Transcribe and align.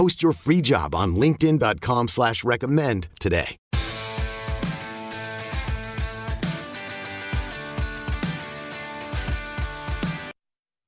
Post 0.00 0.22
your 0.22 0.32
free 0.32 0.62
job 0.62 0.94
on 0.94 1.14
LinkedIn.com 1.14 2.08
slash 2.08 2.42
recommend 2.42 3.10
today. 3.20 3.58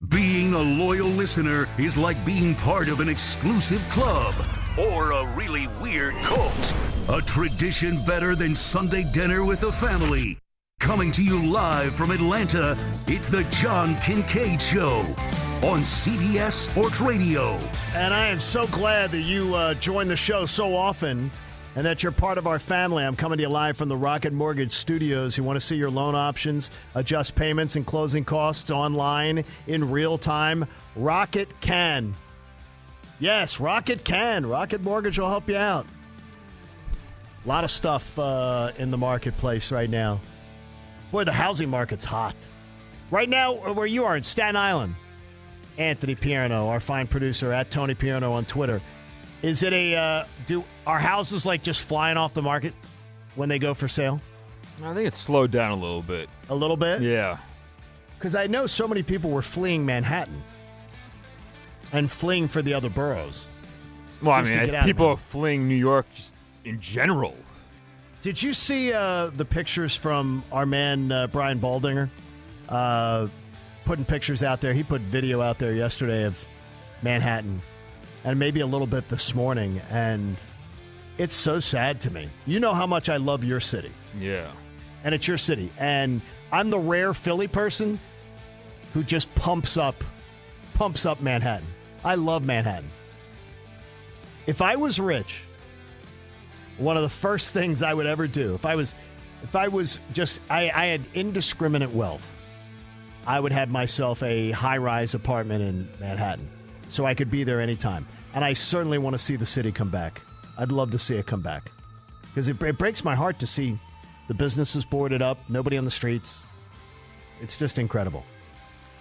Being 0.08 0.54
a 0.54 0.58
loyal 0.58 1.08
listener 1.08 1.68
is 1.76 1.98
like 1.98 2.24
being 2.24 2.54
part 2.54 2.88
of 2.88 3.00
an 3.00 3.10
exclusive 3.10 3.86
club 3.90 4.34
or 4.78 5.10
a 5.10 5.26
really 5.36 5.66
weird 5.82 6.14
cult. 6.22 6.74
A 7.10 7.20
tradition 7.20 8.02
better 8.06 8.34
than 8.34 8.56
Sunday 8.56 9.04
dinner 9.12 9.44
with 9.44 9.60
the 9.60 9.72
family. 9.72 10.38
Coming 10.80 11.12
to 11.12 11.22
you 11.22 11.50
live 11.52 11.94
from 11.94 12.12
Atlanta, 12.12 12.78
it's 13.06 13.28
the 13.28 13.44
John 13.50 13.94
Kincade 13.96 14.62
Show 14.62 15.04
on 15.62 15.82
CBS 15.82 16.52
Sports 16.52 17.00
Radio. 17.00 17.52
And 17.94 18.12
I 18.12 18.26
am 18.26 18.40
so 18.40 18.66
glad 18.66 19.12
that 19.12 19.20
you 19.20 19.54
uh, 19.54 19.74
join 19.74 20.08
the 20.08 20.16
show 20.16 20.44
so 20.44 20.74
often 20.74 21.30
and 21.76 21.86
that 21.86 22.02
you're 22.02 22.10
part 22.10 22.36
of 22.36 22.48
our 22.48 22.58
family. 22.58 23.04
I'm 23.04 23.14
coming 23.14 23.36
to 23.36 23.42
you 23.42 23.48
live 23.48 23.76
from 23.76 23.88
the 23.88 23.96
Rocket 23.96 24.32
Mortgage 24.32 24.72
Studios. 24.72 25.36
You 25.36 25.44
want 25.44 25.56
to 25.56 25.60
see 25.60 25.76
your 25.76 25.88
loan 25.88 26.16
options, 26.16 26.72
adjust 26.96 27.36
payments 27.36 27.76
and 27.76 27.86
closing 27.86 28.24
costs 28.24 28.72
online 28.72 29.44
in 29.68 29.88
real 29.88 30.18
time? 30.18 30.66
Rocket 30.96 31.48
can. 31.60 32.16
Yes, 33.20 33.60
Rocket 33.60 34.02
can. 34.02 34.44
Rocket 34.44 34.82
Mortgage 34.82 35.16
will 35.16 35.28
help 35.28 35.48
you 35.48 35.56
out. 35.56 35.86
A 37.44 37.48
lot 37.48 37.62
of 37.62 37.70
stuff 37.70 38.18
uh, 38.18 38.72
in 38.78 38.90
the 38.90 38.98
marketplace 38.98 39.70
right 39.70 39.88
now. 39.88 40.20
Boy, 41.12 41.22
the 41.22 41.30
housing 41.30 41.70
market's 41.70 42.04
hot. 42.04 42.34
Right 43.12 43.28
now, 43.28 43.72
where 43.74 43.86
you 43.86 44.04
are 44.06 44.16
in 44.16 44.24
Staten 44.24 44.56
Island, 44.56 44.96
Anthony 45.78 46.14
Pierno, 46.14 46.68
our 46.68 46.80
fine 46.80 47.06
producer 47.06 47.52
at 47.52 47.70
Tony 47.70 47.94
Pierno 47.94 48.32
on 48.32 48.44
Twitter. 48.44 48.80
Is 49.42 49.62
it 49.62 49.72
a 49.72 49.96
uh, 49.96 50.24
do 50.46 50.64
are 50.86 50.98
houses 50.98 51.44
like 51.46 51.62
just 51.62 51.82
flying 51.82 52.16
off 52.16 52.34
the 52.34 52.42
market 52.42 52.74
when 53.34 53.48
they 53.48 53.58
go 53.58 53.74
for 53.74 53.88
sale? 53.88 54.20
I 54.84 54.94
think 54.94 55.06
it's 55.08 55.18
slowed 55.18 55.50
down 55.50 55.72
a 55.72 55.76
little 55.80 56.02
bit. 56.02 56.28
A 56.48 56.54
little 56.54 56.76
bit, 56.76 57.02
Yeah. 57.02 57.38
Because 58.18 58.34
I 58.34 58.46
know 58.46 58.66
so 58.68 58.86
many 58.86 59.02
people 59.02 59.30
were 59.30 59.42
fleeing 59.42 59.84
Manhattan 59.84 60.42
and 61.92 62.10
fleeing 62.10 62.46
for 62.48 62.62
the 62.62 62.74
other 62.74 62.88
boroughs. 62.88 63.46
Well, 64.22 64.32
I 64.32 64.42
mean, 64.42 64.74
I- 64.74 64.84
people 64.84 65.06
are 65.06 65.16
fleeing 65.16 65.68
New 65.68 65.74
York 65.76 66.06
just 66.14 66.34
in 66.64 66.80
general. 66.80 67.36
Did 68.22 68.40
you 68.40 68.52
see 68.54 68.92
uh, 68.92 69.30
the 69.36 69.44
pictures 69.44 69.96
from 69.96 70.44
our 70.52 70.64
man 70.64 71.10
uh, 71.10 71.26
Brian 71.26 71.58
Baldinger? 71.58 72.08
Putting 73.84 74.04
pictures 74.04 74.42
out 74.42 74.60
there. 74.60 74.72
He 74.72 74.82
put 74.82 75.00
video 75.00 75.40
out 75.40 75.58
there 75.58 75.72
yesterday 75.74 76.24
of 76.24 76.42
Manhattan, 77.02 77.60
and 78.24 78.38
maybe 78.38 78.60
a 78.60 78.66
little 78.66 78.86
bit 78.86 79.08
this 79.08 79.34
morning. 79.34 79.80
And 79.90 80.36
it's 81.18 81.34
so 81.34 81.58
sad 81.60 82.00
to 82.02 82.10
me. 82.10 82.28
You 82.46 82.60
know 82.60 82.74
how 82.74 82.86
much 82.86 83.08
I 83.08 83.16
love 83.16 83.42
your 83.44 83.58
city, 83.60 83.90
Yeah. 84.18 84.46
and 85.02 85.14
it's 85.14 85.26
your 85.26 85.38
city. 85.38 85.70
And 85.78 86.20
I'm 86.52 86.70
the 86.70 86.78
rare 86.78 87.12
Philly 87.12 87.48
person 87.48 87.98
who 88.94 89.02
just 89.02 89.34
pumps 89.34 89.76
up, 89.76 89.96
pumps 90.74 91.04
up 91.04 91.20
Manhattan. 91.20 91.66
I 92.04 92.14
love 92.14 92.44
Manhattan. 92.44 92.88
If 94.46 94.62
I 94.62 94.76
was 94.76 95.00
rich, 95.00 95.42
one 96.78 96.96
of 96.96 97.02
the 97.02 97.08
first 97.08 97.52
things 97.52 97.82
I 97.82 97.92
would 97.94 98.06
ever 98.06 98.26
do 98.26 98.54
if 98.54 98.64
I 98.64 98.74
was 98.76 98.94
if 99.42 99.54
I 99.56 99.68
was 99.68 99.98
just 100.12 100.40
I, 100.48 100.70
I 100.70 100.86
had 100.86 101.02
indiscriminate 101.14 101.90
wealth, 101.90 102.34
I 103.26 103.38
would 103.38 103.52
have 103.52 103.70
myself 103.70 104.22
a 104.22 104.50
high 104.50 104.78
rise 104.78 105.14
apartment 105.14 105.62
in 105.62 105.88
Manhattan 106.00 106.48
so 106.88 107.06
I 107.06 107.14
could 107.14 107.30
be 107.30 107.44
there 107.44 107.60
anytime. 107.60 108.06
And 108.34 108.44
I 108.44 108.52
certainly 108.52 108.98
want 108.98 109.14
to 109.14 109.18
see 109.18 109.36
the 109.36 109.46
city 109.46 109.72
come 109.72 109.90
back. 109.90 110.20
I'd 110.58 110.72
love 110.72 110.90
to 110.92 110.98
see 110.98 111.16
it 111.16 111.26
come 111.26 111.40
back 111.40 111.70
because 112.28 112.48
it, 112.48 112.60
it 112.62 112.78
breaks 112.78 113.04
my 113.04 113.14
heart 113.14 113.38
to 113.40 113.46
see 113.46 113.78
the 114.28 114.34
businesses 114.34 114.84
boarded 114.84 115.22
up, 115.22 115.38
nobody 115.48 115.76
on 115.78 115.84
the 115.84 115.90
streets. 115.90 116.44
It's 117.40 117.56
just 117.56 117.78
incredible. 117.78 118.24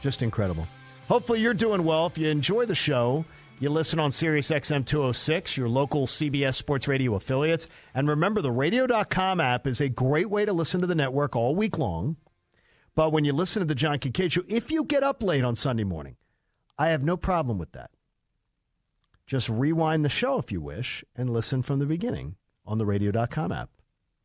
Just 0.02 0.22
incredible. 0.22 0.68
Hopefully, 1.08 1.40
you're 1.40 1.54
doing 1.54 1.84
well. 1.84 2.08
If 2.08 2.18
you 2.18 2.28
enjoy 2.28 2.66
the 2.66 2.76
show, 2.76 3.26
you 3.60 3.70
listen 3.70 4.00
on 4.00 4.12
Sirius 4.12 4.50
XM 4.50 4.86
206, 4.86 5.56
your 5.58 5.70
local 5.70 6.08
CBS 6.08 6.56
Sports 6.56 6.88
Radio 6.88 7.16
affiliates. 7.16 7.68
And 7.94 8.08
remember, 8.08 8.42
the 8.42 8.52
radio.com 8.52 9.40
app 9.40 9.68
is 9.68 9.82
a 9.82 9.90
great 9.90 10.30
way 10.30 10.46
to 10.46 10.54
listen 10.54 10.82
to 10.82 10.88
the 10.88 10.96
network 10.96 11.36
all 11.36 11.56
week 11.56 11.78
long. 11.78 12.16
But 12.96 13.12
when 13.12 13.24
you 13.26 13.34
listen 13.34 13.62
to 13.62 13.66
the 13.66 13.76
John 13.76 14.00
Kincade 14.00 14.32
Show, 14.32 14.44
if 14.48 14.72
you 14.72 14.84
get 14.84 15.04
up 15.04 15.24
late 15.24 15.44
on 15.44 15.56
Sunday 15.56 15.84
morning, 15.84 16.18
I 16.78 16.90
have 16.90 17.04
no 17.04 17.16
problem 17.16 17.58
with 17.58 17.72
that. 17.72 17.92
Just 19.26 19.48
rewind 19.48 20.04
the 20.04 20.10
show 20.10 20.38
if 20.40 20.52
you 20.52 20.60
wish 20.60 21.06
and 21.16 21.30
listen 21.30 21.62
from 21.62 21.80
the 21.80 21.86
beginning 21.86 22.36
on 22.66 22.78
the 22.78 22.86
radio.com 22.86 23.52
app. 23.52 23.70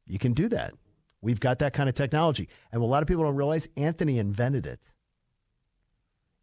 You 0.06 0.18
can 0.18 0.32
do 0.32 0.48
that. 0.48 0.74
We've 1.20 1.40
got 1.40 1.60
that 1.60 1.72
kind 1.72 1.88
of 1.88 1.94
technology. 1.94 2.48
And 2.72 2.82
a 2.82 2.84
lot 2.84 3.02
of 3.02 3.08
people 3.08 3.24
don't 3.24 3.36
realize, 3.36 3.68
Anthony 3.76 4.18
invented 4.18 4.66
it. 4.66 4.92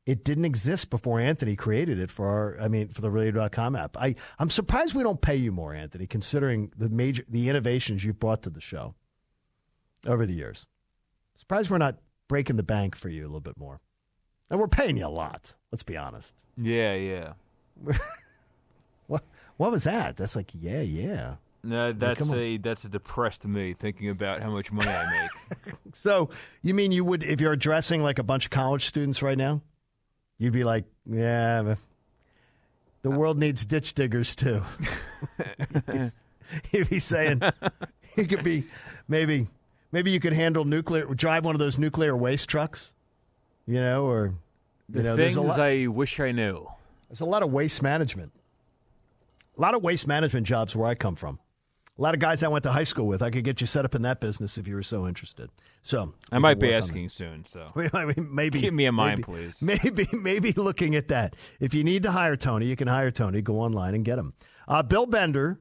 It 0.06 0.26
didn't 0.26 0.46
exist 0.46 0.90
before 0.90 1.20
Anthony 1.20 1.56
created 1.56 1.98
it 1.98 2.12
for 2.12 2.28
our, 2.28 2.58
I 2.60 2.68
mean, 2.68 2.90
for 2.90 3.02
the 3.02 3.10
radio.com 3.10 3.76
app. 3.76 3.96
I, 3.98 4.16
I'm 4.38 4.50
surprised 4.50 4.94
we 4.94 5.04
don't 5.04 5.22
pay 5.22 5.36
you 5.36 5.52
more, 5.52 5.74
Anthony, 5.74 6.08
considering 6.08 6.74
the 6.78 6.90
major, 6.90 7.24
the 7.30 7.48
innovations 7.50 8.04
you've 8.04 8.20
brought 8.20 8.44
to 8.44 8.50
the 8.50 8.60
show 8.60 8.96
over 10.06 10.26
the 10.26 10.34
years. 10.34 10.68
Surprised 11.36 11.70
we're 11.70 11.78
not 11.78 12.00
breaking 12.28 12.56
the 12.56 12.64
bank 12.64 12.96
for 12.96 13.10
you 13.10 13.24
a 13.24 13.28
little 13.28 13.42
bit 13.42 13.58
more. 13.58 13.80
And 14.50 14.60
we're 14.60 14.68
paying 14.68 14.98
you 14.98 15.06
a 15.06 15.10
lot, 15.10 15.56
let's 15.72 15.84
be 15.84 15.98
honest. 15.98 16.34
Yeah, 16.58 16.94
yeah. 16.94 17.34
What, 19.08 19.24
what 19.58 19.72
was 19.72 19.84
that? 19.84 20.16
That's 20.16 20.36
like, 20.36 20.52
yeah, 20.54 20.80
yeah. 20.82 21.36
No, 21.64 21.94
that's 21.94 22.22
on. 22.22 22.38
a 22.38 22.58
that's 22.58 22.84
a 22.84 22.90
depressed 22.90 23.46
me 23.46 23.74
thinking 23.74 24.10
about 24.10 24.42
how 24.42 24.50
much 24.50 24.72
money 24.72 24.90
I 24.90 25.22
make. 25.22 25.76
So 25.94 26.30
you 26.64 26.74
mean 26.74 26.92
you 26.92 27.06
would, 27.06 27.24
if 27.24 27.40
you're 27.40 27.54
addressing 27.54 28.02
like 28.02 28.18
a 28.18 28.24
bunch 28.24 28.46
of 28.46 28.52
college 28.52 28.86
students 28.86 29.22
right 29.22 29.38
now, 29.38 29.62
you'd 30.40 30.52
be 30.54 30.64
like, 30.64 30.86
yeah, 31.06 31.76
the 33.04 33.12
uh, 33.12 33.16
world 33.16 33.38
needs 33.38 33.64
ditch 33.64 33.94
diggers 33.94 34.36
too. 34.36 34.64
He'd 36.72 36.90
be 36.90 37.00
saying, 37.00 37.42
he 38.16 38.26
could 38.26 38.44
be 38.44 38.66
maybe, 39.08 39.48
maybe 39.94 40.12
you 40.12 40.20
could 40.20 40.34
handle 40.34 40.66
nuclear, 40.66 41.06
drive 41.06 41.46
one 41.46 41.56
of 41.56 41.60
those 41.60 41.80
nuclear 41.80 42.18
waste 42.18 42.50
trucks, 42.50 42.94
you 43.66 43.80
know, 43.80 44.06
or 44.06 44.34
The 44.90 44.98
you 44.98 45.04
know, 45.04 45.16
there's 45.16 45.36
things 45.36 45.38
a 45.38 45.42
lot, 45.48 45.60
I 45.60 45.88
wish 45.88 46.20
I 46.20 46.34
knew. 46.34 46.68
there's 47.08 47.22
a 47.22 47.26
lot 47.26 47.44
of 47.44 47.52
waste 47.54 47.82
management, 47.82 48.34
a 49.58 49.62
lot 49.62 49.74
of 49.76 49.82
waste 49.84 50.08
management 50.08 50.46
jobs 50.48 50.76
where 50.76 50.90
I 50.90 50.96
come 50.96 51.16
from. 51.16 51.40
A 51.98 52.02
lot 52.02 52.16
of 52.16 52.20
guys 52.20 52.42
I 52.42 52.48
went 52.48 52.64
to 52.64 52.72
high 52.72 52.86
school 52.86 53.06
with. 53.06 53.22
I 53.22 53.30
could 53.30 53.44
get 53.44 53.62
you 53.62 53.68
set 53.68 53.86
up 53.86 53.94
in 53.94 54.02
that 54.02 54.20
business 54.20 54.58
if 54.58 54.68
you 54.68 54.74
were 54.74 54.82
so 54.82 55.08
interested. 55.08 55.52
So 55.84 56.16
I 56.32 56.40
might 56.40 56.58
be 56.60 56.66
work 56.68 56.74
on 56.74 56.80
that. 56.82 56.88
asking 56.88 57.10
soon, 57.10 57.46
so 57.48 57.68
I 57.94 58.06
mean, 58.06 58.30
maybe 58.34 58.62
Keep 58.62 58.74
me 58.74 58.88
in 58.88 58.96
mind, 58.96 59.20
maybe- 59.28 59.42
please. 59.52 59.62
Maybe, 59.62 60.08
maybe 60.12 60.54
looking 60.54 60.96
at 60.96 61.10
that. 61.10 61.36
If 61.60 61.76
you 61.76 61.84
need 61.84 62.02
to 62.04 62.12
hire 62.12 62.36
Tony, 62.36 62.66
you 62.66 62.76
can 62.76 62.88
hire 62.88 63.12
Tony. 63.12 63.44
Go 63.44 63.60
online 63.60 63.94
and 63.94 64.04
get 64.04 64.18
him. 64.18 64.34
Uh, 64.68 64.82
Bill 64.82 65.06
Bender, 65.06 65.60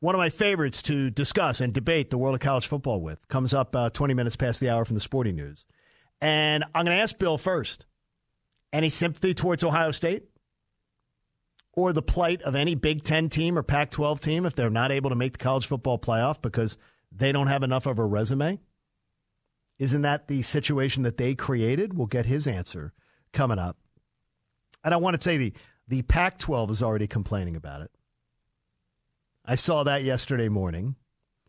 one 0.00 0.14
of 0.14 0.18
my 0.18 0.30
favorites 0.30 0.82
to 0.82 1.10
discuss 1.10 1.60
and 1.60 1.72
debate 1.72 2.10
the 2.10 2.18
world 2.18 2.34
of 2.34 2.40
college 2.40 2.66
football 2.66 3.00
with, 3.00 3.26
comes 3.28 3.54
up 3.54 3.76
uh, 3.76 3.90
20 3.90 4.14
minutes 4.14 4.36
past 4.36 4.60
the 4.60 4.70
hour 4.70 4.84
from 4.84 4.94
the 4.94 5.00
Sporting 5.00 5.36
News, 5.36 5.66
and 6.20 6.64
I'm 6.74 6.84
going 6.84 6.96
to 6.96 7.02
ask 7.02 7.16
Bill 7.18 7.38
first. 7.38 7.86
Any 8.72 8.88
sympathy 8.88 9.34
towards 9.34 9.64
Ohio 9.64 9.90
State? 9.90 10.24
Or 11.72 11.92
the 11.92 12.02
plight 12.02 12.42
of 12.42 12.54
any 12.54 12.74
Big 12.74 13.04
Ten 13.04 13.28
team 13.28 13.56
or 13.56 13.62
Pac 13.62 13.90
12 13.90 14.20
team 14.20 14.44
if 14.46 14.54
they're 14.54 14.70
not 14.70 14.92
able 14.92 15.10
to 15.10 15.16
make 15.16 15.32
the 15.32 15.42
college 15.42 15.66
football 15.66 15.98
playoff 15.98 16.42
because 16.42 16.78
they 17.12 17.32
don't 17.32 17.46
have 17.46 17.62
enough 17.62 17.86
of 17.86 17.98
a 17.98 18.04
resume? 18.04 18.58
Isn't 19.78 20.02
that 20.02 20.28
the 20.28 20.42
situation 20.42 21.04
that 21.04 21.16
they 21.16 21.34
created? 21.34 21.96
We'll 21.96 22.06
get 22.06 22.26
his 22.26 22.46
answer 22.46 22.92
coming 23.32 23.58
up. 23.58 23.78
And 24.84 24.92
I 24.92 24.98
want 24.98 25.16
to 25.16 25.22
say 25.22 25.36
the, 25.36 25.52
the 25.88 26.02
Pac 26.02 26.38
12 26.38 26.70
is 26.70 26.82
already 26.82 27.06
complaining 27.06 27.56
about 27.56 27.82
it. 27.82 27.90
I 29.50 29.56
saw 29.56 29.82
that 29.82 30.04
yesterday 30.04 30.48
morning. 30.48 30.94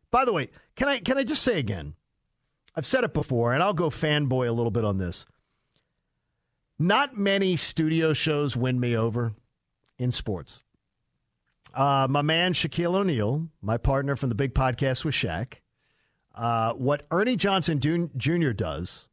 By 0.09 0.25
the 0.25 0.33
way, 0.33 0.50
can 0.75 0.88
I 0.88 0.98
can 0.98 1.19
I 1.19 1.24
just 1.24 1.44
say 1.44 1.59
again? 1.59 1.94
I've 2.75 2.86
said 2.86 3.03
it 3.03 3.13
before, 3.13 3.53
and 3.53 3.62
I'll 3.62 3.75
go 3.75 3.92
fanboy 3.92 4.50
a 4.50 4.51
little 4.51 4.71
bit 4.71 4.83
on 4.83 4.98
this. 4.98 5.27
Not 6.80 7.15
many 7.15 7.56
studio 7.57 8.13
shows 8.13 8.57
win 8.57 8.80
me 8.80 8.98
over 8.98 9.33
in 10.00 10.09
sports. 10.09 10.63
Uh, 11.75 12.07
my 12.09 12.24
man 12.24 12.53
Shaquille 12.53 12.95
O'Neal, 12.95 13.50
my 13.62 13.77
partner 13.77 14.15
from 14.15 14.30
the 14.30 14.36
big 14.36 14.56
podcast 14.56 15.06
with 15.06 15.13
Shaq, 15.13 15.57
uh, 16.33 16.74
what 16.74 17.06
Ernie 17.12 17.36
Johnson 17.36 17.80
Jr. 17.80 18.50
does 18.50 19.09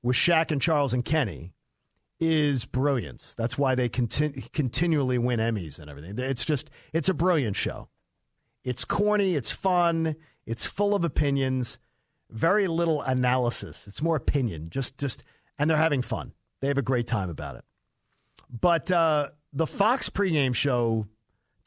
with 0.00 0.14
Shaq 0.14 0.52
and 0.52 0.62
Charles 0.62 0.94
and 0.94 1.04
Kenny 1.04 1.53
is 2.20 2.64
brilliance. 2.64 3.34
That's 3.34 3.58
why 3.58 3.74
they 3.74 3.88
continu- 3.88 4.50
continually 4.52 5.18
win 5.18 5.40
Emmys 5.40 5.78
and 5.78 5.90
everything. 5.90 6.18
It's 6.18 6.44
just, 6.44 6.70
it's 6.92 7.08
a 7.08 7.14
brilliant 7.14 7.56
show. 7.56 7.88
It's 8.62 8.84
corny, 8.84 9.34
it's 9.36 9.50
fun, 9.50 10.16
it's 10.46 10.64
full 10.64 10.94
of 10.94 11.04
opinions, 11.04 11.78
very 12.30 12.66
little 12.66 13.02
analysis. 13.02 13.86
It's 13.86 14.00
more 14.00 14.16
opinion, 14.16 14.70
just, 14.70 14.96
just, 14.96 15.22
and 15.58 15.68
they're 15.68 15.76
having 15.76 16.02
fun. 16.02 16.32
They 16.60 16.68
have 16.68 16.78
a 16.78 16.82
great 16.82 17.06
time 17.06 17.28
about 17.28 17.56
it. 17.56 17.64
But 18.48 18.90
uh, 18.90 19.30
the 19.52 19.66
Fox 19.66 20.08
pregame 20.08 20.54
show, 20.54 21.06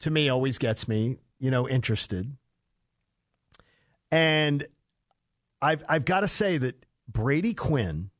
to 0.00 0.10
me, 0.10 0.28
always 0.28 0.58
gets 0.58 0.88
me, 0.88 1.18
you 1.38 1.50
know, 1.50 1.68
interested. 1.68 2.36
And 4.10 4.66
I've 5.60 5.84
I've 5.88 6.04
got 6.04 6.20
to 6.20 6.28
say 6.28 6.58
that 6.58 6.86
Brady 7.06 7.54
Quinn 7.54 8.10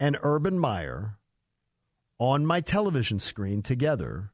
and 0.00 0.18
Urban 0.22 0.58
Meyer 0.58 1.18
on 2.18 2.44
my 2.44 2.60
television 2.60 3.18
screen 3.20 3.62
together 3.62 4.32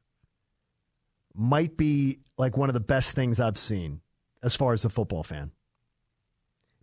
might 1.35 1.77
be 1.77 2.19
like 2.37 2.57
one 2.57 2.69
of 2.69 2.73
the 2.73 2.79
best 2.79 3.11
things 3.13 3.39
I've 3.39 3.57
seen 3.57 4.01
as 4.41 4.55
far 4.55 4.73
as 4.73 4.85
a 4.85 4.89
football 4.89 5.23
fan. 5.23 5.51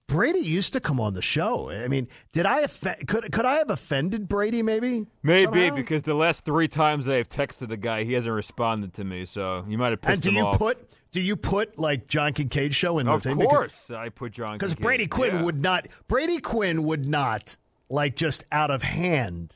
Brady 0.07 0.41
used 0.41 0.75
to 0.75 0.81
come 0.81 1.01
on 1.01 1.15
the 1.15 1.23
show. 1.23 1.71
I 1.71 1.89
mean, 1.89 2.09
did 2.33 2.45
I 2.45 2.61
offend, 2.61 3.09
could 3.09 3.33
could 3.33 3.47
I 3.47 3.55
have 3.55 3.71
offended 3.71 4.29
Brady? 4.29 4.63
Maybe, 4.63 5.07
maybe 5.23 5.45
somehow? 5.47 5.75
because 5.75 6.03
the 6.03 6.13
last 6.15 6.45
three 6.45 6.69
times 6.69 7.09
I've 7.09 7.29
texted 7.29 7.69
the 7.69 7.79
guy, 7.79 8.05
he 8.05 8.13
hasn't 8.13 8.35
responded 8.35 8.93
to 8.95 9.05
me. 9.05 9.25
So 9.25 9.65
you 9.67 9.79
might 9.79 9.91
have 9.93 10.03
pissed 10.03 10.13
and 10.13 10.23
do 10.23 10.29
him 10.29 10.37
you 10.37 10.45
off. 10.45 10.59
put 10.59 10.95
do 11.11 11.23
you 11.23 11.37
put 11.37 11.79
like 11.79 12.07
John 12.07 12.35
Kincade 12.35 12.75
show 12.75 12.99
in 12.99 13.09
Of 13.09 13.23
the 13.23 13.31
thing? 13.31 13.41
Of 13.43 13.49
course, 13.49 13.91
I 13.91 14.11
put 14.11 14.33
John 14.33 14.59
because 14.59 14.75
Brady 14.75 15.07
Quinn 15.07 15.37
Yeah. 15.37 15.43
would 15.43 15.63
not. 15.63 15.89
Brady 16.07 16.39
Quinn 16.39 16.83
would 16.85 17.07
not 17.07 17.57
like 17.89 18.17
just 18.17 18.45
out 18.51 18.71
of 18.71 18.83
hand. 18.83 19.53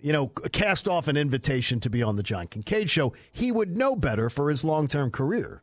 You 0.00 0.12
know, 0.12 0.26
cast 0.28 0.88
off 0.88 1.08
an 1.08 1.16
invitation 1.16 1.78
to 1.80 1.90
be 1.90 2.02
on 2.02 2.16
the 2.16 2.22
John 2.22 2.48
Kincade 2.48 2.88
show. 2.88 3.12
He 3.32 3.52
would 3.52 3.76
know 3.76 3.94
better 3.94 4.30
for 4.30 4.48
his 4.48 4.64
long 4.64 4.88
term 4.88 5.10
career. 5.10 5.62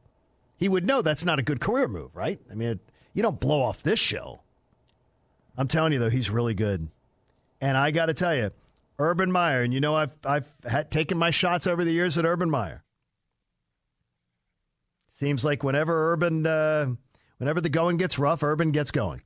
He 0.57 0.69
would 0.69 0.85
know 0.85 1.01
that's 1.01 1.25
not 1.25 1.39
a 1.39 1.43
good 1.43 1.59
career 1.59 1.87
move, 1.87 2.15
right? 2.15 2.39
I 2.51 2.55
mean, 2.55 2.79
you 3.13 3.23
don't 3.23 3.39
blow 3.39 3.61
off 3.61 3.81
this 3.81 3.99
show. 3.99 4.41
I'm 5.57 5.67
telling 5.67 5.93
you 5.93 5.99
though, 5.99 6.09
he's 6.09 6.29
really 6.29 6.53
good. 6.53 6.87
And 7.59 7.75
I 7.75 7.89
got 7.89 8.07
to 8.07 8.13
tell 8.13 8.35
you, 8.35 8.51
Urban 8.99 9.31
Meyer, 9.31 9.61
and 9.61 9.73
you 9.73 9.79
know 9.79 9.95
I've 9.95 10.13
I've 10.25 10.47
had, 10.63 10.91
taken 10.91 11.17
my 11.17 11.31
shots 11.31 11.67
over 11.67 11.83
the 11.83 11.91
years 11.91 12.17
at 12.17 12.25
Urban 12.25 12.49
Meyer. 12.49 12.83
Seems 15.11 15.43
like 15.43 15.63
whenever 15.63 16.13
Urban, 16.13 16.45
uh, 16.45 16.87
whenever 17.37 17.61
the 17.61 17.69
going 17.69 17.97
gets 17.97 18.19
rough, 18.19 18.43
Urban 18.43 18.71
gets 18.71 18.91
going. 18.91 19.21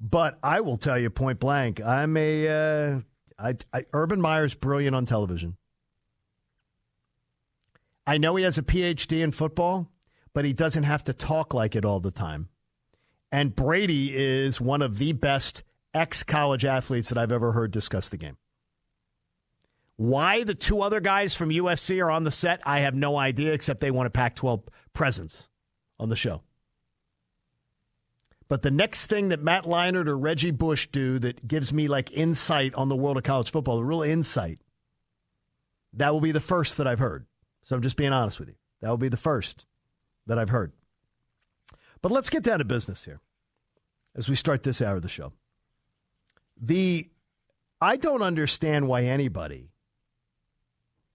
But 0.00 0.38
I 0.42 0.60
will 0.62 0.78
tell 0.78 0.98
you 0.98 1.10
point 1.10 1.38
blank, 1.38 1.80
I'm 1.80 2.16
a 2.16 2.48
uh, 2.48 3.00
I, 3.38 3.56
I, 3.72 3.84
Urban 3.92 4.20
Meyer's 4.20 4.54
brilliant 4.54 4.96
on 4.96 5.04
television. 5.04 5.56
I 8.06 8.18
know 8.18 8.34
he 8.36 8.44
has 8.44 8.58
a 8.58 8.62
PhD 8.62 9.22
in 9.22 9.30
football, 9.30 9.88
but 10.32 10.44
he 10.44 10.52
doesn't 10.52 10.84
have 10.84 11.04
to 11.04 11.12
talk 11.12 11.52
like 11.52 11.76
it 11.76 11.84
all 11.84 12.00
the 12.00 12.10
time. 12.10 12.48
And 13.30 13.54
Brady 13.54 14.16
is 14.16 14.60
one 14.60 14.82
of 14.82 14.98
the 14.98 15.12
best 15.12 15.62
ex 15.94 16.22
college 16.22 16.64
athletes 16.64 17.10
that 17.10 17.18
I've 17.18 17.32
ever 17.32 17.52
heard 17.52 17.70
discuss 17.70 18.08
the 18.08 18.16
game. 18.16 18.36
Why 19.96 20.44
the 20.44 20.54
two 20.54 20.80
other 20.80 21.00
guys 21.00 21.34
from 21.34 21.50
USC 21.50 22.02
are 22.02 22.10
on 22.10 22.24
the 22.24 22.30
set, 22.30 22.60
I 22.64 22.80
have 22.80 22.94
no 22.94 23.18
idea, 23.18 23.52
except 23.52 23.80
they 23.80 23.90
want 23.90 24.06
a 24.06 24.10
Pac 24.10 24.34
12 24.34 24.62
presence 24.94 25.50
on 25.98 26.08
the 26.08 26.16
show. 26.16 26.42
But 28.50 28.62
the 28.62 28.70
next 28.72 29.06
thing 29.06 29.28
that 29.28 29.40
Matt 29.40 29.62
Leinart 29.62 30.08
or 30.08 30.18
Reggie 30.18 30.50
Bush 30.50 30.88
do 30.88 31.20
that 31.20 31.46
gives 31.46 31.72
me 31.72 31.86
like 31.86 32.10
insight 32.10 32.74
on 32.74 32.88
the 32.88 32.96
world 32.96 33.16
of 33.16 33.22
college 33.22 33.52
football, 33.52 33.76
the 33.76 33.84
real 33.84 34.02
insight, 34.02 34.58
that 35.92 36.12
will 36.12 36.20
be 36.20 36.32
the 36.32 36.40
first 36.40 36.76
that 36.76 36.88
I've 36.88 36.98
heard. 36.98 37.26
So 37.62 37.76
I'm 37.76 37.82
just 37.82 37.96
being 37.96 38.12
honest 38.12 38.40
with 38.40 38.48
you. 38.48 38.56
That 38.80 38.90
will 38.90 38.98
be 38.98 39.08
the 39.08 39.16
first 39.16 39.66
that 40.26 40.36
I've 40.36 40.48
heard. 40.48 40.72
But 42.02 42.10
let's 42.10 42.28
get 42.28 42.42
down 42.42 42.58
to 42.58 42.64
business 42.64 43.04
here 43.04 43.20
as 44.16 44.28
we 44.28 44.34
start 44.34 44.64
this 44.64 44.82
hour 44.82 44.96
of 44.96 45.02
the 45.02 45.08
show. 45.08 45.32
The 46.60 47.08
I 47.80 47.96
don't 47.96 48.20
understand 48.20 48.88
why 48.88 49.04
anybody 49.04 49.70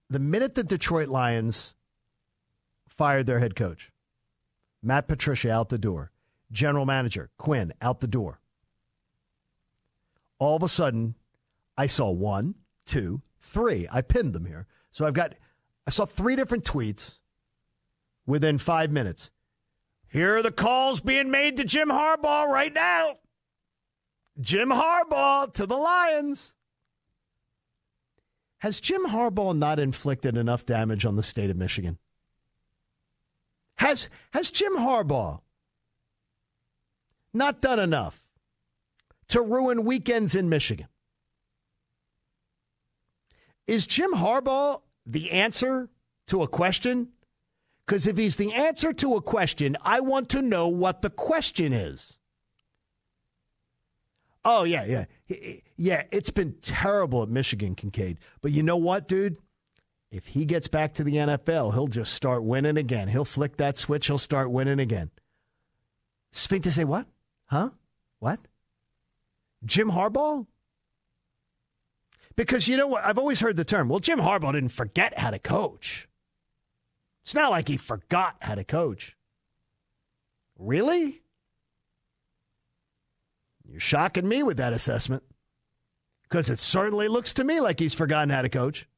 the 0.08 0.20
minute 0.20 0.54
the 0.54 0.64
Detroit 0.64 1.08
Lions 1.08 1.74
fired 2.88 3.26
their 3.26 3.40
head 3.40 3.54
coach, 3.54 3.92
Matt 4.82 5.06
Patricia 5.06 5.50
out 5.50 5.68
the 5.68 5.76
door, 5.76 6.12
general 6.50 6.86
manager 6.86 7.30
Quinn 7.38 7.72
out 7.80 8.00
the 8.00 8.06
door. 8.06 8.40
All 10.38 10.56
of 10.56 10.62
a 10.62 10.68
sudden, 10.68 11.14
I 11.76 11.86
saw 11.86 12.10
one, 12.10 12.56
two, 12.84 13.22
three. 13.40 13.86
I 13.90 14.02
pinned 14.02 14.32
them 14.32 14.46
here. 14.46 14.66
So 14.90 15.06
I've 15.06 15.14
got 15.14 15.34
I 15.86 15.90
saw 15.90 16.04
three 16.04 16.36
different 16.36 16.64
tweets 16.64 17.20
within 18.26 18.58
five 18.58 18.90
minutes. 18.90 19.30
Here 20.08 20.36
are 20.36 20.42
the 20.42 20.52
calls 20.52 21.00
being 21.00 21.30
made 21.30 21.56
to 21.56 21.64
Jim 21.64 21.88
Harbaugh 21.88 22.46
right 22.46 22.72
now. 22.72 23.16
Jim 24.40 24.70
Harbaugh 24.70 25.52
to 25.54 25.66
the 25.66 25.76
Lions. 25.76 26.54
Has 28.58 28.80
Jim 28.80 29.06
Harbaugh 29.06 29.56
not 29.56 29.78
inflicted 29.78 30.36
enough 30.36 30.64
damage 30.64 31.04
on 31.04 31.16
the 31.16 31.22
state 31.22 31.50
of 31.50 31.56
Michigan? 31.56 31.98
Has 33.76 34.08
has 34.32 34.50
Jim 34.50 34.76
Harbaugh 34.76 35.40
not 37.36 37.60
done 37.60 37.78
enough 37.78 38.22
to 39.28 39.40
ruin 39.40 39.84
weekends 39.84 40.34
in 40.34 40.48
Michigan? 40.48 40.88
Is 43.66 43.86
Jim 43.86 44.14
Harbaugh 44.14 44.80
the 45.04 45.30
answer 45.30 45.88
to 46.28 46.42
a 46.42 46.48
question? 46.48 47.08
Because 47.86 48.06
if 48.06 48.16
he's 48.16 48.36
the 48.36 48.52
answer 48.52 48.92
to 48.94 49.14
a 49.14 49.22
question, 49.22 49.76
I 49.82 50.00
want 50.00 50.28
to 50.30 50.42
know 50.42 50.68
what 50.68 51.02
the 51.02 51.10
question 51.10 51.72
is. 51.72 52.18
Oh, 54.44 54.64
yeah, 54.64 54.84
yeah. 54.84 55.04
Yeah, 55.76 56.02
it's 56.12 56.30
been 56.30 56.54
terrible 56.62 57.22
at 57.22 57.28
Michigan, 57.28 57.74
Kincade. 57.74 58.18
But 58.40 58.52
you 58.52 58.62
know 58.62 58.76
what, 58.76 59.08
dude? 59.08 59.38
If 60.10 60.28
he 60.28 60.44
gets 60.44 60.68
back 60.68 60.94
to 60.94 61.04
the 61.04 61.16
NFL, 61.16 61.74
he'll 61.74 61.88
just 61.88 62.14
start 62.14 62.44
winning 62.44 62.76
again. 62.76 63.08
He'll 63.08 63.24
flick 63.24 63.56
that 63.56 63.76
switch, 63.76 64.06
he'll 64.06 64.18
start 64.18 64.50
winning 64.50 64.78
again. 64.78 65.10
Sphinx 66.32 66.64
to 66.64 66.72
say 66.72 66.84
what? 66.84 67.06
Huh? 67.46 67.70
What? 68.18 68.40
Jim 69.64 69.90
Harbaugh? 69.90 70.46
Because 72.34 72.68
you 72.68 72.76
know 72.76 72.86
what? 72.86 73.04
I've 73.04 73.18
always 73.18 73.40
heard 73.40 73.56
the 73.56 73.64
term, 73.64 73.88
well, 73.88 74.00
Jim 74.00 74.18
Harbaugh 74.18 74.52
didn't 74.52 74.70
forget 74.70 75.18
how 75.18 75.30
to 75.30 75.38
coach. 75.38 76.08
It's 77.24 77.34
not 77.34 77.50
like 77.50 77.68
he 77.68 77.76
forgot 77.76 78.36
how 78.40 78.54
to 78.54 78.64
coach. 78.64 79.16
Really? 80.58 81.22
You're 83.68 83.80
shocking 83.80 84.28
me 84.28 84.42
with 84.42 84.58
that 84.58 84.72
assessment. 84.72 85.22
Because 86.22 86.50
it 86.50 86.58
certainly 86.58 87.08
looks 87.08 87.32
to 87.34 87.44
me 87.44 87.60
like 87.60 87.78
he's 87.78 87.94
forgotten 87.94 88.30
how 88.30 88.42
to 88.42 88.48
coach. 88.48 88.88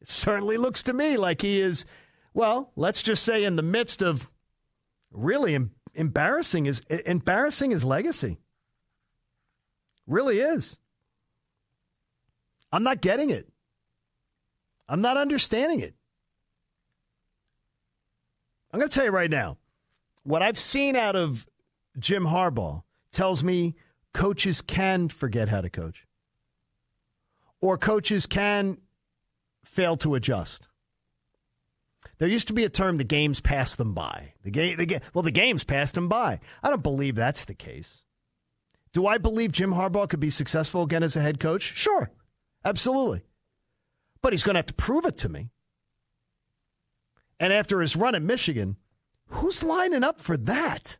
It 0.00 0.08
certainly 0.08 0.56
looks 0.56 0.82
to 0.84 0.92
me 0.92 1.16
like 1.16 1.42
he 1.42 1.60
is, 1.60 1.84
well, 2.32 2.72
let's 2.76 3.02
just 3.02 3.24
say 3.24 3.42
in 3.44 3.56
the 3.56 3.62
midst 3.62 4.02
of 4.02 4.30
really 5.10 5.58
embarrassing 5.98 6.66
is 6.66 6.80
embarrassing 6.88 7.72
his 7.72 7.84
legacy. 7.84 8.38
Really 10.06 10.38
is. 10.38 10.78
I'm 12.72 12.82
not 12.82 13.00
getting 13.00 13.30
it. 13.30 13.48
I'm 14.88 15.02
not 15.02 15.16
understanding 15.16 15.80
it. 15.80 15.94
I'm 18.72 18.80
going 18.80 18.88
to 18.88 18.94
tell 18.94 19.04
you 19.04 19.10
right 19.10 19.30
now 19.30 19.58
what 20.22 20.42
I've 20.42 20.58
seen 20.58 20.96
out 20.96 21.16
of 21.16 21.46
Jim 21.98 22.24
Harbaugh 22.24 22.82
tells 23.12 23.42
me 23.42 23.74
coaches 24.12 24.62
can 24.62 25.08
forget 25.08 25.48
how 25.48 25.60
to 25.60 25.70
coach, 25.70 26.06
or 27.60 27.76
coaches 27.76 28.26
can 28.26 28.78
fail 29.64 29.96
to 29.98 30.14
adjust. 30.14 30.67
There 32.18 32.28
used 32.28 32.48
to 32.48 32.52
be 32.52 32.64
a 32.64 32.68
term, 32.68 32.96
the 32.96 33.04
games 33.04 33.40
passed 33.40 33.78
them 33.78 33.94
by. 33.94 34.32
The 34.42 34.50
game, 34.50 34.76
the 34.76 34.86
ga- 34.86 35.00
well, 35.14 35.22
the 35.22 35.30
games 35.30 35.64
passed 35.64 35.94
them 35.94 36.08
by. 36.08 36.40
I 36.62 36.70
don't 36.70 36.82
believe 36.82 37.14
that's 37.14 37.44
the 37.44 37.54
case. 37.54 38.02
Do 38.92 39.06
I 39.06 39.18
believe 39.18 39.52
Jim 39.52 39.72
Harbaugh 39.72 40.08
could 40.08 40.20
be 40.20 40.30
successful 40.30 40.82
again 40.82 41.02
as 41.02 41.14
a 41.14 41.20
head 41.20 41.38
coach? 41.38 41.62
Sure, 41.62 42.10
absolutely. 42.64 43.22
But 44.20 44.32
he's 44.32 44.42
going 44.42 44.54
to 44.54 44.58
have 44.58 44.66
to 44.66 44.74
prove 44.74 45.04
it 45.04 45.16
to 45.18 45.28
me. 45.28 45.50
And 47.38 47.52
after 47.52 47.80
his 47.80 47.94
run 47.94 48.16
at 48.16 48.22
Michigan, 48.22 48.76
who's 49.26 49.62
lining 49.62 50.02
up 50.02 50.20
for 50.20 50.36
that? 50.36 50.98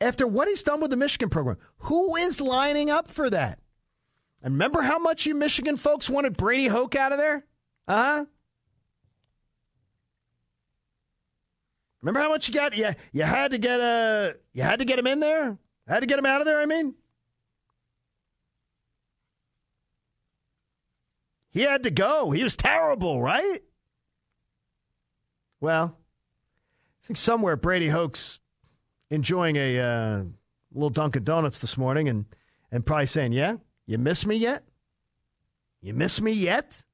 After 0.00 0.26
what 0.26 0.48
he's 0.48 0.62
done 0.62 0.80
with 0.80 0.90
the 0.90 0.96
Michigan 0.96 1.28
program, 1.28 1.58
who 1.78 2.16
is 2.16 2.40
lining 2.40 2.88
up 2.88 3.10
for 3.10 3.28
that? 3.28 3.58
And 4.42 4.54
remember 4.54 4.82
how 4.82 4.98
much 4.98 5.26
you 5.26 5.34
Michigan 5.34 5.76
folks 5.76 6.08
wanted 6.08 6.36
Brady 6.36 6.68
Hoke 6.68 6.94
out 6.94 7.12
of 7.12 7.18
there? 7.18 7.44
Uh 7.88 8.02
huh. 8.02 8.24
Remember 12.06 12.20
how 12.20 12.28
much 12.28 12.46
you 12.46 12.54
got? 12.54 12.76
Yeah, 12.76 12.90
you, 12.90 12.94
you 13.14 13.22
had 13.24 13.50
to 13.50 13.58
get 13.58 13.80
a, 13.80 14.36
you 14.52 14.62
had 14.62 14.78
to 14.78 14.84
get 14.84 14.96
him 14.96 15.08
in 15.08 15.18
there. 15.18 15.58
Had 15.88 16.00
to 16.00 16.06
get 16.06 16.20
him 16.20 16.24
out 16.24 16.40
of 16.40 16.46
there. 16.46 16.60
I 16.60 16.66
mean, 16.66 16.94
he 21.50 21.62
had 21.62 21.82
to 21.82 21.90
go. 21.90 22.30
He 22.30 22.44
was 22.44 22.54
terrible, 22.54 23.20
right? 23.20 23.58
Well, 25.60 25.98
I 27.02 27.06
think 27.08 27.16
somewhere 27.16 27.56
Brady 27.56 27.88
Hoke's 27.88 28.38
enjoying 29.10 29.56
a 29.56 29.80
uh, 29.80 30.22
little 30.72 30.90
Dunkin' 30.90 31.24
Donuts 31.24 31.58
this 31.58 31.76
morning 31.76 32.08
and 32.08 32.26
and 32.70 32.86
probably 32.86 33.06
saying, 33.06 33.32
"Yeah, 33.32 33.56
you 33.84 33.98
miss 33.98 34.24
me 34.24 34.36
yet? 34.36 34.62
You 35.82 35.92
miss 35.92 36.20
me 36.20 36.30
yet?" 36.30 36.84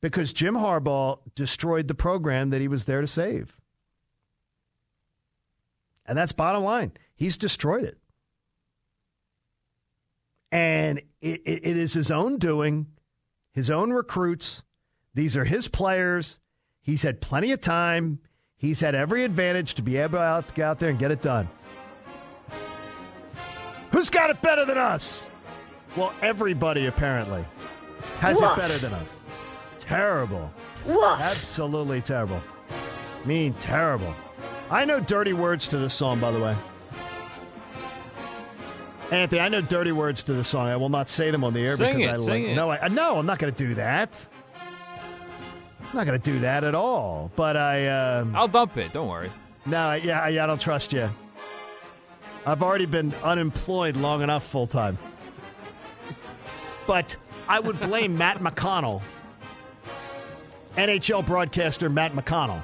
Because 0.00 0.32
Jim 0.32 0.54
Harbaugh 0.54 1.18
destroyed 1.34 1.88
the 1.88 1.94
program 1.94 2.50
that 2.50 2.60
he 2.60 2.68
was 2.68 2.86
there 2.86 3.00
to 3.00 3.06
save. 3.06 3.56
And 6.06 6.16
that's 6.16 6.32
bottom 6.32 6.62
line. 6.62 6.92
He's 7.14 7.36
destroyed 7.36 7.84
it. 7.84 7.98
And 10.50 10.98
it, 11.20 11.42
it, 11.44 11.66
it 11.66 11.76
is 11.76 11.92
his 11.92 12.10
own 12.10 12.38
doing, 12.38 12.86
his 13.52 13.70
own 13.70 13.90
recruits. 13.92 14.62
These 15.14 15.36
are 15.36 15.44
his 15.44 15.68
players. 15.68 16.40
He's 16.80 17.02
had 17.02 17.20
plenty 17.20 17.52
of 17.52 17.60
time. 17.60 18.20
He's 18.56 18.80
had 18.80 18.94
every 18.94 19.22
advantage 19.22 19.74
to 19.74 19.82
be 19.82 19.96
able 19.98 20.18
to 20.18 20.44
go 20.54 20.64
out 20.64 20.78
there 20.80 20.90
and 20.90 20.98
get 20.98 21.10
it 21.10 21.22
done. 21.22 21.48
Who's 23.92 24.10
got 24.10 24.30
it 24.30 24.40
better 24.42 24.64
than 24.64 24.78
us? 24.78 25.30
Well, 25.96 26.12
everybody 26.22 26.86
apparently 26.86 27.44
has 28.18 28.40
Woof. 28.40 28.52
it 28.52 28.60
better 28.60 28.78
than 28.78 28.92
us. 28.92 29.06
Terrible. 29.90 30.52
Woof. 30.86 31.20
Absolutely 31.20 32.00
terrible. 32.00 32.40
Mean 33.24 33.54
terrible. 33.54 34.14
I 34.70 34.84
know 34.84 35.00
dirty 35.00 35.32
words 35.32 35.68
to 35.70 35.78
this 35.78 35.92
song, 35.94 36.20
by 36.20 36.30
the 36.30 36.38
way. 36.38 36.56
Anthony, 39.10 39.40
I 39.40 39.48
know 39.48 39.60
dirty 39.60 39.90
words 39.90 40.22
to 40.24 40.32
the 40.32 40.44
song. 40.44 40.68
I 40.68 40.76
will 40.76 40.90
not 40.90 41.08
say 41.08 41.32
them 41.32 41.42
on 41.42 41.52
the 41.54 41.60
air 41.66 41.76
Sing 41.76 41.96
because 41.96 42.02
it, 42.04 42.08
I 42.08 42.14
sing 42.24 42.26
like. 42.44 42.52
it. 42.52 42.54
No, 42.54 42.70
I 42.70 42.86
no, 42.86 43.16
I'm 43.18 43.26
not 43.26 43.40
going 43.40 43.52
to 43.52 43.66
do 43.66 43.74
that. 43.74 44.24
I'm 44.60 45.96
not 45.96 46.06
going 46.06 46.20
to 46.20 46.30
do 46.32 46.38
that 46.38 46.62
at 46.62 46.76
all. 46.76 47.32
But 47.34 47.56
I. 47.56 47.88
Um, 47.88 48.36
I'll 48.36 48.46
dump 48.46 48.76
it. 48.76 48.92
Don't 48.92 49.08
worry. 49.08 49.30
no, 49.66 49.76
I- 49.76 49.96
yeah, 49.96 50.20
I, 50.20 50.28
I 50.28 50.46
don't 50.46 50.60
trust 50.60 50.92
you. 50.92 51.10
I've 52.46 52.62
already 52.62 52.86
been 52.86 53.12
unemployed 53.24 53.96
long 53.96 54.22
enough 54.22 54.46
full 54.46 54.68
time. 54.68 54.98
But 56.86 57.16
I 57.48 57.58
would 57.58 57.80
blame 57.80 58.16
Matt 58.16 58.38
McConnell, 58.38 59.02
NHL 60.76 61.26
broadcaster 61.26 61.90
Matt 61.90 62.12
McConnell, 62.12 62.62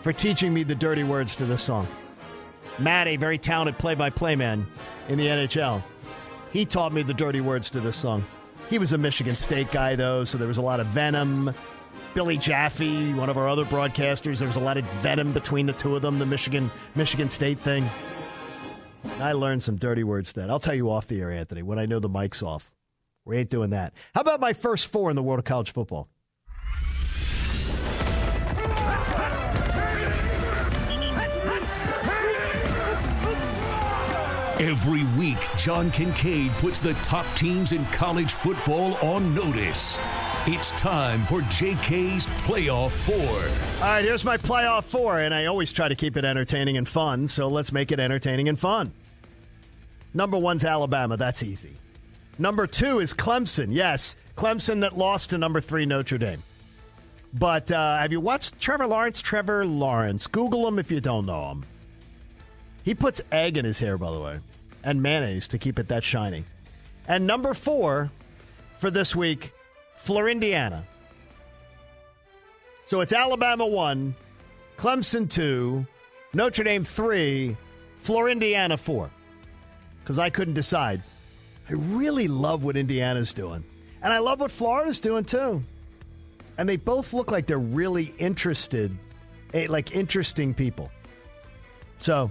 for 0.00 0.12
teaching 0.12 0.52
me 0.52 0.64
the 0.64 0.74
dirty 0.74 1.04
words 1.04 1.36
to 1.36 1.46
this 1.46 1.62
song. 1.62 1.86
Matt, 2.78 3.06
a 3.06 3.16
very 3.16 3.38
talented 3.38 3.78
play 3.78 3.94
by 3.94 4.10
play 4.10 4.34
man 4.34 4.66
in 5.08 5.16
the 5.16 5.26
NHL, 5.26 5.82
he 6.52 6.64
taught 6.64 6.92
me 6.92 7.02
the 7.02 7.14
dirty 7.14 7.40
words 7.40 7.70
to 7.70 7.80
this 7.80 7.96
song. 7.96 8.24
He 8.68 8.78
was 8.78 8.92
a 8.92 8.98
Michigan 8.98 9.34
State 9.34 9.70
guy, 9.70 9.94
though, 9.94 10.24
so 10.24 10.38
there 10.38 10.48
was 10.48 10.58
a 10.58 10.62
lot 10.62 10.80
of 10.80 10.86
venom. 10.88 11.54
Billy 12.14 12.38
Jaffe, 12.38 13.12
one 13.14 13.28
of 13.28 13.36
our 13.36 13.48
other 13.48 13.64
broadcasters, 13.64 14.38
there 14.38 14.48
was 14.48 14.56
a 14.56 14.60
lot 14.60 14.76
of 14.76 14.84
venom 15.02 15.32
between 15.32 15.66
the 15.66 15.72
two 15.72 15.94
of 15.96 16.02
them, 16.02 16.18
the 16.18 16.26
Michigan 16.26 16.70
Michigan 16.94 17.28
State 17.28 17.60
thing. 17.60 17.88
I 19.18 19.32
learned 19.32 19.62
some 19.62 19.76
dirty 19.76 20.04
words 20.04 20.32
then. 20.32 20.50
I'll 20.50 20.60
tell 20.60 20.74
you 20.74 20.90
off 20.90 21.06
the 21.06 21.20
air, 21.20 21.30
Anthony, 21.30 21.62
when 21.62 21.78
I 21.78 21.86
know 21.86 21.98
the 21.98 22.08
mic's 22.08 22.42
off. 22.42 22.70
We 23.24 23.36
ain't 23.36 23.50
doing 23.50 23.70
that. 23.70 23.94
How 24.14 24.20
about 24.20 24.40
my 24.40 24.52
first 24.52 24.86
four 24.88 25.10
in 25.10 25.16
the 25.16 25.22
world 25.22 25.38
of 25.38 25.44
college 25.44 25.72
football? 25.72 26.08
Every 34.64 35.04
week, 35.18 35.36
John 35.58 35.90
Kincade 35.90 36.56
puts 36.56 36.80
the 36.80 36.94
top 36.94 37.30
teams 37.34 37.72
in 37.72 37.84
college 37.86 38.32
football 38.32 38.94
on 39.06 39.34
notice. 39.34 39.98
It's 40.46 40.70
time 40.70 41.26
for 41.26 41.40
JK's 41.40 42.28
Playoff 42.46 42.90
Four. 42.90 43.84
All 43.86 43.92
right, 43.92 44.02
here's 44.02 44.24
my 44.24 44.38
playoff 44.38 44.84
four, 44.84 45.18
and 45.18 45.34
I 45.34 45.44
always 45.44 45.70
try 45.70 45.88
to 45.88 45.94
keep 45.94 46.16
it 46.16 46.24
entertaining 46.24 46.78
and 46.78 46.88
fun, 46.88 47.28
so 47.28 47.48
let's 47.48 47.72
make 47.72 47.92
it 47.92 48.00
entertaining 48.00 48.48
and 48.48 48.58
fun. 48.58 48.90
Number 50.14 50.38
one's 50.38 50.64
Alabama. 50.64 51.18
That's 51.18 51.42
easy. 51.42 51.74
Number 52.38 52.66
two 52.66 53.00
is 53.00 53.12
Clemson. 53.12 53.66
Yes, 53.68 54.16
Clemson 54.34 54.80
that 54.80 54.96
lost 54.96 55.28
to 55.28 55.36
number 55.36 55.60
three 55.60 55.84
Notre 55.84 56.16
Dame. 56.16 56.42
But 57.34 57.70
uh, 57.70 57.98
have 57.98 58.12
you 58.12 58.20
watched 58.20 58.58
Trevor 58.58 58.86
Lawrence? 58.86 59.20
Trevor 59.20 59.66
Lawrence. 59.66 60.26
Google 60.26 60.66
him 60.66 60.78
if 60.78 60.90
you 60.90 61.02
don't 61.02 61.26
know 61.26 61.50
him. 61.50 61.64
He 62.84 62.94
puts 62.94 63.22
egg 63.32 63.56
in 63.56 63.64
his 63.64 63.78
hair, 63.78 63.96
by 63.96 64.12
the 64.12 64.20
way, 64.20 64.38
and 64.82 65.02
mayonnaise 65.02 65.48
to 65.48 65.58
keep 65.58 65.78
it 65.78 65.88
that 65.88 66.04
shiny. 66.04 66.44
And 67.08 67.26
number 67.26 67.54
four 67.54 68.10
for 68.78 68.90
this 68.90 69.16
week, 69.16 69.52
Fleur, 69.96 70.28
Indiana. 70.28 70.84
So 72.86 73.00
it's 73.00 73.14
Alabama 73.14 73.66
one, 73.66 74.14
Clemson 74.76 75.28
two, 75.28 75.86
Notre 76.34 76.64
Dame 76.64 76.84
three, 76.84 77.56
Fleur, 77.96 78.28
Indiana 78.28 78.76
four. 78.76 79.10
Because 80.02 80.18
I 80.18 80.28
couldn't 80.28 80.54
decide. 80.54 81.02
I 81.70 81.72
really 81.72 82.28
love 82.28 82.62
what 82.62 82.76
Indiana's 82.76 83.32
doing. 83.32 83.64
And 84.02 84.12
I 84.12 84.18
love 84.18 84.40
what 84.40 84.50
Florida's 84.50 85.00
doing 85.00 85.24
too. 85.24 85.62
And 86.58 86.68
they 86.68 86.76
both 86.76 87.14
look 87.14 87.32
like 87.32 87.46
they're 87.46 87.56
really 87.58 88.14
interested, 88.18 88.94
eh, 89.54 89.66
like 89.70 89.96
interesting 89.96 90.52
people. 90.52 90.90
So, 92.00 92.30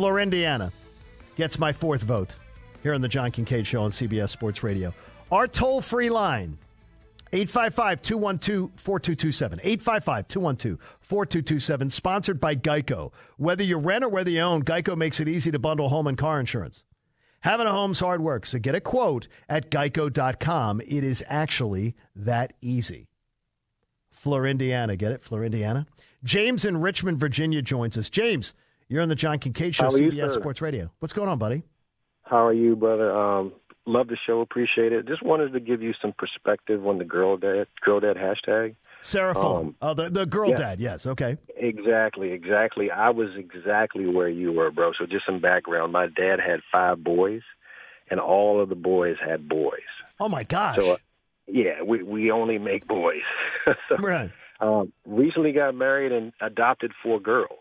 Fleur, 0.00 0.20
Indiana 0.20 0.72
gets 1.36 1.58
my 1.58 1.74
fourth 1.74 2.00
vote 2.00 2.34
here 2.82 2.94
on 2.94 3.02
the 3.02 3.08
John 3.08 3.30
Kincade 3.30 3.66
Show 3.66 3.82
on 3.82 3.90
CBS 3.90 4.30
Sports 4.30 4.62
Radio. 4.62 4.94
Our 5.30 5.46
toll 5.46 5.82
free 5.82 6.08
line, 6.08 6.56
855 7.34 8.00
212 8.00 8.70
4227. 8.76 9.60
855 9.62 10.26
212 10.26 10.78
4227, 11.00 11.90
sponsored 11.90 12.40
by 12.40 12.56
Geico. 12.56 13.12
Whether 13.36 13.62
you 13.62 13.76
rent 13.76 14.02
or 14.02 14.08
whether 14.08 14.30
you 14.30 14.40
own, 14.40 14.62
Geico 14.64 14.96
makes 14.96 15.20
it 15.20 15.28
easy 15.28 15.50
to 15.50 15.58
bundle 15.58 15.90
home 15.90 16.06
and 16.06 16.16
car 16.16 16.40
insurance. 16.40 16.86
Having 17.42 17.66
a 17.66 17.72
home's 17.72 18.00
hard 18.00 18.22
work, 18.22 18.46
so 18.46 18.58
get 18.58 18.74
a 18.74 18.80
quote 18.80 19.28
at 19.50 19.70
geico.com. 19.70 20.80
It 20.80 21.04
is 21.04 21.22
actually 21.28 21.94
that 22.16 22.54
easy. 22.62 23.10
Fleur, 24.10 24.46
Indiana. 24.46 24.96
Get 24.96 25.12
it? 25.12 25.20
Fleur, 25.20 25.44
Indiana. 25.44 25.86
James 26.24 26.64
in 26.64 26.78
Richmond, 26.78 27.20
Virginia 27.20 27.60
joins 27.60 27.98
us. 27.98 28.08
James, 28.08 28.54
you're 28.90 29.02
on 29.02 29.08
the 29.08 29.14
John 29.14 29.38
Kincade 29.38 29.74
Show, 29.74 29.84
How 29.84 29.90
are 29.94 29.98
you, 29.98 30.10
CBS? 30.10 30.34
Sports 30.34 30.60
Radio. 30.60 30.90
What's 30.98 31.14
going 31.14 31.28
on, 31.28 31.38
buddy? 31.38 31.62
How 32.24 32.44
are 32.44 32.52
you, 32.52 32.74
brother? 32.74 33.16
Um, 33.16 33.52
love 33.86 34.08
the 34.08 34.16
show. 34.26 34.40
Appreciate 34.40 34.92
it. 34.92 35.06
Just 35.06 35.22
wanted 35.22 35.52
to 35.52 35.60
give 35.60 35.80
you 35.80 35.94
some 36.02 36.12
perspective 36.12 36.84
on 36.86 36.98
the 36.98 37.04
girl 37.04 37.36
dad, 37.36 37.68
girl 37.82 38.00
dad 38.00 38.16
hashtag. 38.16 38.74
Sarah. 39.00 39.38
Um, 39.38 39.76
oh, 39.80 39.94
the, 39.94 40.10
the 40.10 40.26
girl 40.26 40.50
yeah. 40.50 40.56
dad. 40.56 40.80
Yes. 40.80 41.06
Okay. 41.06 41.38
Exactly, 41.56 42.32
exactly. 42.32 42.90
I 42.90 43.10
was 43.10 43.28
exactly 43.36 44.06
where 44.06 44.28
you 44.28 44.52
were, 44.52 44.72
bro. 44.72 44.90
So 44.98 45.06
just 45.06 45.24
some 45.24 45.40
background. 45.40 45.92
My 45.92 46.08
dad 46.08 46.40
had 46.40 46.60
five 46.72 47.02
boys, 47.02 47.42
and 48.10 48.18
all 48.18 48.60
of 48.60 48.68
the 48.68 48.74
boys 48.74 49.16
had 49.24 49.48
boys. 49.48 49.80
Oh, 50.18 50.28
my 50.28 50.42
gosh. 50.42 50.76
So, 50.76 50.94
uh, 50.94 50.96
yeah, 51.46 51.82
we 51.82 52.02
we 52.02 52.30
only 52.32 52.58
make 52.58 52.86
boys. 52.86 53.22
so, 53.88 53.96
right. 53.98 54.30
um, 54.60 54.92
recently 55.06 55.52
got 55.52 55.74
married 55.76 56.12
and 56.12 56.32
adopted 56.40 56.92
four 57.02 57.20
girls. 57.20 57.60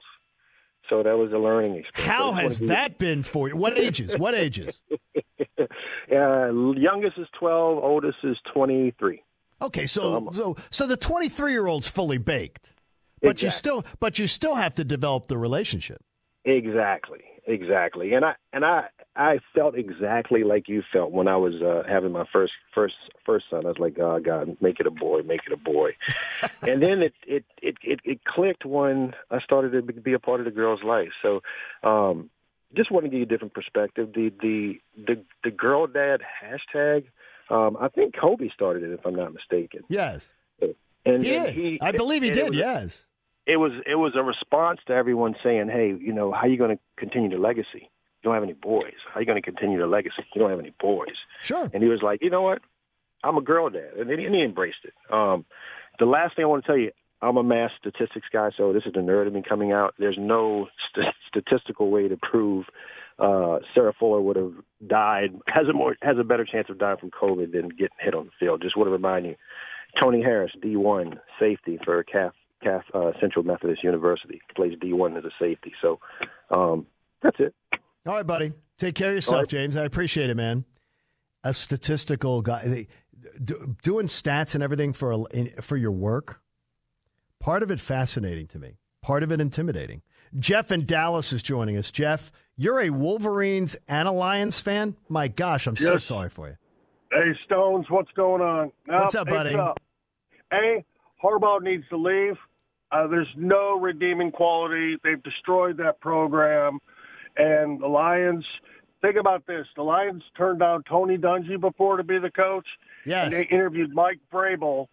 So 0.90 1.04
that 1.04 1.18
was 1.18 1.32
a 1.32 1.38
learning 1.38 1.76
experience. 1.76 2.12
How 2.12 2.32
has 2.32 2.60
that 2.62 2.98
been 2.98 3.24
for 3.24 3.50
you? 3.50 3.56
What 3.56 3.78
ages? 3.78 4.18
What 4.18 4.34
ages? 4.34 4.82
uh, 5.60 5.66
youngest 6.08 7.18
is 7.18 7.28
twelve, 7.38 7.84
oldest 7.84 8.18
is 8.24 8.38
twenty 8.54 8.94
three. 8.98 9.24
Okay, 9.62 9.86
so 9.86 10.30
so 10.32 10.56
so 10.70 10.88
the 10.88 10.96
23 10.96 11.52
year 11.52 11.68
old's 11.68 11.88
fully 11.88 12.18
baked, 12.18 12.74
but 13.22 13.42
you 13.42 13.50
still 13.50 13.86
but 14.00 14.18
you 14.18 14.26
still 14.26 14.56
have 14.56 14.74
to 14.76 14.84
develop 14.84 15.28
the 15.28 15.38
relationship. 15.38 16.02
Exactly, 16.46 17.24
exactly. 17.46 18.14
And 18.14 18.24
I 18.24 18.36
and 18.54 18.64
I 18.64 18.86
I 19.20 19.40
felt 19.54 19.76
exactly 19.76 20.46
like 20.46 20.70
you 20.70 20.82
felt 20.94 21.12
when 21.12 21.28
I 21.28 21.36
was 21.36 21.56
uh, 21.62 21.84
having 21.86 22.14
my 22.14 22.24
first 22.32 22.54
first 22.74 22.94
first 23.26 23.48
son. 23.50 23.66
I 23.66 23.68
was 23.68 23.78
like, 23.78 24.00
"Oh 24.00 24.18
God, 24.22 24.56
make 24.62 24.80
it 24.80 24.88
a 24.88 24.92
boy, 24.92 25.24
make 25.24 25.42
it 25.46 25.52
a 25.52 25.58
boy." 25.58 25.92
and 26.62 26.82
then 26.82 27.02
it, 27.02 27.14
it 27.28 27.44
it 27.62 27.76
it 27.84 28.00
it 28.06 28.24
clicked 28.24 28.66
when 28.66 29.14
I 29.30 29.42
started 29.42 29.72
to 29.72 29.94
be 29.94 30.14
a 30.14 30.20
part 30.20 30.40
of 30.40 30.46
the 30.46 30.52
girl's 30.52 30.84
life. 30.84 31.10
So, 31.22 31.42
um, 31.84 32.30
just 32.74 32.92
want 32.92 33.04
to 33.04 33.10
give 33.10 33.18
you 33.18 33.26
a 33.26 33.28
different 33.28 33.54
perspective. 33.54 34.14
The 34.14 34.32
the 34.42 34.80
the 34.96 35.22
the 35.44 35.52
girl 35.52 35.86
dad 35.86 36.22
hashtag. 36.42 37.04
Um, 37.50 37.76
I 37.78 37.90
think 37.90 38.16
Kobe 38.16 38.48
started 38.54 38.84
it, 38.84 38.94
if 38.94 39.06
I'm 39.06 39.16
not 39.16 39.34
mistaken. 39.34 39.82
Yes, 39.90 40.26
and 41.06 41.26
he 41.26 41.36
and 41.36 41.50
he- 41.50 41.80
I 41.82 41.92
believe 41.92 42.24
he 42.24 42.30
did. 42.30 42.50
was- 42.52 42.58
yes. 42.58 43.06
it 43.46 43.58
was 43.58 43.74
it 43.86 43.96
was 43.96 44.14
a 44.16 44.24
response 44.24 44.80
to 44.88 44.94
everyone 44.94 45.36
saying, 45.44 45.68
"Hey, 45.68 45.94
you 46.00 46.14
know, 46.14 46.32
how 46.32 46.44
are 46.44 46.48
you 46.48 46.58
going 46.58 46.78
to 46.78 46.82
continue 46.96 47.30
the 47.30 47.38
legacy? 47.38 47.90
You 48.22 48.30
don't 48.30 48.34
have 48.34 48.44
any 48.44 48.54
boys. 48.54 48.94
How 49.08 49.20
are 49.20 49.22
you 49.22 49.26
going 49.28 49.42
to 49.42 49.46
continue 49.46 49.80
the 49.80 49.88
legacy? 49.88 50.26
You 50.34 50.42
don't 50.42 50.50
have 50.50 50.60
any 50.60 50.74
boys." 50.80 51.18
Sure. 51.42 51.70
And 51.74 51.82
he 51.84 51.90
was 51.90 52.02
like, 52.02 52.22
"You 52.22 52.30
know 52.30 52.42
what? 52.42 52.62
I'm 53.24 53.38
a 53.38 53.42
girl 53.42 53.70
dad," 53.70 53.94
and 53.98 54.10
he, 54.10 54.26
and 54.26 54.36
he 54.36 54.44
embraced 54.44 54.84
it. 54.84 54.94
Um, 55.14 55.46
the 56.00 56.06
last 56.06 56.36
thing 56.36 56.46
I 56.46 56.48
want 56.48 56.64
to 56.64 56.68
tell 56.68 56.78
you, 56.78 56.92
I'm 57.22 57.38
a 57.38 57.44
math 57.44 57.72
statistics 57.80 58.28
guy, 58.32 58.50
so 58.56 58.72
this 58.72 58.84
is 58.86 58.94
the 58.94 59.02
nerd 59.02 59.28
in 59.28 59.34
me 59.34 59.44
coming 59.48 59.72
out. 59.72 59.94
There's 60.00 60.18
no 60.18 60.68
st- 60.90 61.14
statistical 61.28 61.92
way 61.92 62.08
to 62.08 62.18
prove 62.18 62.66
uh, 63.20 63.60
Sarah 63.74 63.94
Fuller 64.00 64.22
would 64.22 64.38
have 64.38 64.54
died 64.88 65.32
has 65.48 65.68
a 65.68 65.74
more 65.74 65.96
has 66.02 66.18
a 66.18 66.24
better 66.24 66.46
chance 66.46 66.68
of 66.70 66.80
dying 66.80 66.98
from 66.98 67.12
COVID 67.12 67.52
than 67.52 67.70
getting 67.70 67.98
hit 68.00 68.16
on 68.16 68.26
the 68.26 68.32
field. 68.40 68.62
Just 68.62 68.78
want 68.78 68.88
to 68.88 68.92
remind 68.92 69.26
you, 69.26 69.36
Tony 70.02 70.22
Harris, 70.22 70.52
D1 70.64 71.20
safety 71.40 71.80
for 71.84 72.04
CAF, 72.04 72.32
CAF 72.64 72.84
uh, 72.94 73.12
Central 73.20 73.44
Methodist 73.44 73.84
University, 73.84 74.42
plays 74.56 74.78
D1 74.82 75.18
as 75.18 75.26
a 75.26 75.32
safety. 75.38 75.74
So 75.82 76.00
um, 76.50 76.88
that's 77.22 77.38
it. 77.40 77.54
All 78.06 78.14
right, 78.16 78.26
buddy. 78.26 78.54
Take 78.78 78.96
care 78.96 79.10
of 79.10 79.16
yourself, 79.16 79.42
right. 79.42 79.48
James. 79.50 79.76
I 79.76 79.84
appreciate 79.84 80.30
it, 80.30 80.36
man. 80.36 80.66
A 81.44 81.54
statistical 81.54 82.42
guy, 82.42 82.88
doing 83.82 84.08
stats 84.08 84.56
and 84.56 84.64
everything 84.64 84.94
for 84.94 85.12
a, 85.12 85.24
in- 85.26 85.54
for 85.62 85.78
your 85.78 85.92
work. 85.92 86.42
Part 87.40 87.64
of 87.64 87.72
it 87.72 87.80
fascinating 87.80 88.48
to 88.48 88.60
me. 88.60 88.78
Part 89.02 89.24
of 89.24 89.32
it 89.32 89.40
intimidating. 89.40 90.02
Jeff 90.38 90.72
in 90.72 90.86
Dallas 90.86 91.32
is 91.34 91.42
joining 91.42 91.78
us. 91.78 91.92
Jeff, 91.92 92.32
you're 92.56 92.82
a 92.82 92.90
Wolverines 92.90 93.76
and 93.88 94.08
a 94.08 94.12
Lions 94.12 94.60
fan. 94.60 94.96
My 95.08 95.28
gosh, 95.28 95.66
I'm 95.66 95.78
so 95.78 95.98
sorry 95.98 96.30
for 96.30 96.50
you. 96.50 96.58
Hey, 97.12 97.32
Stones, 97.46 97.86
what's 97.90 98.12
going 98.12 98.42
on? 98.42 98.72
No, 98.88 98.98
What's 99.00 99.16
up, 99.16 99.28
hey, 99.28 99.34
buddy? 99.34 99.56
up? 99.56 99.80
A, 100.54 100.84
Harbaugh 101.24 101.62
needs 101.62 101.84
to 101.90 101.98
leave. 101.98 102.36
Uh, 102.92 103.08
there's 103.08 103.28
no 103.36 103.80
redeeming 103.80 104.32
quality. 104.32 104.98
They've 105.04 105.22
destroyed 105.24 105.78
that 105.78 106.00
program. 106.02 106.80
And 107.38 107.82
the 107.82 107.88
Lions, 107.88 108.46
think 109.02 109.16
about 109.18 109.46
this. 109.48 109.66
The 109.76 109.84
Lions 109.84 110.24
turned 110.38 110.60
down 110.60 110.84
Tony 110.88 111.18
Dungy 111.18 111.60
before 111.60 111.98
to 111.98 112.04
be 112.04 112.20
the 112.20 112.32
coach. 112.32 112.68
Yes. 113.06 113.26
And 113.26 113.34
they 113.34 113.44
interviewed 113.44 113.94
Mike 113.94 114.20
Vrabel, 114.32 114.88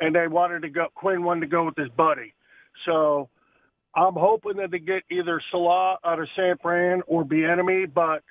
and 0.00 0.14
they 0.14 0.26
wanted 0.28 0.62
to 0.62 0.68
go, 0.68 0.86
Quinn 0.94 1.22
wanted 1.22 1.42
to 1.42 1.46
go 1.46 1.64
with 1.64 1.76
his 1.76 1.88
buddy. 1.90 2.34
So 2.86 3.28
I'm 3.94 4.14
hoping 4.14 4.56
that 4.56 4.70
they 4.70 4.78
get 4.78 5.02
either 5.10 5.40
Salah 5.50 5.98
out 6.04 6.18
of 6.18 6.28
San 6.34 6.56
Fran 6.60 7.02
or 7.06 7.24
Bieniemy, 7.24 7.92
but 7.92 8.22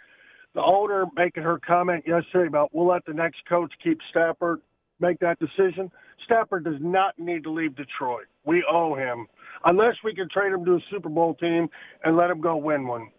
the 0.54 0.62
owner 0.62 1.06
making 1.16 1.44
her 1.44 1.60
comment 1.60 2.04
yesterday 2.06 2.48
about 2.48 2.72
we'll 2.74 2.88
let 2.88 3.06
the 3.06 3.14
next 3.14 3.46
coach 3.48 3.72
keep 3.84 4.00
Stafford 4.10 4.62
make 5.00 5.20
that 5.20 5.40
decision. 5.40 5.92
Stafford 6.26 6.66
does 6.66 6.80
not 6.80 7.18
need 7.18 7.44
to 7.44 7.52
leave 7.52 7.76
Detroit. 7.76 8.26
We 8.46 8.64
owe 8.70 8.96
him. 8.96 9.28
Unless 9.66 9.96
we 10.04 10.14
can 10.16 10.28
trade 10.30 10.52
him 10.52 10.66
to 10.66 10.76
a 10.76 10.80
Super 10.90 11.10
Bowl 11.10 11.36
team 11.36 11.70
and 12.04 12.18
let 12.18 12.30
him 12.30 12.42
go 12.42 12.56
win 12.58 12.88
one. 12.88 13.10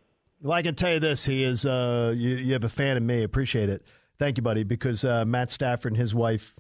Well, 0.41 0.53
I 0.53 0.63
can 0.63 0.75
tell 0.75 0.93
you 0.93 1.01
this: 1.01 1.25
he 1.25 1.45
is. 1.45 1.65
Uh, 1.65 2.13
you, 2.17 2.31
you 2.31 2.53
have 2.55 2.65
a 2.65 2.69
fan 2.69 2.97
in 2.97 3.07
me. 3.07 3.23
Appreciate 3.23 3.69
it. 3.69 3.85
Thank 4.19 4.39
you, 4.39 4.43
buddy. 4.43 4.65
Because 4.65 5.05
uh, 5.05 5.25
Matt 5.25 5.53
Stafford 5.53 5.93
and 5.93 6.01
his 6.01 6.15
wife, 6.15 6.57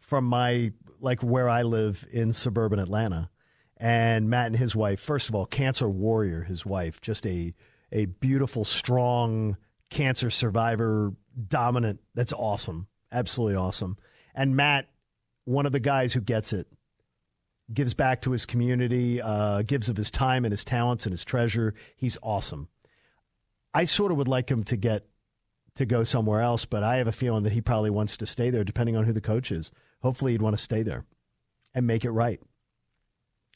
from 0.00 0.24
my 0.24 0.72
like 1.00 1.22
where 1.22 1.48
I 1.48 1.62
live 1.62 2.04
in 2.10 2.32
suburban 2.32 2.78
Atlanta, 2.78 3.30
and 3.76 4.28
Matt 4.28 4.48
and 4.48 4.56
his 4.56 4.74
wife. 4.74 5.00
First 5.00 5.28
of 5.28 5.34
all, 5.34 5.46
cancer 5.46 5.88
warrior. 5.88 6.42
His 6.42 6.66
wife, 6.66 7.00
just 7.00 7.24
a 7.26 7.54
a 7.92 8.06
beautiful, 8.06 8.64
strong 8.64 9.56
cancer 9.90 10.30
survivor, 10.30 11.12
dominant. 11.48 12.00
That's 12.14 12.32
awesome. 12.32 12.88
Absolutely 13.12 13.56
awesome. 13.56 13.96
And 14.34 14.56
Matt, 14.56 14.88
one 15.44 15.66
of 15.66 15.72
the 15.72 15.80
guys 15.80 16.12
who 16.12 16.20
gets 16.20 16.52
it 16.52 16.68
gives 17.72 17.94
back 17.94 18.20
to 18.22 18.32
his 18.32 18.46
community, 18.46 19.20
uh, 19.20 19.62
gives 19.62 19.88
of 19.88 19.96
his 19.96 20.10
time 20.10 20.44
and 20.44 20.52
his 20.52 20.64
talents 20.64 21.06
and 21.06 21.12
his 21.12 21.24
treasure. 21.24 21.74
He's 21.96 22.18
awesome. 22.22 22.68
I 23.72 23.84
sort 23.84 24.12
of 24.12 24.18
would 24.18 24.28
like 24.28 24.50
him 24.50 24.64
to 24.64 24.76
get 24.76 25.06
to 25.76 25.86
go 25.86 26.04
somewhere 26.04 26.40
else, 26.40 26.64
but 26.64 26.82
I 26.82 26.96
have 26.96 27.06
a 27.06 27.12
feeling 27.12 27.44
that 27.44 27.52
he 27.52 27.60
probably 27.60 27.90
wants 27.90 28.16
to 28.16 28.26
stay 28.26 28.50
there, 28.50 28.64
depending 28.64 28.96
on 28.96 29.04
who 29.04 29.12
the 29.12 29.20
coach 29.20 29.52
is. 29.52 29.70
Hopefully, 30.02 30.32
he'd 30.32 30.42
want 30.42 30.56
to 30.56 30.62
stay 30.62 30.82
there 30.82 31.04
and 31.74 31.86
make 31.86 32.04
it 32.04 32.10
right. 32.10 32.40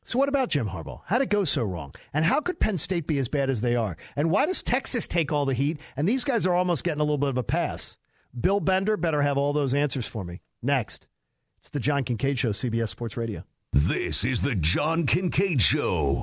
So, 0.05 0.19
what 0.19 0.29
about 0.29 0.51
Jim 0.51 0.69
Harbaugh? 0.69 1.01
How'd 1.07 1.23
it 1.23 1.31
go 1.31 1.45
so 1.45 1.65
wrong? 1.65 1.93
And 2.13 2.27
how 2.27 2.41
could 2.41 2.61
Penn 2.61 2.79
State 2.79 3.07
be 3.07 3.19
as 3.19 3.29
bad 3.29 3.51
as 3.51 3.63
they 3.63 3.75
are? 3.75 3.97
And 4.15 4.31
why 4.31 4.47
does 4.47 4.63
Texas 4.63 5.09
take 5.09 5.33
all 5.33 5.47
the 5.47 5.55
heat? 5.55 5.81
And 5.97 6.09
these 6.09 6.25
guys 6.25 6.47
are 6.47 6.55
almost 6.55 6.85
getting 6.85 7.01
a 7.01 7.05
little 7.05 7.19
bit 7.19 7.31
of 7.31 7.39
a 7.39 7.43
pass. 7.43 7.97
Bill 8.39 8.61
Bender 8.61 8.97
better 8.97 9.23
have 9.23 9.39
all 9.39 9.53
those 9.53 9.75
answers 9.75 10.07
for 10.07 10.23
me. 10.23 10.41
Next, 10.63 11.09
it's 11.59 11.71
the 11.71 11.81
John 11.81 12.05
Kincade 12.05 12.39
Show, 12.39 12.51
CBS 12.51 12.91
Sports 12.91 13.17
Radio. 13.17 13.45
This 13.77 14.25
is 14.25 14.41
the 14.41 14.55
John 14.55 15.05
Kincade 15.05 15.61
Show. 15.61 16.23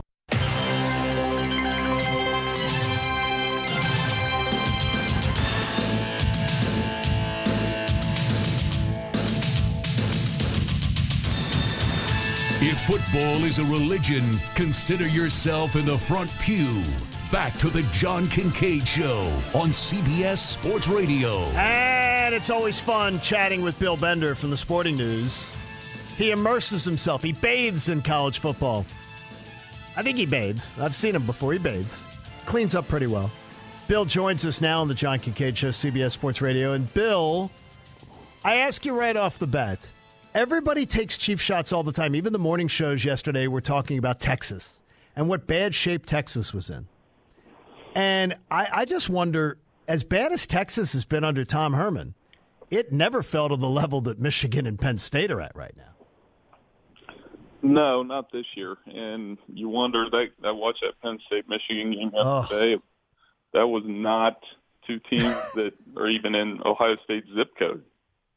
If 12.62 12.80
football 12.88 13.44
is 13.44 13.60
a 13.60 13.66
religion, 13.66 14.24
consider 14.56 15.06
yourself 15.10 15.76
in 15.76 15.84
the 15.84 15.98
front 15.98 16.32
pew. 16.40 16.82
Back 17.34 17.58
to 17.58 17.68
the 17.68 17.84
John 17.92 18.28
Kincade 18.28 18.88
Show 18.88 19.24
on 19.54 19.72
CBS 19.72 20.38
Sports 20.38 20.88
Radio. 20.88 21.40
And 21.58 22.34
it's 22.34 22.50
always 22.50 22.80
fun 22.80 23.20
chatting 23.20 23.62
with 23.62 23.78
Bill 23.78 23.98
Bender 23.98 24.36
from 24.36 24.52
the 24.52 24.58
Sporting 24.58 24.96
News. 24.96 25.52
He 26.22 26.32
immerses 26.32 26.86
himself, 26.86 27.24
he 27.24 27.32
bathes 27.34 27.90
in 27.90 28.02
college 28.02 28.40
football. 28.40 28.86
I 29.98 30.04
think 30.04 30.18
he 30.18 30.26
bathes. 30.26 30.78
I've 30.80 30.96
seen 30.96 31.16
him 31.16 31.26
before. 31.26 31.52
He 31.52 31.60
bathes. 31.60 32.06
Cleans 32.46 32.76
up 32.76 32.88
pretty 32.88 33.08
well. 33.08 33.32
Bill 33.88 34.06
joins 34.06 34.46
us 34.46 34.62
now 34.62 34.82
on 34.82 34.88
the 34.88 34.94
John 34.94 35.20
Kincade 35.20 35.58
Show, 35.58 35.70
CBS 35.70 36.12
Sports 36.12 36.42
Radio. 36.42 36.74
And 36.74 36.92
Bill, 36.94 37.52
I 38.46 38.58
ask 38.58 38.86
you 38.86 38.94
right 38.94 39.18
off 39.18 39.40
the 39.40 39.48
bat 39.48 39.92
everybody 40.34 40.86
takes 40.86 41.18
cheap 41.18 41.40
shots 41.40 41.72
all 41.72 41.84
the 41.84 41.92
time. 41.92 42.16
Even 42.16 42.34
the 42.34 42.40
morning 42.40 42.68
shows 42.68 43.04
yesterday 43.04 43.48
were 43.48 43.62
talking 43.62 43.98
about 43.98 44.20
Texas 44.20 44.80
and 45.16 45.28
what 45.28 45.48
bad 45.48 45.76
shape 45.76 46.06
Texas 46.06 46.54
was 46.54 46.70
in. 46.70 46.88
And 47.96 48.36
I, 48.50 48.68
I 48.72 48.86
just 48.86 49.10
wonder, 49.10 49.58
as 49.88 50.04
bad 50.04 50.32
as 50.32 50.48
Texas 50.48 50.94
has 50.94 51.04
been 51.04 51.24
under 51.24 51.44
Tom 51.44 51.74
Herman, 51.74 52.14
it 52.70 52.94
never 52.94 53.22
fell 53.22 53.50
to 53.50 53.58
the 53.58 53.70
level 53.70 54.02
that 54.02 54.20
Michigan 54.20 54.66
and 54.66 54.80
Penn 54.80 54.98
State 54.98 55.32
are 55.32 55.42
at 55.42 55.56
right 55.56 55.76
now. 55.76 55.84
No, 57.64 58.04
not 58.04 58.32
this 58.32 58.46
year. 58.56 58.78
And 58.88 59.38
you 59.48 59.70
wonder 59.70 60.06
that 60.10 60.28
I 60.44 60.52
watched 60.52 60.82
that 60.82 61.00
Penn 61.02 61.20
State 61.28 61.48
Michigan 61.48 61.92
game 61.92 62.12
yesterday. 62.14 62.82
That 63.54 63.68
was 63.68 63.84
not 63.86 64.38
two 64.88 65.00
teams 65.10 65.36
that 65.56 65.74
are 65.98 66.10
even 66.10 66.36
in 66.36 66.60
Ohio 66.66 66.96
State 67.04 67.26
zip 67.36 67.52
code. 67.58 67.84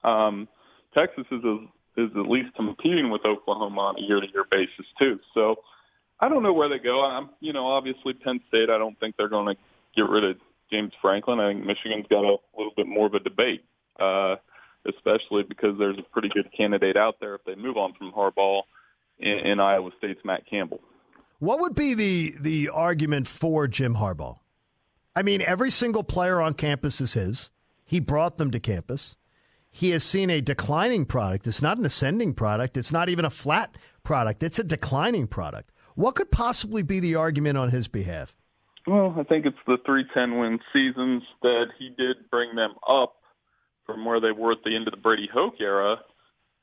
Um, 0.03 0.49
Texas 0.97 1.25
is 1.31 1.43
a, 1.45 1.59
is 1.97 2.11
at 2.17 2.29
least 2.29 2.55
competing 2.55 3.11
with 3.11 3.25
Oklahoma 3.25 3.81
on 3.81 3.97
a 3.99 4.07
year 4.07 4.21
to 4.21 4.27
year 4.33 4.45
basis 4.51 4.87
too. 4.99 5.19
So 5.33 5.57
I 6.21 6.29
don't 6.29 6.43
know 6.43 6.53
where 6.53 6.69
they 6.69 6.79
go. 6.79 7.05
I'm 7.05 7.31
you 7.41 7.53
know 7.53 7.67
obviously 7.67 8.13
Penn 8.13 8.41
State. 8.49 8.69
I 8.71 8.79
don't 8.79 8.99
think 9.01 9.17
they're 9.17 9.29
going 9.29 9.55
to 9.55 9.61
get 9.97 10.09
rid 10.09 10.25
of 10.25 10.37
James 10.71 10.93
Franklin. 11.01 11.41
I 11.41 11.53
think 11.53 11.65
Michigan's 11.65 12.07
got 12.11 12.25
a 12.25 12.37
little 12.57 12.73
bit 12.77 12.87
more 12.87 13.07
of 13.07 13.15
a 13.15 13.21
debate, 13.21 13.65
uh, 13.99 14.37
especially 14.87 15.45
because 15.49 15.79
there's 15.79 15.99
a 15.99 16.03
pretty 16.13 16.29
good 16.29 16.51
candidate 16.57 16.97
out 16.97 17.17
there 17.21 17.35
if 17.35 17.45
they 17.45 17.55
move 17.55 17.77
on 17.77 17.95
from 17.95 18.13
Harbaugh 18.13 18.63
in, 19.19 19.39
in 19.45 19.61
Iowa 19.61 19.91
State's 19.99 20.21
Matt 20.25 20.43
Campbell. 20.49 20.81
What 21.39 21.61
would 21.61 21.75
be 21.75 21.95
the 21.95 22.35
the 22.41 22.69
argument 22.69 23.27
for 23.27 23.67
Jim 23.67 23.97
Harbaugh? 23.97 24.39
I 25.17 25.23
mean, 25.23 25.43
every 25.43 25.71
single 25.71 26.03
player 26.03 26.41
on 26.41 26.55
campus 26.55 27.01
is 27.01 27.15
his. 27.15 27.51
He 27.85 28.01
brought 28.01 28.39
them 28.39 28.51
to 28.51 28.61
campus. 28.61 29.17
He 29.71 29.91
has 29.91 30.05
seen 30.05 30.31
a 30.31 30.41
declining 30.41 31.05
product. 31.05 31.47
It's 31.47 31.63
not 31.63 31.79
an 31.79 31.85
ascending 31.85 32.35
product. 32.35 32.77
It's 32.77 32.93
not 32.93 33.09
even 33.09 33.25
a 33.25 33.31
flat 33.31 33.77
product. 34.05 34.43
It's 34.43 34.59
a 34.59 34.65
declining 34.65 35.27
product. 35.27 35.71
What 35.97 36.15
could 36.15 36.31
possibly 36.31 36.83
be 36.83 37.01
the 37.01 37.17
argument 37.17 37.59
on 37.59 37.71
his 37.71 37.89
behalf? 37.89 38.35
Well, 38.87 39.15
I 39.19 39.23
think 39.25 39.47
it's 39.47 39.57
the 39.67 39.79
three 39.85 40.05
ten 40.15 40.39
win 40.39 40.61
seasons 40.73 41.23
that 41.43 41.67
he 41.79 41.91
did 41.97 42.31
bring 42.31 42.55
them 42.55 42.75
up 42.89 43.17
from 43.87 44.05
where 44.05 44.21
they 44.21 44.33
were 44.33 44.53
at 44.53 44.59
the 44.65 44.75
end 44.75 44.87
of 44.87 44.93
the 44.93 45.01
Brady 45.01 45.29
Hoke 45.33 45.61
era, 45.61 45.97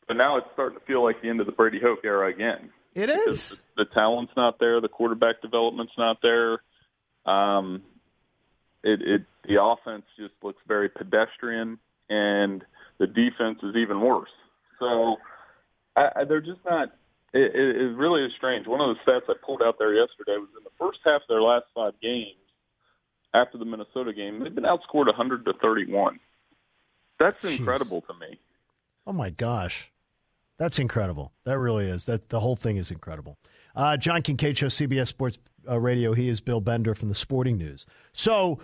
but 0.08 0.16
now 0.16 0.38
it's 0.38 0.48
starting 0.54 0.80
to 0.80 0.86
feel 0.86 1.04
like 1.04 1.22
the 1.22 1.30
end 1.30 1.40
of 1.40 1.46
the 1.46 1.52
Brady 1.52 1.80
Hoke 1.82 2.00
era 2.04 2.30
again. 2.30 2.70
It 2.94 3.10
is. 3.10 3.62
The 3.78 3.86
talent's 3.86 4.34
not 4.36 4.60
there, 4.60 4.82
the 4.82 4.90
quarterback 4.90 5.42
development's 5.42 5.94
not 5.98 6.18
there. 6.22 6.62
Um, 7.26 7.84
it, 8.84 9.02
it 9.02 9.22
the 9.48 9.62
offense 9.62 10.04
just 10.18 10.34
looks 10.44 10.62
very 10.68 10.90
pedestrian, 10.90 11.80
and 12.10 12.64
the 12.98 13.08
defense 13.08 13.60
is 13.64 13.76
even 13.76 14.02
worse. 14.02 14.30
So 14.80 15.18
I, 15.96 16.10
I, 16.16 16.24
they're 16.26 16.42
just 16.42 16.60
not. 16.66 16.90
It, 17.34 17.56
it, 17.56 17.76
it 17.78 17.96
really 17.96 18.26
is 18.26 18.32
strange. 18.36 18.68
One 18.68 18.82
of 18.82 18.96
the 18.96 19.12
stats 19.12 19.30
I 19.30 19.34
pulled 19.46 19.62
out 19.62 19.76
there 19.80 19.94
yesterday 19.94 20.36
was 20.38 20.50
in 20.58 20.64
the 20.66 20.72
first 20.78 21.00
half 21.06 21.22
of 21.22 21.28
their 21.30 21.42
last 21.42 21.66
five 21.74 21.94
games 22.02 22.36
after 23.34 23.58
the 23.58 23.66
Minnesota 23.66 24.14
game, 24.14 24.40
they've 24.40 24.54
been 24.54 24.64
outscored 24.64 25.06
100 25.06 25.46
to 25.46 25.54
31. 25.62 26.20
That's 27.20 27.44
Jeez. 27.44 27.60
incredible 27.60 28.02
to 28.02 28.14
me. 28.14 28.40
Oh 29.06 29.14
my 29.14 29.30
gosh, 29.30 29.91
that's 30.62 30.78
incredible. 30.80 31.32
That 31.44 31.58
really 31.58 31.86
is. 31.88 32.06
That 32.06 32.30
the 32.30 32.40
whole 32.40 32.56
thing 32.56 32.78
is 32.78 32.92
incredible. 32.92 33.38
Uh, 33.76 33.98
John 33.98 34.22
Kincade 34.22 34.58
show 34.58 34.68
CBS 34.68 35.08
Sports 35.08 35.40
uh, 35.68 35.80
Radio. 35.80 36.14
He 36.14 36.30
is 36.30 36.40
Bill 36.42 36.62
Bender 36.62 36.94
from 36.94 37.10
the 37.10 37.16
Sporting 37.16 37.58
News. 37.58 37.86
So 38.14 38.60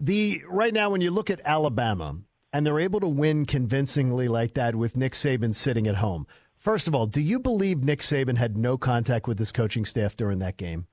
the 0.00 0.42
right 0.48 0.74
now, 0.74 0.90
when 0.90 1.00
you 1.00 1.10
look 1.10 1.30
at 1.30 1.40
Alabama 1.44 2.16
and 2.52 2.66
they're 2.66 2.80
able 2.80 2.98
to 3.00 3.08
win 3.08 3.44
convincingly 3.46 4.28
like 4.28 4.54
that 4.54 4.74
with 4.74 4.96
Nick 4.96 5.12
Saban 5.12 5.54
sitting 5.54 5.86
at 5.86 5.96
home. 5.96 6.26
First 6.56 6.88
of 6.88 6.94
all, 6.94 7.06
do 7.06 7.20
you 7.20 7.38
believe 7.38 7.84
Nick 7.84 8.00
Saban 8.00 8.38
had 8.38 8.56
no 8.56 8.76
contact 8.78 9.28
with 9.28 9.38
his 9.38 9.52
coaching 9.52 9.84
staff 9.84 10.16
during 10.16 10.38
that 10.40 10.56
game? 10.56 10.86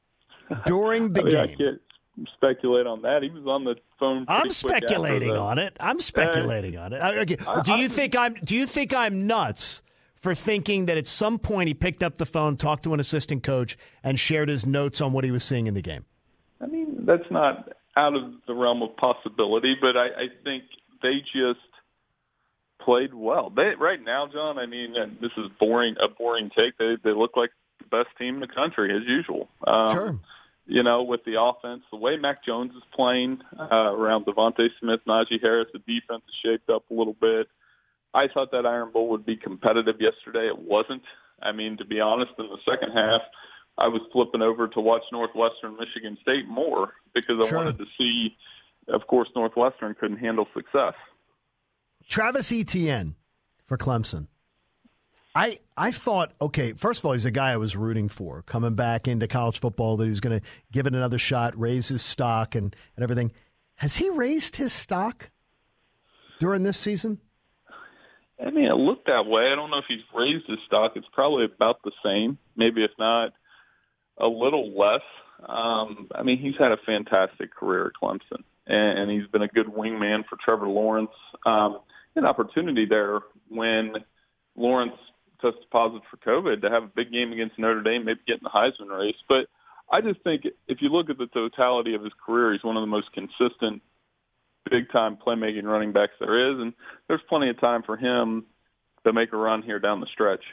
During 0.66 1.14
the 1.14 1.22
I 1.22 1.24
mean, 1.24 1.36
I 1.36 1.48
game. 1.48 1.58
can't 1.58 1.82
speculate 2.36 2.86
on 2.86 3.02
that. 3.04 3.24
He 3.24 3.30
was 3.30 3.46
on 3.48 3.64
the 3.64 3.76
phone. 4.00 4.26
I'm 4.28 4.42
pretty 4.42 4.56
quick 4.62 4.74
after 4.76 4.88
speculating 4.88 5.32
on 5.38 5.58
it. 5.58 5.76
I'm 5.80 6.00
speculating 6.00 6.78
on 6.78 6.94
it. 6.94 6.98
Uh, 7.00 7.12
Okay. 7.22 7.38
I- 7.48 7.62
Do 7.62 7.74
you 7.76 7.86
I- 7.86 7.88
think 7.88 8.16
I'm? 8.16 8.34
Do 8.46 8.56
you 8.56 8.68
think 8.68 8.94
I'm 8.94 9.26
nuts 9.26 9.82
for 10.24 10.34
thinking 10.34 10.86
that 10.86 10.98
at 10.98 11.06
some 11.06 11.38
point 11.38 11.68
he 11.68 11.74
picked 11.74 12.02
up 12.02 12.18
the 12.18 12.26
phone, 12.26 12.56
talked 12.56 12.84
to 12.84 12.94
an 12.94 13.00
assistant 13.02 13.44
coach, 13.44 13.78
and 14.02 14.18
shared 14.18 14.48
his 14.48 14.66
notes 14.66 15.02
on 15.02 15.12
what 15.12 15.26
he 15.26 15.32
was 15.32 15.44
seeing 15.44 15.68
in 15.68 15.74
the 15.74 15.82
game? 15.82 16.06
I 16.62 16.68
mean, 16.68 17.04
that's 17.06 17.30
not 17.30 17.74
out 17.98 18.16
of 18.16 18.34
the 18.48 18.54
realm 18.54 18.82
of 18.82 18.96
possibility, 18.96 19.76
but 19.80 19.98
I, 19.98 20.06
I 20.06 20.28
think 20.46 20.64
they 21.02 21.20
just 21.36 21.60
played 22.82 23.14
well. 23.14 23.50
They 23.50 23.74
right 23.78 24.02
now, 24.02 24.28
John. 24.32 24.58
I 24.58 24.66
mean, 24.66 24.96
this 25.22 25.32
is 25.38 25.52
boring 25.60 25.96
a 26.02 26.08
boring 26.08 26.50
take. 26.58 26.78
They 26.78 26.96
they 27.04 27.12
look 27.12 27.36
like 27.36 27.52
the 27.80 27.86
best 27.86 28.10
team 28.18 28.36
in 28.36 28.40
the 28.40 28.48
country 28.48 28.96
as 28.96 29.04
usual. 29.06 29.50
Um, 29.68 29.94
Sure. 29.94 30.20
You 30.66 30.82
know, 30.82 31.04
with 31.04 31.26
the 31.26 31.36
offense, 31.38 31.84
the 31.92 31.98
way 31.98 32.16
Mac 32.16 32.46
Jones 32.46 32.72
is 32.72 32.84
playing 32.96 33.42
uh, 33.60 33.92
around 33.92 34.26
DeVonta 34.26 34.70
Smith, 34.80 35.02
Najee 35.06 35.42
Harris, 35.42 35.68
the 35.74 35.80
defense 35.80 36.24
is 36.26 36.36
shaped 36.42 36.70
up 36.70 36.86
a 36.90 36.94
little 36.94 37.18
bit. 37.20 37.50
I 38.14 38.28
thought 38.34 38.52
that 38.52 38.66
Iron 38.66 38.92
Bowl 38.92 39.10
would 39.10 39.26
be 39.26 39.36
competitive 39.36 39.96
yesterday. 40.00 40.48
It 40.48 40.58
wasn't. 40.60 41.02
I 41.42 41.52
mean, 41.52 41.78
to 41.78 41.86
be 41.86 42.00
honest, 42.00 42.32
in 42.38 42.46
the 42.46 42.58
second 42.70 42.94
half, 42.94 43.22
I 43.78 43.88
was 43.88 44.02
flipping 44.12 44.42
over 44.42 44.68
to 44.68 44.80
watch 44.80 45.02
Northwestern 45.12 45.76
Michigan 45.78 46.18
State 46.22 46.48
more 46.48 46.94
because 47.14 47.36
I 47.44 47.48
Sure. 47.50 47.58
wanted 47.58 47.78
to 47.80 47.86
see. 47.98 48.38
Of 48.88 49.08
course, 49.08 49.30
Northwestern 49.36 49.96
couldn't 49.96 50.18
handle 50.18 50.48
success. 50.54 50.94
Travis 52.08 52.52
Etienne 52.52 53.16
for 53.66 53.78
Clemson. 53.78 54.28
I 55.36 55.60
I 55.76 55.92
thought, 55.92 56.34
okay, 56.40 56.74
first 56.74 57.00
of 57.00 57.06
all, 57.06 57.14
he's 57.14 57.26
a 57.26 57.32
guy 57.32 57.52
I 57.54 57.58
was 57.58 57.76
rooting 57.76 58.10
for 58.10 58.44
coming 58.44 58.76
back 58.76 59.08
into 59.08 59.28
college 59.28 59.60
football 59.60 59.98
that 59.98 60.04
he 60.04 60.10
was 60.12 60.20
going 60.20 60.40
to 60.40 60.46
give 60.72 60.86
it 60.86 60.94
another 60.94 61.18
shot, 61.18 61.58
raise 61.60 61.88
his 61.88 62.04
stock, 62.04 62.54
and, 62.54 62.76
and 62.96 63.04
everything. 63.04 63.32
Has 63.76 63.96
he 63.96 64.10
raised 64.12 64.58
his 64.58 64.72
stock 64.72 65.32
during 66.40 66.62
this 66.64 66.78
season? 66.78 67.20
I 68.46 68.52
mean, 68.52 68.66
it 68.66 68.76
looked 68.76 69.08
that 69.08 69.26
way. 69.26 69.50
I 69.52 69.56
don't 69.56 69.72
know 69.72 69.78
if 69.78 69.86
he's 69.88 70.04
raised 70.14 70.48
his 70.48 70.60
stock. 70.68 70.94
It's 70.96 71.08
probably 71.14 71.46
about 71.46 71.82
the 71.84 71.92
same, 72.04 72.38
maybe 72.56 72.84
if 72.84 72.92
not 73.00 73.32
a 74.18 74.28
little 74.28 74.78
less. 74.78 75.02
Um, 75.48 76.10
I 76.14 76.24
mean, 76.24 76.38
he's 76.40 76.56
had 76.60 76.72
a 76.72 76.78
fantastic 76.86 77.54
career 77.54 77.88
at 77.88 77.94
Clemson, 78.02 78.44
and, 78.68 79.00
and 79.00 79.12
he's 79.12 79.30
been 79.32 79.42
a 79.42 79.48
good 79.48 79.68
wingman 79.68 80.24
for 80.30 80.38
Trevor 80.44 80.68
Lawrence. 80.68 81.12
Um, 81.46 81.80
an 82.16 82.26
opportunity 82.26 82.86
there 82.88 83.20
when 83.50 83.94
Lawrence 84.56 84.94
tested 85.42 85.70
positive 85.72 86.04
for 86.10 86.18
COVID 86.18 86.62
to 86.62 86.70
have 86.70 86.84
a 86.84 86.92
big 86.96 87.12
game 87.12 87.34
against 87.34 87.60
Notre 87.60 87.82
Dame, 87.82 88.06
maybe 88.06 88.20
get 88.28 88.38
in 88.38 88.44
the 88.44 88.50
Heisman 88.50 88.98
race. 88.98 89.16
But 89.28 89.48
I 89.92 90.02
just 90.02 90.22
think 90.24 90.44
if 90.68 90.78
you 90.82 90.90
look 90.90 91.10
at 91.10 91.18
the 91.18 91.28
totality 91.28 91.96
of 91.96 92.04
his 92.04 92.14
career, 92.26 92.54
he's 92.54 92.64
one 92.64 92.78
of 92.78 92.82
the 92.82 92.88
most 92.88 93.12
consistent 93.14 93.82
big 94.70 94.92
time 94.92 95.18
playmaking 95.26 95.64
running 95.64 95.92
backs 95.92 96.14
there 96.20 96.52
is, 96.52 96.60
and 96.60 96.74
there's 97.08 97.22
plenty 97.30 97.50
of 97.50 97.60
time 97.60 97.84
for 97.84 97.98
him 97.98 98.46
to 99.06 99.14
make 99.14 99.34
a 99.34 99.38
run 99.38 99.62
here 99.62 99.80
down 99.80 100.00
the 100.00 100.08
stretch. 100.12 100.44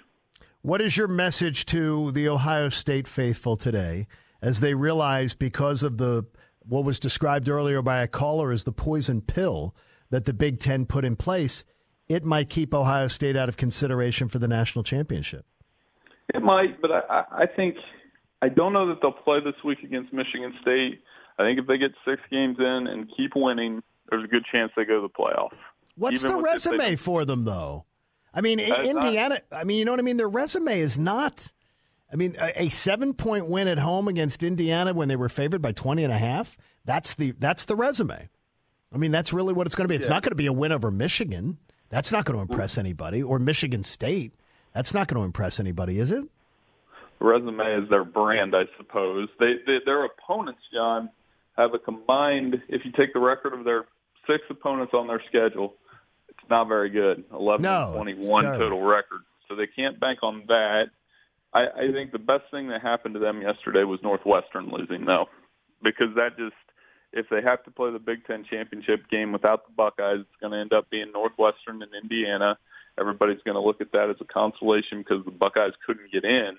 What 0.63 0.83
is 0.83 0.97
your 0.97 1.09
message 1.09 1.65
to 1.67 2.11
the 2.13 2.29
Ohio 2.29 2.69
State 2.69 3.09
faithful 3.09 3.57
today 3.57 4.07
as 4.43 4.61
they 4.61 4.75
realize 4.75 5.35
because 5.35 5.83
of 5.83 5.99
the 5.99 6.27
what 6.69 6.85
was 6.85 6.99
described 6.99 7.49
earlier 7.49 7.81
by 7.81 8.03
a 8.03 8.07
caller 8.07 8.53
as 8.53 8.65
the 8.65 8.73
poison 8.73 9.23
pill 9.23 9.75
that 10.11 10.27
the 10.27 10.35
Big 10.35 10.61
Ten 10.61 10.85
put 10.85 11.05
in 11.05 11.17
place, 11.17 11.65
it 12.09 12.25
might 12.25 12.51
keep 12.51 12.75
Ohio 12.75 13.07
State 13.09 13.37
out 13.37 13.49
of 13.49 13.57
consideration 13.57 14.29
for 14.29 14.39
the 14.39 14.49
national 14.49 14.83
championship? 14.83 15.47
It 16.35 16.43
might, 16.43 16.81
but 16.81 16.91
I, 16.91 17.01
I 17.09 17.25
I 17.43 17.47
think 17.47 17.77
I 18.43 18.49
don't 18.49 18.73
know 18.73 18.89
that 18.89 18.99
they'll 19.01 19.13
play 19.13 19.39
this 19.43 19.55
week 19.65 19.79
against 19.83 20.13
Michigan 20.13 20.53
State. 20.61 21.03
I 21.39 21.43
think 21.43 21.59
if 21.59 21.67
they 21.67 21.79
get 21.79 21.93
six 22.05 22.21
games 22.31 22.57
in 22.59 22.87
and 22.87 23.11
keep 23.17 23.33
winning, 23.35 23.83
there's 24.11 24.25
a 24.25 24.29
good 24.29 24.45
chance 24.51 24.73
they 24.77 24.85
go 24.85 25.01
to 25.01 25.03
the 25.03 25.09
playoffs. 25.09 25.57
What's 25.97 26.25
Even 26.25 26.37
the 26.37 26.43
resume 26.43 26.97
for 26.97 27.25
them, 27.25 27.45
though? 27.45 27.85
I 28.33 28.41
mean, 28.41 28.59
not- 28.59 28.81
uh, 28.81 28.83
Indiana. 28.83 29.41
I 29.53 29.65
mean, 29.65 29.79
you 29.79 29.85
know 29.85 29.93
what 29.93 30.01
I 30.01 30.05
mean. 30.05 30.17
Their 30.17 30.29
resume 30.29 30.81
is 30.81 30.99
not. 30.99 31.53
I 32.13 32.17
mean, 32.17 32.37
a, 32.41 32.65
a 32.65 32.69
seven-point 32.69 33.47
win 33.47 33.69
at 33.69 33.79
home 33.79 34.09
against 34.09 34.43
Indiana 34.43 34.93
when 34.93 35.09
they 35.09 35.17
were 35.17 35.29
favored 35.29 35.63
by 35.63 35.73
20 35.73 36.03
and 36.03 36.13
a 36.13 36.19
half. 36.19 36.59
That's 36.85 37.15
the 37.15 37.33
that's 37.39 37.65
the 37.65 37.77
resume. 37.77 38.29
I 38.93 38.99
mean, 38.99 39.13
that's 39.13 39.33
really 39.33 39.53
what 39.53 39.67
it's 39.67 39.77
going 39.77 39.85
to 39.85 39.89
be. 39.89 39.95
It's 39.95 40.09
Yeah. 40.09 40.15
not 40.15 40.23
going 40.23 40.33
to 40.33 40.37
be 40.37 40.47
a 40.47 40.53
win 40.53 40.73
over 40.73 40.91
Michigan. 40.91 41.59
That's 41.89 42.11
not 42.11 42.25
going 42.25 42.37
to 42.37 42.43
impress 42.43 42.75
mm. 42.75 42.81
anybody. 42.81 43.23
Or 43.23 43.39
Michigan 43.39 43.85
State. 43.85 44.33
That's 44.75 44.95
not 44.95 45.09
going 45.09 45.21
to 45.21 45.25
impress 45.25 45.61
anybody, 45.61 45.99
is 45.99 46.11
it? 46.11 46.25
resume 47.21 47.83
is 47.83 47.89
their 47.91 48.05
brand, 48.05 48.55
I 48.57 48.63
suppose. 48.77 49.29
They, 49.39 49.55
they 49.67 49.79
their 49.85 50.05
opponents, 50.05 50.63
John, 50.73 51.11
have 51.57 51.75
a 51.75 51.79
combined. 51.79 52.57
If 52.69 52.85
you 52.85 52.93
take 52.93 53.13
the 53.13 53.21
record 53.21 53.53
of 53.53 53.65
their 53.65 53.85
six 54.27 54.45
opponents 54.51 54.93
on 54.95 55.07
their 55.07 55.23
schedule, 55.29 55.75
it's 56.29 56.49
not 56.49 56.69
very 56.69 56.91
good. 56.91 57.25
Eleven 57.33 57.63
No, 57.63 57.93
twenty-one 57.95 58.45
total 58.45 58.83
record. 58.83 59.21
So 59.49 59.57
they 59.57 59.67
can't 59.67 59.99
bank 59.99 60.21
on 60.23 60.45
that. 60.49 60.91
I, 61.53 61.67
I 61.67 61.93
think 61.93 62.13
the 62.13 62.19
best 62.19 62.45
thing 62.51 62.69
that 62.69 62.83
happened 62.83 63.15
to 63.15 63.21
them 63.21 63.43
yesterday 63.43 63.83
was 63.83 63.99
Northwestern 64.03 64.71
losing, 64.71 65.05
though, 65.05 65.27
because 65.83 66.15
that 66.15 66.39
just 66.39 66.55
if 67.13 67.27
they 67.29 67.43
have 67.43 67.65
to 67.65 67.71
play 67.71 67.91
the 67.91 67.99
Big 67.99 68.25
Ten 68.27 68.45
championship 68.49 69.09
game 69.11 69.33
without 69.33 69.67
the 69.67 69.73
Buckeyes, 69.73 70.21
it's 70.21 70.41
going 70.41 70.53
to 70.53 70.59
end 70.59 70.73
up 70.73 70.89
being 70.91 71.11
Northwestern 71.13 71.83
and 71.83 71.91
Indiana. 72.01 72.57
Everybody's 72.99 73.43
going 73.45 73.57
to 73.57 73.61
look 73.61 73.81
at 73.81 73.91
that 73.93 74.11
as 74.11 74.17
a 74.21 74.25
consolation 74.25 74.99
because 74.99 75.25
the 75.25 75.33
Buckeyes 75.33 75.73
couldn't 75.85 76.13
get 76.13 76.25
in 76.25 76.57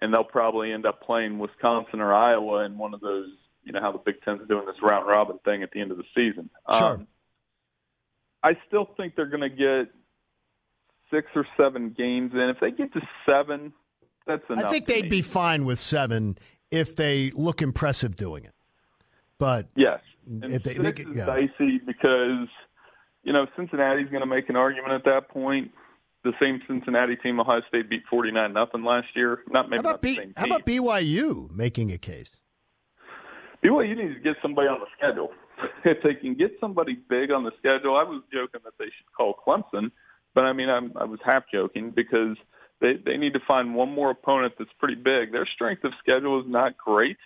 and 0.00 0.12
they'll 0.12 0.24
probably 0.24 0.72
end 0.72 0.86
up 0.86 1.02
playing 1.02 1.38
Wisconsin 1.38 2.00
or 2.00 2.14
Iowa 2.14 2.64
in 2.64 2.78
one 2.78 2.94
of 2.94 3.00
those. 3.00 3.28
You 3.64 3.72
know 3.72 3.80
how 3.80 3.92
the 3.92 3.98
Big 3.98 4.22
Ten's 4.22 4.46
doing 4.48 4.66
this 4.66 4.76
round 4.82 5.06
robin 5.06 5.38
thing 5.44 5.62
at 5.62 5.70
the 5.72 5.80
end 5.80 5.90
of 5.90 5.96
the 5.98 6.04
season. 6.14 6.50
Sure. 6.72 6.94
Um, 6.94 7.06
I 8.42 8.52
still 8.66 8.88
think 8.96 9.16
they're 9.16 9.26
going 9.26 9.42
to 9.42 9.50
get 9.50 9.92
six 11.10 11.26
or 11.34 11.46
seven 11.56 11.94
games 11.96 12.32
in. 12.32 12.40
If 12.40 12.58
they 12.60 12.70
get 12.70 12.92
to 12.94 13.00
seven, 13.26 13.72
that's 14.26 14.42
enough. 14.48 14.64
I 14.66 14.68
think 14.70 14.86
they'd 14.86 15.04
me. 15.04 15.08
be 15.08 15.22
fine 15.22 15.64
with 15.64 15.78
seven 15.78 16.38
if 16.70 16.96
they 16.96 17.32
look 17.34 17.60
impressive 17.60 18.16
doing 18.16 18.44
it. 18.44 18.54
But 19.38 19.68
yes. 19.76 20.00
And 20.26 20.44
if 20.44 20.62
they- 20.62 20.74
six 20.74 20.98
they- 20.98 21.10
is 21.10 21.16
yeah. 21.16 21.26
dicey 21.26 21.78
because 21.84 22.48
you 23.24 23.32
know 23.32 23.46
Cincinnati's 23.56 24.08
going 24.08 24.20
to 24.20 24.26
make 24.26 24.48
an 24.48 24.56
argument 24.56 24.92
at 24.94 25.04
that 25.04 25.28
point. 25.28 25.72
The 26.22 26.32
same 26.38 26.60
Cincinnati 26.66 27.16
team 27.16 27.40
Ohio 27.40 27.62
State 27.68 27.88
beat 27.88 28.02
forty 28.08 28.30
nine 28.30 28.52
nothing 28.52 28.84
last 28.84 29.08
year. 29.16 29.42
Not 29.48 29.70
maybe 29.70 29.78
how 29.78 29.80
about 29.80 29.90
not 29.90 30.02
the 30.02 30.08
B, 30.08 30.16
same 30.16 30.34
how 30.36 30.44
about 30.44 30.66
BYU 30.66 31.50
making 31.50 31.90
a 31.92 31.98
case? 31.98 32.30
BYU 33.64 33.96
needs 33.96 34.14
to 34.14 34.20
get 34.20 34.36
somebody 34.42 34.68
on 34.68 34.80
the 34.80 34.86
schedule. 34.96 35.30
If 35.84 36.02
they 36.02 36.14
can 36.14 36.34
get 36.34 36.52
somebody 36.58 36.94
big 37.10 37.30
on 37.30 37.44
the 37.44 37.50
schedule, 37.58 37.94
I 37.94 38.02
was 38.02 38.22
joking 38.32 38.60
that 38.64 38.72
they 38.78 38.86
should 38.86 39.12
call 39.14 39.34
Clemson, 39.46 39.90
but 40.34 40.44
I 40.44 40.54
mean 40.54 40.70
I'm, 40.70 40.92
I 40.96 41.04
was 41.04 41.20
half 41.22 41.42
joking 41.52 41.90
because 41.90 42.38
they 42.80 42.94
they 43.04 43.18
need 43.18 43.34
to 43.34 43.40
find 43.46 43.74
one 43.74 43.92
more 43.92 44.10
opponent 44.10 44.54
that's 44.58 44.70
pretty 44.78 44.94
big. 44.94 45.32
Their 45.32 45.46
strength 45.54 45.84
of 45.84 45.92
schedule 46.02 46.40
is 46.40 46.46
not 46.48 46.78
great. 46.78 47.18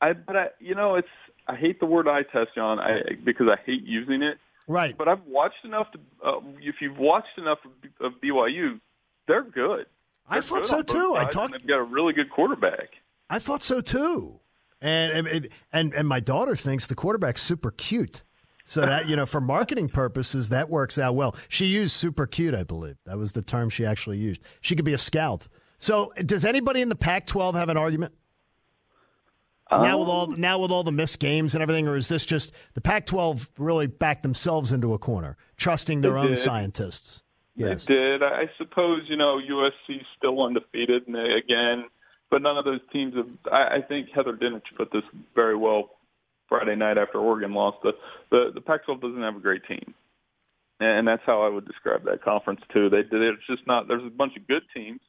I 0.00 0.14
but 0.14 0.34
I 0.36 0.46
you 0.60 0.74
know 0.74 0.94
it's 0.94 1.08
I 1.46 1.56
hate 1.56 1.78
the 1.78 1.84
word 1.86 2.08
eye 2.08 2.22
test, 2.22 2.54
John, 2.54 2.78
I 2.78 3.00
because 3.22 3.48
I 3.50 3.60
hate 3.66 3.82
using 3.84 4.22
it. 4.22 4.38
Right. 4.66 4.96
But 4.96 5.08
I've 5.08 5.24
watched 5.26 5.64
enough 5.64 5.88
to. 5.92 5.98
Uh, 6.24 6.40
if 6.60 6.76
you've 6.80 6.96
watched 6.98 7.36
enough 7.36 7.58
of, 7.66 8.06
of 8.06 8.12
BYU, 8.22 8.80
they're 9.28 9.42
good. 9.42 9.86
I 10.28 10.36
They're 10.36 10.42
thought 10.42 10.62
good 10.62 10.66
so, 10.66 10.82
too. 10.82 11.14
I 11.16 11.24
talked- 11.26 11.52
They've 11.52 11.66
got 11.66 11.78
a 11.80 11.84
really 11.84 12.12
good 12.12 12.30
quarterback. 12.30 12.90
I 13.28 13.38
thought 13.38 13.62
so 13.62 13.80
too. 13.80 14.38
And 14.82 15.48
and 15.72 15.94
and, 15.94 16.08
my 16.08 16.18
daughter 16.18 16.56
thinks 16.56 16.88
the 16.88 16.96
quarterback's 16.96 17.40
super 17.40 17.70
cute. 17.70 18.24
So 18.64 18.80
that 18.80 19.08
you 19.08 19.16
know, 19.16 19.26
for 19.26 19.40
marketing 19.40 19.88
purposes, 19.88 20.48
that 20.48 20.68
works 20.68 20.98
out 20.98 21.14
well. 21.14 21.36
She 21.48 21.66
used 21.66 21.92
super 21.94 22.26
cute, 22.26 22.54
I 22.54 22.64
believe. 22.64 22.96
That 23.06 23.16
was 23.16 23.32
the 23.32 23.42
term 23.42 23.70
she 23.70 23.86
actually 23.86 24.18
used. 24.18 24.40
She 24.60 24.74
could 24.76 24.84
be 24.84 24.92
a 24.92 24.98
scout. 24.98 25.46
So, 25.78 26.12
does 26.24 26.44
anybody 26.44 26.80
in 26.80 26.88
the 26.88 26.96
Pac-12 26.96 27.54
have 27.54 27.68
an 27.68 27.76
argument? 27.76 28.14
now 29.70 29.98
with 29.98 30.08
all 30.08 30.32
um. 30.32 30.40
now 30.40 30.58
with 30.58 30.70
all 30.70 30.84
the 30.84 30.92
missed 30.92 31.18
games 31.18 31.54
and 31.54 31.62
everything, 31.62 31.88
or 31.88 31.96
is 31.96 32.08
this 32.08 32.26
just 32.26 32.52
the 32.74 32.80
Pac-12 32.80 33.48
really 33.58 33.86
backed 33.86 34.22
themselves 34.22 34.72
into 34.72 34.94
a 34.94 34.98
corner, 34.98 35.36
trusting 35.56 36.00
their 36.00 36.18
own 36.18 36.28
did. 36.28 36.38
scientists? 36.38 37.22
Yes. 37.54 37.84
They 37.84 37.94
did. 37.94 38.22
I 38.22 38.42
I 38.42 38.50
suppose 38.58 39.02
you 39.08 39.16
know 39.16 39.38
USC's 39.38 40.06
still 40.16 40.42
undefeated, 40.42 41.06
and 41.06 41.14
they, 41.14 41.32
again, 41.32 41.84
but 42.32 42.40
none 42.40 42.56
of 42.56 42.64
those 42.64 42.80
teams 42.92 43.14
have. 43.14 43.28
I, 43.52 43.76
I 43.76 43.82
think 43.86 44.08
Heather 44.12 44.32
Dinich 44.32 44.62
put 44.76 44.90
this 44.90 45.02
very 45.34 45.54
well 45.54 45.90
Friday 46.48 46.74
night 46.74 46.96
after 46.96 47.18
Oregon 47.18 47.52
lost. 47.52 47.76
The 47.82 47.92
the, 48.30 48.50
the 48.54 48.60
Pac-12 48.62 49.02
doesn't 49.02 49.22
have 49.22 49.36
a 49.36 49.40
great 49.40 49.62
team, 49.68 49.94
and 50.80 51.06
that's 51.06 51.22
how 51.26 51.42
I 51.42 51.50
would 51.50 51.66
describe 51.66 52.04
that 52.06 52.24
conference 52.24 52.62
too. 52.72 52.88
They. 52.88 53.00
It's 53.00 53.46
just 53.46 53.66
not. 53.66 53.86
There's 53.86 54.04
a 54.04 54.10
bunch 54.10 54.32
of 54.36 54.48
good 54.48 54.62
teams. 54.74 55.00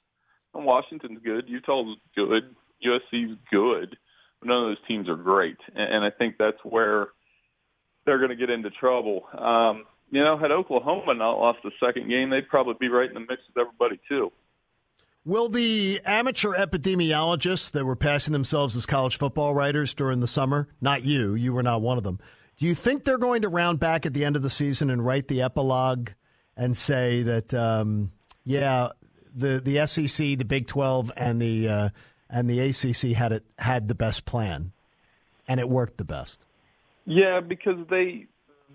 And 0.54 0.66
Washington's 0.66 1.20
good. 1.24 1.46
Utah's 1.48 1.98
good. 2.16 2.56
USC's 2.86 3.38
good. 3.50 3.98
But 4.40 4.48
none 4.50 4.66
of 4.66 4.70
those 4.70 4.88
teams 4.88 5.08
are 5.08 5.16
great, 5.16 5.58
and, 5.74 5.96
and 5.96 6.06
I 6.06 6.10
think 6.12 6.36
that's 6.38 6.60
where 6.64 7.08
they're 8.06 8.20
going 8.20 8.32
to 8.32 8.36
get 8.36 8.50
into 8.50 8.70
trouble. 8.70 9.24
Um, 9.36 9.86
you 10.12 10.22
know, 10.22 10.38
had 10.38 10.52
Oklahoma 10.52 11.14
not 11.16 11.40
lost 11.40 11.60
the 11.64 11.72
second 11.84 12.10
game, 12.10 12.30
they'd 12.30 12.50
probably 12.50 12.76
be 12.80 12.90
right 12.90 13.08
in 13.08 13.14
the 13.14 13.22
mix 13.22 13.42
with 13.48 13.66
everybody 13.66 14.00
too. 14.10 14.30
Will 15.26 15.48
the 15.48 16.02
amateur 16.04 16.54
epidemiologists 16.54 17.72
that 17.72 17.86
were 17.86 17.96
passing 17.96 18.34
themselves 18.34 18.76
as 18.76 18.86
college 18.86 19.18
football 19.18 19.54
writers 19.54 19.94
during 19.94 20.20
the 20.20 20.28
summer, 20.28 20.68
not 20.82 21.04
you, 21.04 21.34
you 21.34 21.54
were 21.54 21.64
not 21.64 21.82
one 21.82 21.98
of 21.98 22.04
them, 22.04 22.20
do 22.58 22.66
you 22.66 22.76
think 22.76 23.06
they're 23.06 23.18
going 23.18 23.44
to 23.44 23.50
round 23.50 23.80
back 23.80 24.06
at 24.06 24.14
the 24.14 24.26
end 24.26 24.36
of 24.36 24.42
the 24.42 24.50
season 24.50 24.90
and 24.90 25.06
write 25.06 25.30
the 25.30 25.42
epilogue 25.42 26.10
and 26.58 26.76
say 26.76 27.24
that, 27.24 27.54
um, 27.54 28.12
yeah, 28.44 28.90
the, 29.34 29.62
the 29.64 29.88
SEC, 29.88 30.38
the 30.38 30.44
Big 30.44 30.68
12, 30.68 31.12
and 31.16 31.42
the, 31.42 31.68
uh, 31.70 31.90
and 32.30 32.50
the 32.50 32.60
ACC 32.60 33.16
had, 33.16 33.32
it, 33.32 33.46
had 33.58 33.88
the 33.88 33.96
best 33.96 34.26
plan, 34.26 34.74
and 35.48 35.60
it 35.60 35.70
worked 35.70 35.98
the 35.98 36.06
best? 36.06 36.42
Yeah, 37.06 37.40
because 37.42 37.78
they 37.90 38.28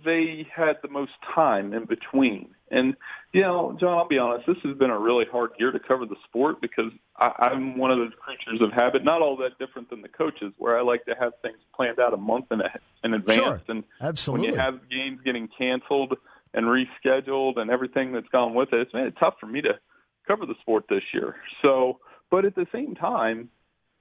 they 0.05 0.47
had 0.55 0.77
the 0.83 0.89
most 0.89 1.13
time 1.35 1.73
in 1.73 1.85
between. 1.85 2.49
And 2.71 2.95
you 3.33 3.43
know, 3.43 3.77
John, 3.81 3.99
I'll 3.99 4.09
be 4.09 4.19
honest, 4.19 4.47
this 4.47 4.57
has 4.65 4.77
been 4.77 4.91
a 4.91 4.99
really 4.99 5.25
hard 5.31 5.51
year 5.59 5.71
to 5.71 5.79
cover 5.79 6.07
the 6.07 6.17
sport 6.25 6.61
because 6.61 6.91
I, 7.17 7.33
I'm 7.39 7.77
one 7.77 7.91
of 7.91 7.99
those 7.99 8.13
creatures 8.19 8.61
of 8.61 8.73
habit. 8.73 9.05
Not 9.05 9.23
all 9.23 9.37
that 9.39 9.59
different 9.59 9.91
than 9.91 10.03
the 10.03 10.09
coaches, 10.09 10.53
where 10.59 10.79
I 10.79 10.83
like 10.83 11.05
to 11.07 11.15
have 11.19 11.33
things 11.43 11.59
planned 11.75 11.99
out 12.01 12.15
a 12.15 12.17
month 12.17 12.47
in, 12.51 12.61
a, 12.61 12.71
in 13.05 13.15
advance. 13.15 13.41
Sure. 13.41 13.63
And 13.69 13.85
Absolutely. 14.01 14.49
when 14.49 14.55
you 14.55 14.61
have 14.61 14.89
games 14.91 15.21
getting 15.25 15.49
canceled 15.57 16.15
and 16.55 16.67
rescheduled 16.67 17.59
and 17.59 17.71
everything 17.71 18.13
that's 18.13 18.29
gone 18.29 18.55
with 18.55 18.73
it, 18.73 18.81
it's 18.81 18.95
made 18.95 19.07
it 19.07 19.15
tough 19.21 19.35
for 19.39 19.47
me 19.47 19.61
to 19.63 19.79
cover 20.27 20.47
the 20.47 20.55
sport 20.61 20.85
this 20.89 21.03
year. 21.13 21.37
So, 21.63 21.99
but 22.31 22.45
at 22.45 22.55
the 22.55 22.67
same 22.73 22.95
time, 22.95 23.51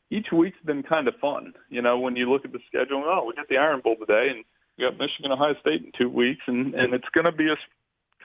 each 0.09 0.27
week's 0.31 0.59
been 0.65 0.83
kind 0.83 1.07
of 1.07 1.15
fun. 1.19 1.53
You 1.69 1.81
know, 1.81 1.99
when 1.99 2.15
you 2.15 2.31
look 2.31 2.45
at 2.45 2.51
the 2.51 2.59
schedule, 2.67 3.03
oh, 3.05 3.25
we 3.27 3.35
got 3.35 3.49
the 3.49 3.57
Iron 3.57 3.81
Bowl 3.81 3.95
today, 3.99 4.27
and 4.29 4.45
we 4.77 4.85
got 4.85 4.97
Michigan, 4.97 5.31
Ohio 5.31 5.55
State 5.59 5.83
in 5.83 5.91
two 5.97 6.09
weeks, 6.09 6.41
and 6.47 6.73
and 6.75 6.93
it's 6.93 7.09
going 7.13 7.25
to 7.25 7.31
be 7.31 7.47
a 7.47 7.57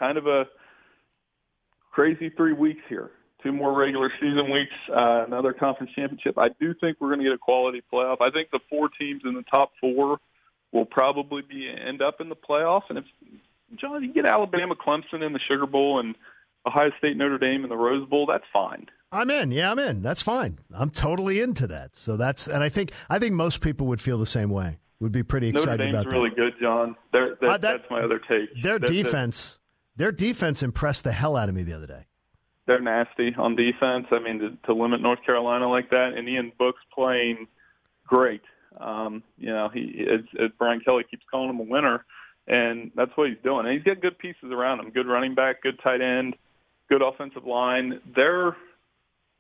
kind 0.02 0.18
of 0.18 0.26
a 0.26 0.44
crazy 1.92 2.30
three 2.36 2.52
weeks 2.52 2.80
here. 2.88 3.10
Two 3.42 3.52
more 3.52 3.72
regular 3.76 4.10
season 4.20 4.50
weeks, 4.52 4.72
uh, 4.96 5.24
another 5.26 5.52
conference 5.52 5.90
championship. 5.96 6.38
I 6.38 6.48
do 6.60 6.74
think 6.80 6.96
we're 7.00 7.08
going 7.08 7.18
to 7.20 7.24
get 7.24 7.32
a 7.32 7.38
quality 7.38 7.82
playoff. 7.92 8.20
I 8.20 8.30
think 8.30 8.50
the 8.52 8.60
four 8.70 8.88
teams 9.00 9.22
in 9.24 9.34
the 9.34 9.42
top 9.52 9.72
four 9.80 10.18
will 10.72 10.84
probably 10.86 11.42
be 11.42 11.68
end 11.68 12.02
up 12.02 12.20
in 12.20 12.28
the 12.28 12.36
playoff. 12.36 12.82
And 12.88 12.98
if 12.98 13.04
John, 13.80 14.02
you 14.04 14.12
get 14.12 14.26
Alabama, 14.26 14.74
Clemson 14.76 15.26
in 15.26 15.32
the 15.32 15.40
Sugar 15.48 15.66
Bowl, 15.66 15.98
and 15.98 16.14
Ohio 16.66 16.90
State, 16.98 17.16
Notre 17.16 17.38
Dame 17.38 17.64
in 17.64 17.68
the 17.68 17.76
Rose 17.76 18.08
Bowl, 18.08 18.26
that's 18.26 18.44
fine. 18.52 18.86
I'm 19.10 19.28
in. 19.30 19.50
Yeah, 19.50 19.72
I'm 19.72 19.78
in. 19.80 20.02
That's 20.02 20.22
fine. 20.22 20.58
I'm 20.72 20.90
totally 20.90 21.40
into 21.40 21.66
that. 21.66 21.96
So 21.96 22.16
that's, 22.16 22.46
and 22.46 22.62
I 22.62 22.68
think, 22.68 22.92
I 23.10 23.18
think 23.18 23.34
most 23.34 23.60
people 23.60 23.88
would 23.88 24.00
feel 24.00 24.18
the 24.18 24.24
same 24.26 24.50
way. 24.50 24.78
Would 25.00 25.10
be 25.12 25.24
pretty 25.24 25.48
excited 25.48 25.70
Notre 25.70 25.84
Dame's 25.84 25.94
about 25.96 26.10
that. 26.12 26.16
really 26.16 26.30
good, 26.36 26.52
John. 26.60 26.96
They're, 27.12 27.36
they're, 27.40 27.50
Uh, 27.50 27.58
that- 27.58 27.80
that's 27.80 27.90
my 27.90 28.02
other 28.02 28.20
take. 28.20 28.50
Their 28.62 28.78
they're- 28.78 28.86
defense, 28.86 29.58
their 29.96 30.12
defense 30.12 30.62
impressed 30.62 31.04
the 31.04 31.12
hell 31.12 31.36
out 31.36 31.48
of 31.48 31.54
me 31.54 31.62
the 31.62 31.72
other 31.74 31.86
day. 31.86 32.06
they're 32.66 32.80
nasty 32.80 33.34
on 33.36 33.56
defense. 33.56 34.06
I 34.10 34.18
mean, 34.18 34.38
to, 34.38 34.56
to 34.66 34.74
limit 34.74 35.00
North 35.00 35.18
Carolina 35.24 35.68
like 35.68 35.90
that, 35.90 36.12
and 36.16 36.28
Ian 36.28 36.52
Book's 36.58 36.82
playing 36.94 37.46
great. 38.06 38.42
Um, 38.80 39.22
you 39.36 39.50
know, 39.50 39.68
he 39.72 40.06
as, 40.12 40.20
as 40.42 40.50
Brian 40.58 40.80
Kelly 40.80 41.04
keeps 41.10 41.24
calling 41.30 41.50
him 41.50 41.60
a 41.60 41.64
winner, 41.64 42.04
and 42.46 42.90
that's 42.96 43.10
what 43.16 43.28
he's 43.28 43.38
doing. 43.42 43.66
And 43.66 43.74
he's 43.74 43.82
got 43.84 44.00
good 44.00 44.18
pieces 44.18 44.50
around 44.50 44.80
him: 44.80 44.90
good 44.90 45.06
running 45.06 45.34
back, 45.34 45.62
good 45.62 45.78
tight 45.82 46.00
end, 46.00 46.34
good 46.88 47.02
offensive 47.02 47.44
line. 47.44 48.00
They're, 48.14 48.56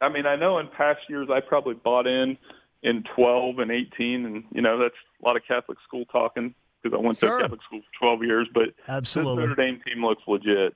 I 0.00 0.08
mean, 0.10 0.26
I 0.26 0.36
know 0.36 0.58
in 0.58 0.68
past 0.68 1.00
years 1.08 1.28
I 1.30 1.40
probably 1.40 1.74
bought 1.74 2.06
in 2.06 2.36
in 2.82 3.04
12 3.14 3.60
and 3.60 3.70
18, 3.70 4.26
and 4.26 4.44
you 4.52 4.60
know 4.60 4.78
that's 4.78 4.94
a 5.22 5.26
lot 5.26 5.36
of 5.36 5.42
Catholic 5.46 5.78
school 5.86 6.04
talking 6.06 6.54
because 6.82 6.96
I 6.98 7.00
went 7.00 7.18
Sure. 7.18 7.38
to 7.38 7.44
Catholic 7.44 7.62
school 7.62 7.80
for 7.80 7.98
12 8.18 8.24
years. 8.24 8.48
But 8.52 8.74
Absolutely. 8.88 9.42
this 9.46 9.48
Notre 9.50 9.62
Dame 9.70 9.80
team 9.86 10.04
looks 10.04 10.22
legit. 10.26 10.74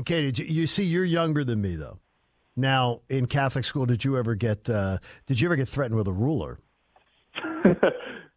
Okay, 0.00 0.22
did 0.22 0.38
you, 0.38 0.46
you 0.46 0.66
see 0.66 0.84
you're 0.84 1.04
younger 1.04 1.44
than 1.44 1.60
me 1.60 1.76
though. 1.76 1.98
Now 2.56 3.00
in 3.08 3.26
Catholic 3.26 3.64
school, 3.64 3.86
did 3.86 4.04
you 4.04 4.16
ever 4.18 4.34
get 4.34 4.68
uh, 4.68 4.98
did 5.26 5.40
you 5.40 5.48
ever 5.48 5.56
get 5.56 5.68
threatened 5.68 5.96
with 5.96 6.08
a 6.08 6.12
ruler? 6.12 6.58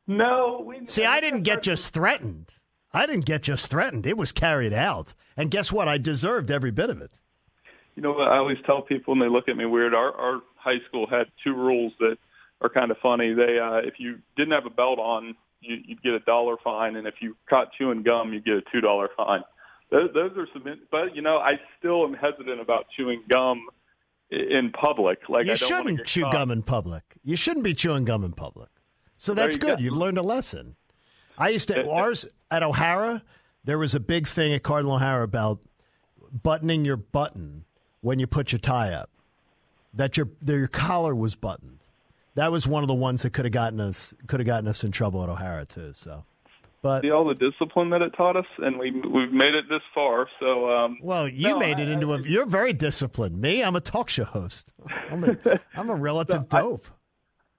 No, 0.07 0.63
we 0.65 0.85
See, 0.85 1.03
I 1.03 1.19
didn't 1.19 1.41
get 1.43 1.63
just 1.63 1.91
threatened. 1.91 2.51
I 2.93 3.07
didn't 3.07 3.25
get 3.25 3.41
just 3.41 3.71
threatened. 3.71 4.05
It 4.05 4.17
was 4.17 4.31
carried 4.31 4.71
out, 4.71 5.15
and 5.35 5.49
guess 5.49 5.71
what? 5.71 5.87
I 5.87 5.97
deserved 5.97 6.51
every 6.51 6.69
bit 6.71 6.89
of 6.91 7.01
it. 7.01 7.19
You 7.95 8.03
know 8.03 8.11
what 8.11 8.27
I 8.27 8.37
always 8.37 8.57
tell 8.67 8.83
people, 8.83 9.13
and 9.13 9.21
they 9.21 9.27
look 9.29 9.49
at 9.49 9.57
me 9.57 9.65
weird. 9.65 9.95
Our 9.95 10.13
our 10.13 10.41
high 10.57 10.77
school 10.87 11.07
had 11.09 11.25
two 11.43 11.55
rules 11.55 11.91
that 11.99 12.17
are 12.61 12.69
kind 12.69 12.91
of 12.91 12.97
funny. 13.01 13.33
They 13.33 13.57
uh, 13.57 13.77
if 13.77 13.95
you 13.97 14.19
didn't 14.37 14.51
have 14.53 14.67
a 14.67 14.69
belt 14.69 14.99
on, 14.99 15.35
you, 15.67 15.77
you'd 15.85 16.01
get 16.01 16.13
a 16.13 16.19
dollar 16.19 16.55
fine, 16.63 16.95
and 16.95 17.07
if 17.07 17.15
you 17.21 17.35
caught 17.49 17.67
chewing 17.77 18.03
gum, 18.03 18.33
you'd 18.33 18.45
get 18.45 18.55
a 18.55 18.61
two 18.71 18.81
dollar 18.81 19.09
fine. 19.15 19.41
Those, 19.91 20.09
those 20.13 20.31
are 20.37 20.47
some, 20.53 20.63
but 20.91 21.15
you 21.15 21.21
know, 21.21 21.37
I 21.37 21.53
still 21.79 22.03
am 22.05 22.13
hesitant 22.13 22.59
about 22.59 22.85
chewing 22.97 23.23
gum 23.31 23.67
in 24.31 24.71
public. 24.71 25.19
Like 25.29 25.45
you 25.45 25.51
I 25.51 25.55
don't 25.55 25.67
shouldn't 25.67 26.05
chew 26.05 26.23
caught. 26.23 26.33
gum 26.33 26.51
in 26.51 26.63
public. 26.63 27.03
You 27.23 27.35
shouldn't 27.35 27.63
be 27.63 27.73
chewing 27.73 28.05
gum 28.05 28.23
in 28.23 28.33
public. 28.33 28.69
So 29.17 29.33
that's 29.33 29.55
you 29.55 29.61
good. 29.61 29.77
go. 29.77 29.83
You've 29.83 29.97
learned 29.97 30.17
a 30.17 30.23
lesson. 30.23 30.75
I 31.37 31.49
used 31.49 31.67
to 31.69 31.89
ours 31.89 32.27
at 32.49 32.63
O'Hara. 32.63 33.23
There 33.63 33.77
was 33.77 33.95
a 33.95 33.99
big 33.99 34.27
thing 34.27 34.53
at 34.53 34.63
Cardinal 34.63 34.95
O'Hara 34.95 35.23
about 35.23 35.59
buttoning 36.31 36.85
your 36.85 36.97
button 36.97 37.65
when 38.01 38.19
you 38.19 38.27
put 38.27 38.51
your 38.51 38.59
tie 38.59 38.93
up. 38.93 39.09
That 39.93 40.17
your 40.17 40.29
that 40.41 40.55
your 40.55 40.67
collar 40.67 41.15
was 41.15 41.35
buttoned. 41.35 41.74
That 42.35 42.51
was 42.51 42.67
one 42.67 42.83
of 42.83 42.87
the 42.87 42.93
ones 42.93 43.23
that 43.23 43.31
could 43.31 43.45
have 43.45 43.51
gotten 43.53 43.79
us 43.79 44.13
could 44.27 44.39
have 44.39 44.47
gotten 44.47 44.67
us 44.67 44.83
in 44.83 44.91
trouble 44.91 45.23
at 45.23 45.29
O'Hara 45.29 45.65
too. 45.65 45.91
So, 45.93 46.25
but 46.81 47.01
See 47.01 47.11
all 47.11 47.25
the 47.25 47.33
discipline 47.35 47.89
that 47.91 48.01
it 48.01 48.11
taught 48.15 48.35
us, 48.35 48.45
and 48.57 48.77
we 48.77 48.91
we've 48.91 49.31
made 49.31 49.55
it 49.55 49.65
this 49.69 49.81
far. 49.93 50.27
So 50.39 50.69
um, 50.69 50.97
well, 51.01 51.27
you 51.27 51.49
no, 51.49 51.59
made 51.59 51.79
it 51.79 51.87
I- 51.87 51.91
into 51.93 52.13
a. 52.13 52.21
You're 52.21 52.45
very 52.45 52.73
disciplined. 52.73 53.39
Me, 53.41 53.63
I'm 53.63 53.75
a 53.75 53.81
talk 53.81 54.09
show 54.09 54.25
host. 54.25 54.71
I'm 55.09 55.23
a, 55.23 55.37
I'm 55.75 55.89
a 55.89 55.95
relative 55.95 56.49
dope. 56.49 56.87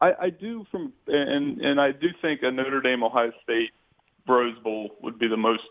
I, 0.00 0.12
I 0.20 0.30
do 0.30 0.66
from 0.70 0.92
and 1.06 1.58
and 1.60 1.80
I 1.80 1.92
do 1.92 2.08
think 2.20 2.42
a 2.42 2.50
Notre 2.50 2.82
Dame 2.82 3.02
Ohio 3.02 3.32
State 3.42 3.70
Rose 4.28 4.58
Bowl 4.62 4.90
would 5.00 5.18
be 5.18 5.26
the 5.26 5.38
most 5.38 5.62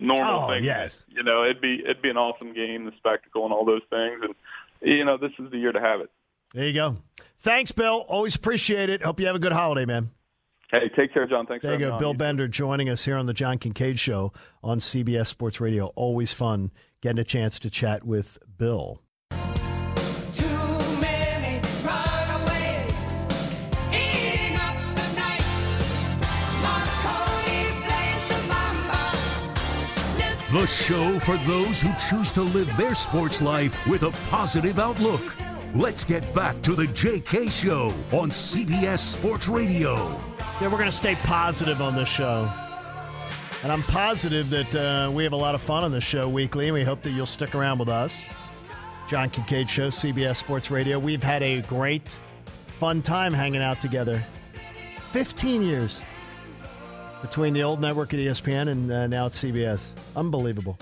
normal 0.00 0.46
Oh, 0.46 0.48
thing. 0.48 0.64
yes. 0.64 1.04
You 1.08 1.22
know, 1.22 1.44
it'd 1.44 1.60
be 1.60 1.80
it'd 1.84 2.02
be 2.02 2.10
an 2.10 2.16
awesome 2.16 2.54
game, 2.54 2.86
the 2.86 2.92
spectacle 2.96 3.44
and 3.44 3.52
all 3.54 3.64
those 3.64 3.82
things 3.88 4.20
and 4.22 4.34
you 4.80 5.04
know, 5.04 5.16
this 5.16 5.30
is 5.38 5.48
the 5.52 5.58
year 5.58 5.70
to 5.70 5.80
have 5.80 6.00
it. 6.00 6.10
There 6.54 6.66
you 6.66 6.72
go. 6.72 6.96
Thanks, 7.42 7.72
Bill. 7.72 8.04
Always 8.08 8.36
appreciate 8.36 8.88
it. 8.88 9.02
Hope 9.02 9.18
you 9.18 9.26
have 9.26 9.34
a 9.34 9.40
good 9.40 9.52
holiday, 9.52 9.84
man. 9.84 10.10
Hey, 10.70 10.88
take 10.96 11.12
care, 11.12 11.26
John. 11.26 11.44
Thanks 11.46 11.62
There 11.62 11.74
for 11.76 11.80
you 11.84 11.90
go. 11.90 11.98
Bill 11.98 12.10
on. 12.10 12.16
Bender 12.16 12.46
joining 12.48 12.88
us 12.88 13.04
here 13.04 13.16
on 13.16 13.26
the 13.26 13.34
John 13.34 13.58
Kincade 13.58 13.98
Show 13.98 14.32
on 14.62 14.78
CBS 14.78 15.26
Sports 15.26 15.60
Radio. 15.60 15.86
Always 15.96 16.32
fun 16.32 16.70
getting 17.02 17.18
a 17.18 17.24
chance 17.24 17.58
to 17.58 17.68
chat 17.68 18.04
with 18.04 18.38
Bill. 18.56 19.02
Too 19.30 20.46
many 21.00 21.60
runaways 21.82 22.94
eating 23.92 24.56
up 24.56 24.76
the 24.94 25.08
night. 25.18 25.44
Marconi 26.62 27.72
plays 27.84 28.24
the 28.28 28.40
mamba. 28.48 29.00
The 30.52 30.66
show 30.66 31.18
for 31.18 31.36
those 31.38 31.82
who 31.82 31.90
choose 32.08 32.30
to 32.32 32.42
live 32.42 32.74
their 32.76 32.94
sports 32.94 33.42
life 33.42 33.84
with 33.88 34.04
a 34.04 34.12
positive 34.30 34.78
outlook. 34.78 35.36
Let's 35.74 36.04
get 36.04 36.34
back 36.34 36.60
to 36.62 36.74
the 36.74 36.84
JK 36.84 37.50
Show 37.50 37.86
on 38.14 38.28
CBS 38.28 38.98
Sports 38.98 39.48
Radio. 39.48 39.94
Yeah, 40.60 40.64
we're 40.64 40.76
going 40.76 40.84
to 40.84 40.92
stay 40.92 41.14
positive 41.14 41.80
on 41.80 41.96
this 41.96 42.10
show. 42.10 42.52
And 43.62 43.72
I'm 43.72 43.82
positive 43.84 44.50
that 44.50 44.74
uh, 44.74 45.10
we 45.10 45.24
have 45.24 45.32
a 45.32 45.36
lot 45.36 45.54
of 45.54 45.62
fun 45.62 45.82
on 45.82 45.90
this 45.90 46.04
show 46.04 46.28
weekly, 46.28 46.66
and 46.66 46.74
we 46.74 46.84
hope 46.84 47.00
that 47.00 47.12
you'll 47.12 47.24
stick 47.24 47.54
around 47.54 47.78
with 47.78 47.88
us. 47.88 48.22
John 49.08 49.30
Kincade 49.30 49.70
Show, 49.70 49.88
CBS 49.88 50.36
Sports 50.36 50.70
Radio. 50.70 50.98
We've 50.98 51.22
had 51.22 51.42
a 51.42 51.62
great, 51.62 52.20
fun 52.78 53.00
time 53.00 53.32
hanging 53.32 53.62
out 53.62 53.80
together. 53.80 54.22
15 55.12 55.62
years 55.62 56.02
between 57.22 57.54
the 57.54 57.62
old 57.62 57.80
network 57.80 58.12
at 58.12 58.20
ESPN 58.20 58.68
and 58.68 58.92
uh, 58.92 59.06
now 59.06 59.24
at 59.24 59.32
CBS. 59.32 59.86
Unbelievable. 60.16 60.76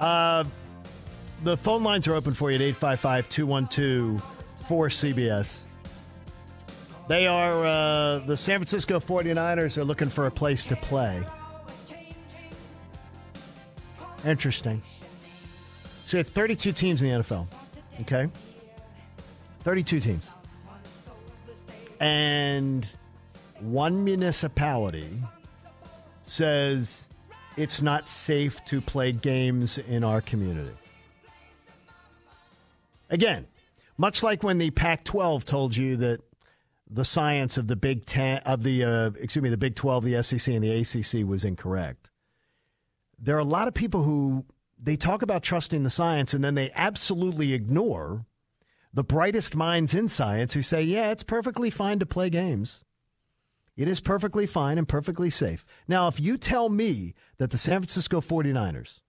Uh, 0.00 0.42
the 1.42 1.56
phone 1.56 1.82
lines 1.82 2.06
are 2.08 2.14
open 2.14 2.34
for 2.34 2.50
you 2.50 2.56
at 2.56 2.62
855 2.62 3.28
212 3.28 4.40
4CBS. 4.68 5.58
They 7.08 7.26
are, 7.26 7.66
uh, 7.66 8.18
the 8.20 8.36
San 8.36 8.58
Francisco 8.58 9.00
49ers 9.00 9.76
are 9.76 9.84
looking 9.84 10.08
for 10.08 10.26
a 10.26 10.30
place 10.30 10.64
to 10.66 10.76
play. 10.76 11.24
Interesting. 14.24 14.80
So 16.04 16.18
you 16.18 16.24
have 16.24 16.28
32 16.32 16.72
teams 16.72 17.02
in 17.02 17.08
the 17.08 17.14
NFL, 17.16 17.48
okay? 18.02 18.28
32 19.60 20.00
teams. 20.00 20.30
And 21.98 22.86
one 23.58 24.04
municipality 24.04 25.08
says 26.24 27.08
it's 27.56 27.82
not 27.82 28.08
safe 28.08 28.64
to 28.66 28.80
play 28.80 29.10
games 29.12 29.78
in 29.78 30.04
our 30.04 30.20
community. 30.20 30.79
Again, 33.10 33.48
much 33.98 34.22
like 34.22 34.42
when 34.42 34.58
the 34.58 34.70
Pac-12 34.70 35.44
told 35.44 35.76
you 35.76 35.96
that 35.98 36.20
the 36.88 37.04
science 37.04 37.58
of 37.58 37.66
the 37.66 37.76
Big 37.76 38.06
Ten 38.06 38.38
of 38.38 38.62
the 38.62 38.84
uh, 38.84 39.10
excuse 39.18 39.42
me 39.42 39.50
the 39.50 39.56
Big 39.56 39.76
12, 39.76 40.04
the 40.04 40.22
SEC, 40.22 40.54
and 40.54 40.64
the 40.64 40.80
ACC 40.80 41.28
was 41.28 41.44
incorrect. 41.44 42.10
There 43.18 43.36
are 43.36 43.40
a 43.40 43.44
lot 43.44 43.68
of 43.68 43.74
people 43.74 44.02
who 44.02 44.46
they 44.82 44.96
talk 44.96 45.22
about 45.22 45.42
trusting 45.42 45.82
the 45.82 45.90
science 45.90 46.32
and 46.32 46.42
then 46.42 46.54
they 46.54 46.72
absolutely 46.74 47.52
ignore 47.52 48.24
the 48.92 49.04
brightest 49.04 49.54
minds 49.54 49.94
in 49.94 50.08
science 50.08 50.54
who 50.54 50.62
say, 50.62 50.82
yeah, 50.82 51.10
it's 51.10 51.22
perfectly 51.22 51.70
fine 51.70 51.98
to 51.98 52.06
play 52.06 52.30
games. 52.30 52.84
It 53.76 53.88
is 53.88 54.00
perfectly 54.00 54.46
fine 54.46 54.78
and 54.78 54.88
perfectly 54.88 55.30
safe. 55.30 55.64
Now, 55.86 56.08
if 56.08 56.18
you 56.18 56.36
tell 56.36 56.68
me 56.68 57.14
that 57.38 57.50
the 57.50 57.58
San 57.58 57.80
Francisco 57.80 58.20
49ers 58.20 59.00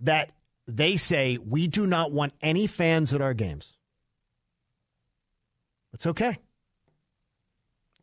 that 0.00 0.32
they 0.66 0.96
say 0.96 1.38
we 1.38 1.66
do 1.66 1.86
not 1.86 2.12
want 2.12 2.32
any 2.40 2.66
fans 2.66 3.12
at 3.12 3.20
our 3.20 3.34
games. 3.34 3.76
It's 5.92 6.06
okay. 6.06 6.38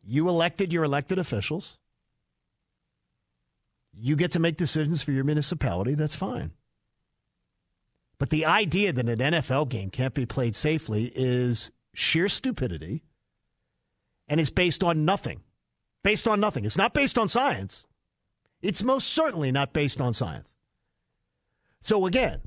You 0.04 0.28
elected 0.28 0.72
your 0.72 0.84
elected 0.84 1.18
officials. 1.18 1.78
You 3.92 4.16
get 4.16 4.32
to 4.32 4.38
make 4.38 4.56
decisions 4.56 5.02
for 5.02 5.12
your 5.12 5.24
municipality. 5.24 5.94
That's 5.94 6.16
fine. 6.16 6.52
But 8.18 8.30
the 8.30 8.44
idea 8.44 8.92
that 8.92 9.08
an 9.08 9.18
NFL 9.18 9.68
game 9.70 9.90
can't 9.90 10.14
be 10.14 10.26
played 10.26 10.54
safely 10.54 11.10
is 11.14 11.72
sheer 11.94 12.28
stupidity 12.28 13.02
and 14.28 14.40
it's 14.40 14.50
based 14.50 14.84
on 14.84 15.04
nothing. 15.04 15.40
Based 16.02 16.28
on 16.28 16.38
nothing. 16.38 16.64
It's 16.64 16.76
not 16.76 16.94
based 16.94 17.18
on 17.18 17.28
science. 17.28 17.86
It's 18.62 18.82
most 18.82 19.08
certainly 19.08 19.50
not 19.50 19.72
based 19.72 20.00
on 20.00 20.12
science. 20.12 20.54
So, 21.80 22.06
again, 22.06 22.42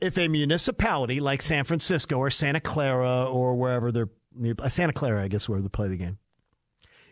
if 0.00 0.18
a 0.18 0.28
municipality 0.28 1.20
like 1.20 1.42
San 1.42 1.64
Francisco 1.64 2.16
or 2.16 2.30
Santa 2.30 2.60
Clara 2.60 3.24
or 3.24 3.54
wherever 3.54 3.92
they're, 3.92 4.10
uh, 4.58 4.68
Santa 4.68 4.92
Clara, 4.92 5.22
I 5.22 5.28
guess, 5.28 5.48
where 5.48 5.60
they 5.60 5.68
play 5.68 5.88
the 5.88 5.96
game, 5.96 6.18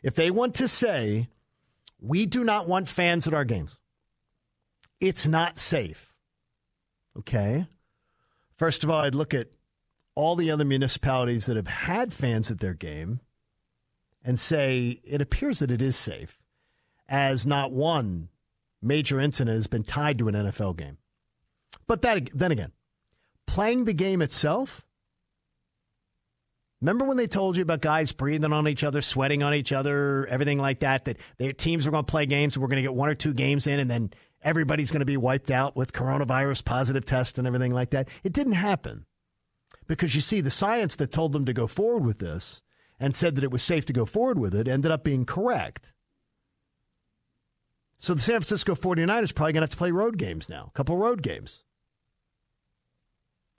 if 0.03 0.15
they 0.15 0.31
want 0.31 0.55
to 0.57 0.69
say, 0.69 1.29
we 2.01 2.27
do 2.27 2.45
not 2.45 2.69
want 2.69 2.89
fans 2.89 3.27
at 3.27 3.35
our 3.35 3.45
games, 3.45 3.81
it's 5.01 5.27
not 5.27 5.59
safe. 5.59 6.13
Okay? 7.19 7.67
First 8.57 8.85
of 8.85 8.91
all, 8.91 9.01
I'd 9.01 9.15
look 9.15 9.35
at 9.35 9.49
all 10.15 10.37
the 10.37 10.51
other 10.51 10.65
municipalities 10.65 11.47
that 11.47 11.57
have 11.57 11.67
had 11.67 12.13
fans 12.13 12.51
at 12.51 12.61
their 12.61 12.75
game 12.75 13.21
and 14.25 14.41
say 14.41 15.01
it 15.05 15.21
appears 15.21 15.59
that 15.59 15.71
it 15.71 15.83
is 15.83 15.97
safe, 15.97 16.39
as 17.09 17.47
not 17.47 17.71
one 17.71 18.29
major 18.83 19.21
incident 19.21 19.55
has 19.55 19.67
been 19.67 19.85
tied 19.85 20.19
to 20.19 20.29
an 20.29 20.35
NFL 20.35 20.77
game. 20.77 20.99
But 21.87 22.03
that, 22.03 22.31
then 22.35 22.51
again, 22.51 22.73
playing 23.47 23.85
the 23.85 23.95
game 23.95 24.23
itself. 24.23 24.83
Remember 26.81 27.07
when 27.07 27.17
they 27.17 27.27
told 27.27 27.57
you 27.57 27.63
about 27.63 27.81
guys 27.81 28.13
breathing 28.13 28.53
on 28.53 28.69
each 28.69 28.85
other, 28.85 29.01
sweating 29.01 29.43
on 29.43 29.55
each 29.55 29.73
other, 29.73 30.27
everything 30.27 30.59
like 30.59 30.81
that? 30.81 31.07
That 31.07 31.17
their 31.39 31.53
teams 31.53 31.87
are 31.87 31.91
going 31.91 32.05
to 32.05 32.11
play 32.11 32.27
games 32.27 32.55
and 32.55 32.63
we're 32.63 32.69
going 32.69 32.77
to 32.77 32.83
get 32.83 32.95
one 32.95 33.09
or 33.09 33.15
two 33.15 33.33
games 33.33 33.67
in, 33.67 33.81
and 33.81 33.91
then 33.91 34.11
everybody's 34.43 34.91
going 34.91 35.01
to 35.01 35.07
be 35.07 35.17
wiped 35.17 35.51
out 35.51 35.75
with 35.75 35.93
coronavirus 35.93 36.65
positive 36.65 37.07
test 37.07 37.39
and 37.39 37.47
everything 37.47 37.73
like 37.73 37.91
that. 37.91 38.09
It 38.23 38.33
didn't 38.33 38.55
happen 38.55 39.07
because 39.87 40.15
you 40.15 40.21
see, 40.21 40.41
the 40.41 40.51
science 40.51 40.97
that 40.97 41.13
told 41.13 41.33
them 41.33 41.45
to 41.45 41.53
go 41.53 41.67
forward 41.67 42.05
with 42.05 42.19
this 42.19 42.63
and 43.01 43.15
said 43.15 43.37
that 43.37 43.45
it 43.45 43.51
was 43.51 43.63
safe 43.63 43.85
to 43.87 43.93
go 43.93 44.05
forward 44.05 44.39
with 44.39 44.55
it 44.55 44.69
ended 44.69 44.91
up 44.91 45.05
being 45.05 45.25
correct. 45.25 45.93
So 47.97 48.15
the 48.15 48.21
San 48.21 48.35
Francisco 48.35 48.75
49ers 48.75 49.35
probably 49.35 49.55
going 49.55 49.61
to 49.61 49.65
have 49.65 49.71
to 49.71 49.77
play 49.77 49.91
road 49.91 50.19
games 50.19 50.49
now, 50.49 50.67
a 50.69 50.77
couple 50.77 50.97
road 50.97 51.23
games. 51.23 51.65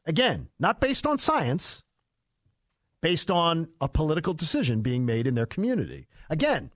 Again, 0.08 0.48
not 0.58 0.80
based 0.80 1.06
on 1.06 1.20
science, 1.20 1.84
based 3.02 3.30
on 3.30 3.67
a 3.82 3.89
political 3.89 4.34
decision 4.34 4.82
being 4.82 5.06
made 5.06 5.28
in 5.28 5.36
their 5.36 5.46
community. 5.46 6.08
Again, 6.30 6.72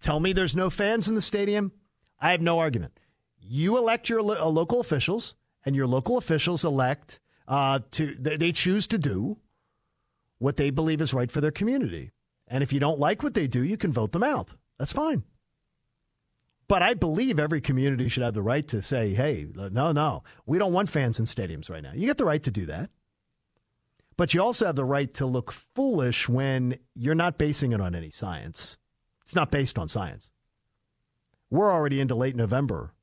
tell 0.00 0.18
me 0.20 0.32
there's 0.32 0.56
no 0.56 0.70
fans 0.70 1.06
in 1.06 1.14
the 1.14 1.22
stadium. 1.22 1.70
I 2.18 2.30
have 2.32 2.40
no 2.40 2.58
argument. 2.58 2.98
You 3.38 3.76
elect 3.76 4.08
your 4.08 4.22
lo- 4.22 4.40
uh, 4.40 4.48
local 4.48 4.80
officials, 4.80 5.34
and 5.66 5.76
your 5.76 5.86
local 5.86 6.16
officials 6.16 6.64
elect 6.64 7.20
uh, 7.46 7.80
to 7.92 8.16
they, 8.18 8.36
they 8.38 8.52
choose 8.52 8.86
to 8.86 8.98
do 8.98 9.36
what 10.38 10.56
they 10.56 10.70
believe 10.70 11.00
is 11.00 11.14
right 11.14 11.30
for 11.30 11.42
their 11.42 11.50
community. 11.50 12.10
And 12.48 12.62
if 12.62 12.72
you 12.72 12.80
don't 12.80 12.98
like 12.98 13.22
what 13.22 13.34
they 13.34 13.46
do, 13.46 13.62
you 13.62 13.76
can 13.76 13.92
vote 13.92 14.12
them 14.12 14.22
out. 14.22 14.54
That's 14.78 14.92
fine. 14.92 15.24
But 16.68 16.82
I 16.82 16.94
believe 16.94 17.38
every 17.38 17.60
community 17.60 18.08
should 18.08 18.24
have 18.24 18.34
the 18.34 18.42
right 18.42 18.66
to 18.68 18.82
say, 18.82 19.14
hey, 19.14 19.46
no, 19.54 19.92
no, 19.92 20.24
we 20.46 20.58
don't 20.58 20.72
want 20.72 20.88
fans 20.88 21.20
in 21.20 21.26
stadiums 21.26 21.70
right 21.70 21.82
now. 21.82 21.92
You 21.94 22.06
get 22.06 22.18
the 22.18 22.24
right 22.24 22.42
to 22.42 22.50
do 22.50 22.66
that. 22.66 22.90
But 24.16 24.34
you 24.34 24.42
also 24.42 24.66
have 24.66 24.76
the 24.76 24.84
right 24.84 25.12
to 25.14 25.26
look 25.26 25.52
foolish 25.52 26.28
when 26.28 26.78
you're 26.94 27.14
not 27.14 27.38
basing 27.38 27.72
it 27.72 27.80
on 27.80 27.94
any 27.94 28.10
science. 28.10 28.78
It's 29.22 29.34
not 29.34 29.50
based 29.50 29.78
on 29.78 29.88
science. 29.88 30.30
We're 31.50 31.72
already 31.72 32.00
into 32.00 32.14
late 32.14 32.34
November 32.34 32.94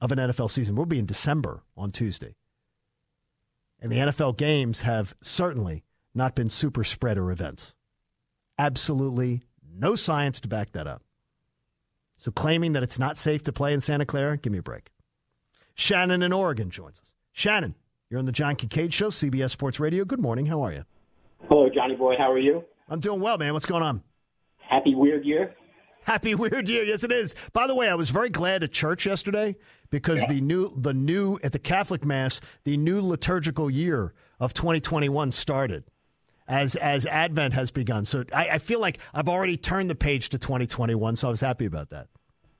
of 0.00 0.12
an 0.12 0.18
NFL 0.18 0.50
season. 0.50 0.76
We'll 0.76 0.86
be 0.86 0.98
in 0.98 1.06
December 1.06 1.64
on 1.76 1.90
Tuesday. 1.90 2.36
And 3.80 3.90
the 3.90 3.96
NFL 3.96 4.36
games 4.38 4.82
have 4.82 5.14
certainly 5.22 5.84
not 6.14 6.34
been 6.34 6.48
super 6.48 6.84
spreader 6.84 7.30
events. 7.30 7.74
Absolutely 8.58 9.42
no 9.74 9.94
science 9.94 10.40
to 10.40 10.48
back 10.48 10.72
that 10.72 10.86
up. 10.86 11.02
So 12.20 12.30
claiming 12.30 12.74
that 12.74 12.82
it's 12.82 12.98
not 12.98 13.16
safe 13.16 13.42
to 13.44 13.52
play 13.52 13.72
in 13.72 13.80
Santa 13.80 14.04
Clara, 14.04 14.36
give 14.36 14.52
me 14.52 14.58
a 14.58 14.62
break. 14.62 14.90
Shannon 15.74 16.22
in 16.22 16.34
Oregon 16.34 16.68
joins 16.68 17.00
us. 17.00 17.14
Shannon, 17.32 17.74
you're 18.10 18.18
on 18.18 18.26
the 18.26 18.32
John 18.32 18.56
Kincade 18.56 18.92
Show, 18.92 19.08
CBS 19.08 19.52
Sports 19.52 19.80
Radio. 19.80 20.04
Good 20.04 20.20
morning. 20.20 20.44
How 20.44 20.62
are 20.62 20.70
you? 20.70 20.84
Hello, 21.48 21.70
Johnny 21.74 21.96
Boy. 21.96 22.16
How 22.18 22.30
are 22.30 22.38
you? 22.38 22.62
I'm 22.90 23.00
doing 23.00 23.20
well, 23.20 23.38
man. 23.38 23.54
What's 23.54 23.64
going 23.64 23.82
on? 23.82 24.02
Happy 24.58 24.94
weird 24.94 25.24
year. 25.24 25.54
Happy 26.04 26.34
weird 26.34 26.68
year. 26.68 26.84
Yes, 26.84 27.04
it 27.04 27.10
is. 27.10 27.34
By 27.54 27.66
the 27.66 27.74
way, 27.74 27.88
I 27.88 27.94
was 27.94 28.10
very 28.10 28.28
glad 28.28 28.62
at 28.62 28.72
church 28.72 29.06
yesterday 29.06 29.56
because 29.88 30.22
the 30.26 30.42
new 30.42 30.74
the 30.78 30.92
new 30.92 31.38
at 31.42 31.52
the 31.52 31.58
Catholic 31.58 32.04
Mass, 32.04 32.42
the 32.64 32.76
new 32.76 33.00
liturgical 33.00 33.70
year 33.70 34.12
of 34.38 34.52
2021 34.52 35.32
started 35.32 35.84
as 36.50 36.74
as 36.76 37.06
Advent 37.06 37.54
has 37.54 37.70
begun. 37.70 38.04
So 38.04 38.24
I, 38.34 38.50
I 38.50 38.58
feel 38.58 38.80
like 38.80 38.98
I've 39.14 39.28
already 39.28 39.56
turned 39.56 39.88
the 39.88 39.94
page 39.94 40.28
to 40.30 40.38
2021. 40.38 41.16
So 41.16 41.28
I 41.28 41.30
was 41.30 41.40
happy 41.40 41.64
about 41.64 41.88
that. 41.90 42.08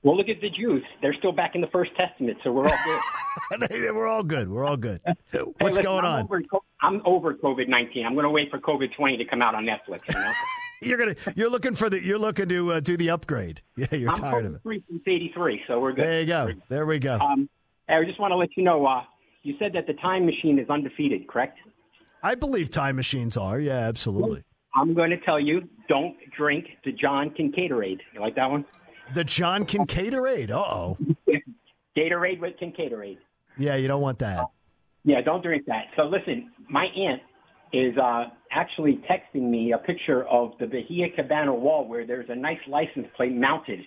Well, 0.02 0.16
look 0.16 0.30
at 0.30 0.40
the 0.40 0.48
Jews. 0.48 0.82
They're 1.02 1.12
still 1.18 1.32
back 1.32 1.54
in 1.54 1.60
the 1.60 1.66
First 1.66 1.90
Testament, 1.94 2.38
so 2.42 2.52
we're 2.52 2.66
all 2.66 2.78
good. 2.86 3.70
We're 3.94 4.06
all 4.06 4.22
good. 4.22 4.48
We're 4.48 4.64
all 4.64 4.78
good. 4.78 5.02
Hey, 5.30 5.40
What's 5.40 5.76
listen, 5.76 5.82
going 5.82 6.04
I'm 6.06 6.12
on? 6.12 6.24
Over, 6.24 6.42
I'm 6.80 7.02
over 7.04 7.34
COVID 7.34 7.68
nineteen. 7.68 8.06
I'm 8.06 8.14
going 8.14 8.24
to 8.24 8.30
wait 8.30 8.50
for 8.50 8.58
COVID 8.58 8.94
twenty 8.96 9.18
to 9.18 9.24
come 9.26 9.42
out 9.42 9.54
on 9.54 9.64
Netflix. 9.66 10.00
You 10.08 10.14
know? 10.14 10.32
You're 10.82 10.96
gonna 10.96 11.14
you're 11.36 11.50
looking 11.50 11.74
for 11.74 11.90
the 11.90 12.02
you're 12.02 12.18
looking 12.18 12.48
to 12.48 12.72
uh, 12.72 12.80
do 12.80 12.96
the 12.96 13.10
upgrade. 13.10 13.60
Yeah, 13.76 13.94
you're 13.94 14.08
I'm 14.08 14.16
tired 14.16 14.46
of 14.46 14.54
it. 14.54 14.62
free 14.62 14.82
since 14.88 15.02
'83, 15.06 15.60
so 15.68 15.78
we're 15.78 15.92
good. 15.92 16.06
There 16.06 16.20
you 16.22 16.26
go. 16.26 16.48
There 16.70 16.86
we 16.86 16.98
go. 16.98 17.18
Um, 17.18 17.50
I 17.86 18.02
just 18.04 18.18
want 18.18 18.32
to 18.32 18.36
let 18.36 18.48
you 18.56 18.64
know. 18.64 18.86
Uh, 18.86 19.02
you 19.42 19.56
said 19.58 19.74
that 19.74 19.86
the 19.86 19.92
time 19.92 20.24
machine 20.24 20.58
is 20.58 20.70
undefeated, 20.70 21.28
correct? 21.28 21.58
I 22.22 22.34
believe 22.34 22.70
time 22.70 22.96
machines 22.96 23.36
are. 23.36 23.58
Yeah, 23.58 23.78
absolutely. 23.78 24.44
I'm 24.74 24.94
going 24.94 25.10
to 25.10 25.18
tell 25.18 25.40
you, 25.40 25.62
don't 25.88 26.16
drink 26.36 26.66
the 26.84 26.92
John 26.92 27.30
Kincaidorade. 27.30 28.00
You 28.14 28.20
like 28.20 28.36
that 28.36 28.50
one? 28.50 28.64
The 29.14 29.24
John 29.24 29.64
Kincaidorade. 29.64 30.50
Uh 30.50 30.58
oh. 30.58 30.98
Gatorade 31.96 32.40
with 32.40 32.54
Kincaidorade. 32.62 33.18
Yeah, 33.58 33.74
you 33.74 33.88
don't 33.88 34.00
want 34.00 34.18
that. 34.20 34.46
Yeah, 35.04 35.20
don't 35.22 35.42
drink 35.42 35.66
that. 35.66 35.86
So 35.96 36.04
listen, 36.04 36.50
my 36.68 36.86
aunt 36.86 37.20
is 37.72 37.96
uh, 37.98 38.24
actually 38.52 39.00
texting 39.10 39.50
me 39.50 39.72
a 39.72 39.78
picture 39.78 40.24
of 40.28 40.52
the 40.60 40.66
Bahia 40.66 41.06
Cabana 41.16 41.54
wall 41.54 41.88
where 41.88 42.06
there's 42.06 42.28
a 42.28 42.34
nice 42.34 42.58
license 42.68 43.06
plate 43.16 43.34
mounted, 43.34 43.80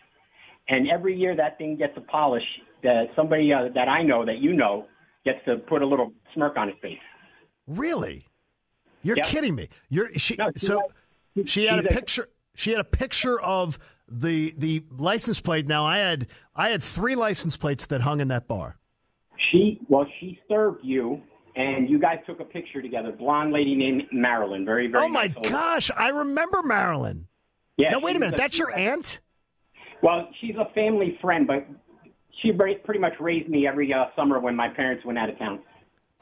and 0.69 0.87
every 0.89 1.15
year 1.15 1.35
that 1.35 1.57
thing 1.57 1.77
gets 1.77 1.93
a 1.97 2.01
polish. 2.01 2.43
That 2.83 3.05
somebody 3.15 3.53
uh, 3.53 3.69
that 3.75 3.87
I 3.87 4.03
know 4.03 4.25
that 4.25 4.39
you 4.39 4.53
know 4.53 4.87
gets 5.23 5.39
to 5.45 5.57
put 5.57 5.81
a 5.81 5.85
little 5.85 6.11
smirk 6.33 6.57
on 6.57 6.67
his 6.67 6.77
face. 6.81 6.97
Really? 7.67 8.25
You're 9.03 9.17
Yep. 9.17 9.25
kidding 9.27 9.55
me. 9.55 9.67
You're 9.89 10.13
she, 10.15 10.35
No, 10.35 10.49
so 10.55 10.87
like- 11.35 11.47
she 11.47 11.65
had 11.65 11.85
a 11.85 11.87
a- 11.89 11.91
picture 11.91 12.29
she 12.55 12.71
had 12.71 12.79
a 12.79 12.83
picture 12.85 13.39
of 13.41 13.77
the 14.07 14.53
the 14.57 14.83
license 14.91 15.39
plate. 15.41 15.67
Now 15.67 15.85
I 15.85 15.97
had 15.97 16.27
I 16.55 16.69
had 16.69 16.81
three 16.83 17.15
license 17.15 17.57
plates 17.57 17.87
that 17.87 18.01
hung 18.01 18.19
in 18.21 18.27
that 18.29 18.47
bar. 18.47 18.77
She 19.51 19.79
well, 19.89 20.05
she 20.19 20.39
served 20.47 20.83
you 20.83 21.21
and 21.55 21.89
you 21.89 21.99
guys 21.99 22.19
took 22.25 22.39
a 22.39 22.45
picture 22.45 22.81
together. 22.81 23.11
Blonde 23.11 23.51
lady 23.51 23.75
named 23.75 24.03
Marilyn. 24.11 24.65
Very, 24.65 24.87
very 24.87 25.05
oh 25.05 25.07
my 25.09 25.27
nice 25.27 25.49
gosh, 25.51 25.91
I 25.95 26.09
remember 26.09 26.63
Marilyn. 26.63 27.27
Yeah, 27.77 27.89
Now 27.91 27.99
wait 27.99 28.15
a 28.15 28.19
minute, 28.19 28.33
was 28.33 28.39
that's 28.39 28.57
your 28.57 28.75
aunt? 28.75 29.19
Well, 30.01 30.29
she's 30.41 30.55
a 30.55 30.65
family 30.73 31.17
friend, 31.21 31.47
but 31.47 31.65
she 32.41 32.51
pretty 32.51 32.99
much 32.99 33.13
raised 33.19 33.49
me 33.49 33.65
every 33.67 33.91
uh, 33.93 34.05
summer 34.15 34.39
when 34.39 34.55
my 34.55 34.67
parents 34.69 35.03
went 35.05 35.17
out 35.17 35.29
of 35.29 35.37
town. 35.39 35.59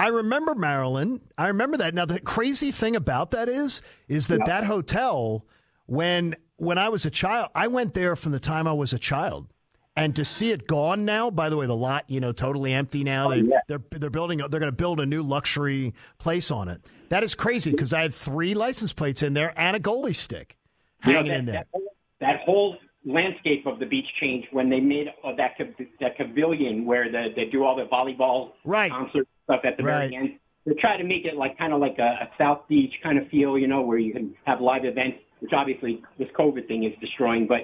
I 0.02 0.08
remember 0.08 0.56
Marilyn. 0.56 1.22
I 1.38 1.48
remember 1.50 1.78
that. 1.78 1.94
Now 1.94 2.06
the 2.06 2.20
crazy 2.20 2.72
thing 2.72 2.96
about 2.96 3.30
that 3.32 3.48
is 3.48 3.84
is 4.08 4.28
that 4.30 4.40
Yeah. 4.40 4.46
that 4.48 4.64
hotel 4.64 5.46
when 5.86 6.36
when 6.58 6.78
I 6.80 6.90
was 6.90 7.06
a 7.06 7.12
child, 7.12 7.50
I 7.54 7.68
went 7.68 7.94
there 7.94 8.16
from 8.16 8.32
the 8.32 8.40
time 8.40 8.68
I 8.68 8.74
was 8.74 8.94
a 8.94 9.00
child. 9.00 9.48
And 9.96 10.16
to 10.16 10.24
see 10.26 10.52
it 10.52 10.68
gone 10.68 11.06
now, 11.06 11.30
by 11.30 11.50
the 11.50 11.58
way, 11.58 11.66
the 11.66 11.76
lot, 11.76 12.06
you 12.08 12.20
know, 12.20 12.32
totally 12.32 12.72
empty 12.74 13.04
now. 13.04 13.28
Oh, 13.32 13.36
They, 13.36 13.42
They're 13.68 13.82
they're 13.92 14.10
building. 14.10 14.38
They're 14.40 14.48
going 14.60 14.62
to 14.64 14.72
build 14.72 15.00
a 15.00 15.06
new 15.06 15.22
luxury 15.22 15.94
place 16.18 16.50
on 16.50 16.68
it. 16.68 16.82
That 17.10 17.24
is 17.24 17.36
crazy 17.36 17.70
because 17.72 17.94
I 17.94 18.02
had 18.02 18.14
three 18.14 18.54
license 18.56 18.94
plates 18.94 19.22
in 19.22 19.34
there 19.34 19.54
and 19.56 19.76
a 19.76 19.80
goalie 19.80 20.16
stick 20.16 20.56
hanging 21.02 21.28
that, 21.28 21.38
in 21.40 21.46
there. 21.46 21.54
That 21.56 21.68
whole, 21.74 21.96
that 22.22 22.40
whole 22.46 22.78
landscape 23.06 23.66
of 23.66 23.80
the 23.80 23.86
beach 23.86 24.08
changed 24.20 24.48
when 24.52 24.70
they 24.70 24.80
made 24.80 25.08
uh, 25.24 25.36
that 25.36 25.52
that 26.00 26.18
pavilion 26.18 26.86
where 26.86 27.12
the, 27.12 27.28
they 27.36 27.46
do 27.46 27.64
all 27.66 27.76
the 27.76 27.86
volleyball 27.86 28.52
Right. 28.64 28.92
concert 28.92 29.28
stuff 29.52 29.62
at 29.66 29.78
the 29.78 29.84
Right. 29.84 30.10
very 30.10 30.16
end. 30.16 30.40
They 30.66 30.74
try 30.80 30.98
to 30.98 31.04
make 31.04 31.26
it 31.26 31.36
like 31.36 31.58
kind 31.58 31.74
of 31.74 31.80
like 31.80 31.98
a, 31.98 32.04
a 32.26 32.30
South 32.38 32.68
Beach 32.68 32.94
kind 33.02 33.18
of 33.18 33.28
feel, 33.30 33.58
you 33.58 33.68
know, 33.68 33.82
where 33.82 33.98
you 33.98 34.14
can 34.14 34.36
have 34.46 34.62
live 34.62 34.86
events, 34.86 35.18
which 35.40 35.52
obviously 35.54 36.02
this 36.20 36.28
COVID 36.38 36.68
thing 36.68 36.84
is 36.84 36.94
destroying. 37.02 37.48
But 37.48 37.62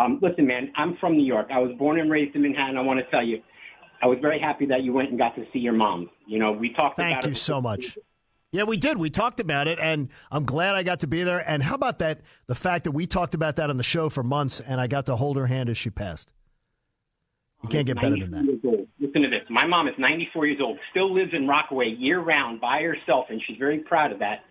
um, 0.00 0.18
listen, 0.20 0.46
man, 0.46 0.72
I'm 0.76 0.96
from 1.00 1.16
New 1.16 1.24
York. 1.24 1.48
I 1.52 1.58
was 1.58 1.70
born 1.78 2.00
and 2.00 2.10
raised 2.10 2.34
in 2.34 2.42
Manhattan. 2.42 2.76
I 2.76 2.80
want 2.80 2.98
to 2.98 3.08
tell 3.10 3.24
you, 3.24 3.40
I 4.02 4.06
was 4.06 4.18
very 4.20 4.40
happy 4.40 4.66
that 4.66 4.82
you 4.82 4.92
went 4.92 5.10
and 5.10 5.18
got 5.18 5.36
to 5.36 5.44
see 5.52 5.60
your 5.60 5.74
mom. 5.74 6.10
You 6.26 6.40
know, 6.40 6.50
we 6.52 6.72
talked 6.74 6.96
Thank 6.96 7.18
about 7.18 7.24
you 7.26 7.32
it. 7.32 7.36
so 7.36 7.60
much. 7.60 7.96
Yeah, 8.50 8.64
we 8.64 8.76
did. 8.76 8.98
We 8.98 9.08
talked 9.08 9.38
about 9.40 9.68
it, 9.68 9.78
and 9.78 10.08
I'm 10.30 10.44
glad 10.44 10.74
I 10.74 10.82
got 10.82 11.00
to 11.00 11.06
be 11.06 11.22
there. 11.22 11.38
And 11.48 11.62
how 11.62 11.74
about 11.76 12.00
that? 12.00 12.20
The 12.48 12.54
fact 12.54 12.84
that 12.84 12.90
we 12.90 13.06
talked 13.06 13.34
about 13.34 13.56
that 13.56 13.70
on 13.70 13.76
the 13.76 13.82
show 13.84 14.08
for 14.10 14.22
months, 14.22 14.60
and 14.60 14.80
I 14.80 14.88
got 14.88 15.06
to 15.06 15.16
hold 15.16 15.36
her 15.36 15.46
hand 15.46 15.70
as 15.70 15.78
she 15.78 15.88
passed. 15.90 16.32
You 17.62 17.68
can't 17.68 17.86
get 17.86 18.00
better 18.00 18.16
than 18.16 18.30
that. 18.32 18.86
94 19.14 19.16
years 19.16 19.20
old. 19.20 19.22
Listen 19.22 19.22
to 19.22 19.28
this. 19.28 19.46
My 19.50 19.66
mom 19.66 19.88
is 19.88 19.94
94 19.98 20.46
years 20.46 20.60
old, 20.62 20.78
still 20.90 21.12
lives 21.12 21.32
in 21.34 21.46
Rockaway 21.46 21.94
year 21.98 22.20
round 22.20 22.60
by 22.60 22.82
herself, 22.82 23.26
and 23.30 23.40
she's 23.46 23.58
very 23.58 23.78
proud 23.78 24.12
of 24.12 24.18
that. 24.20 24.44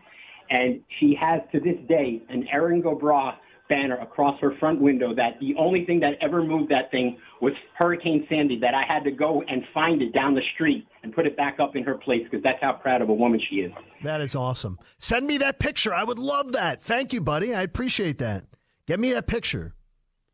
And 0.50 0.82
she 1.00 1.16
has 1.20 1.42
to 1.54 1.60
this 1.60 1.78
day 1.88 2.22
an 2.30 2.48
Erin 2.52 2.82
go 2.82 2.96
Bragh 2.96 3.36
banner 3.70 3.98
across 4.02 4.38
her 4.42 4.54
front 4.60 4.82
window 4.82 5.16
that 5.16 5.40
the 5.40 5.56
only 5.58 5.86
thing 5.86 6.02
that 6.02 6.16
ever 6.22 6.44
moved 6.44 6.70
that 6.70 6.92
thing 6.92 7.18
was 7.42 7.54
Hurricane 7.78 8.26
Sandy, 8.28 8.60
that 8.60 8.74
I 8.74 8.84
had 8.86 9.06
to 9.06 9.12
go 9.12 9.42
and 9.48 9.64
find 9.74 10.02
it 10.02 10.14
down 10.14 10.36
the 10.36 10.42
street 10.56 10.86
and 11.04 11.16
put 11.16 11.26
it 11.26 11.38
back 11.38 11.58
up 11.62 11.78
in 11.78 11.84
her 11.84 11.96
place 11.96 12.22
because 12.26 12.44
that's 12.44 12.60
how 12.60 12.74
proud 12.74 13.02
of 13.02 13.08
a 13.08 13.14
woman 13.14 13.40
she 13.50 13.58
is. 13.58 13.72
That 14.04 14.20
is 14.20 14.36
awesome. 14.36 14.78
Send 14.98 15.26
me 15.26 15.38
that 15.38 15.58
picture. 15.58 15.94
I 15.94 16.04
would 16.04 16.20
love 16.20 16.52
that. 16.52 16.84
Thank 16.84 17.14
you, 17.14 17.22
buddy. 17.22 17.56
I 17.56 17.62
appreciate 17.62 18.18
that. 18.18 18.44
Get 18.88 19.00
me 19.00 19.14
that 19.14 19.26
picture. 19.26 19.74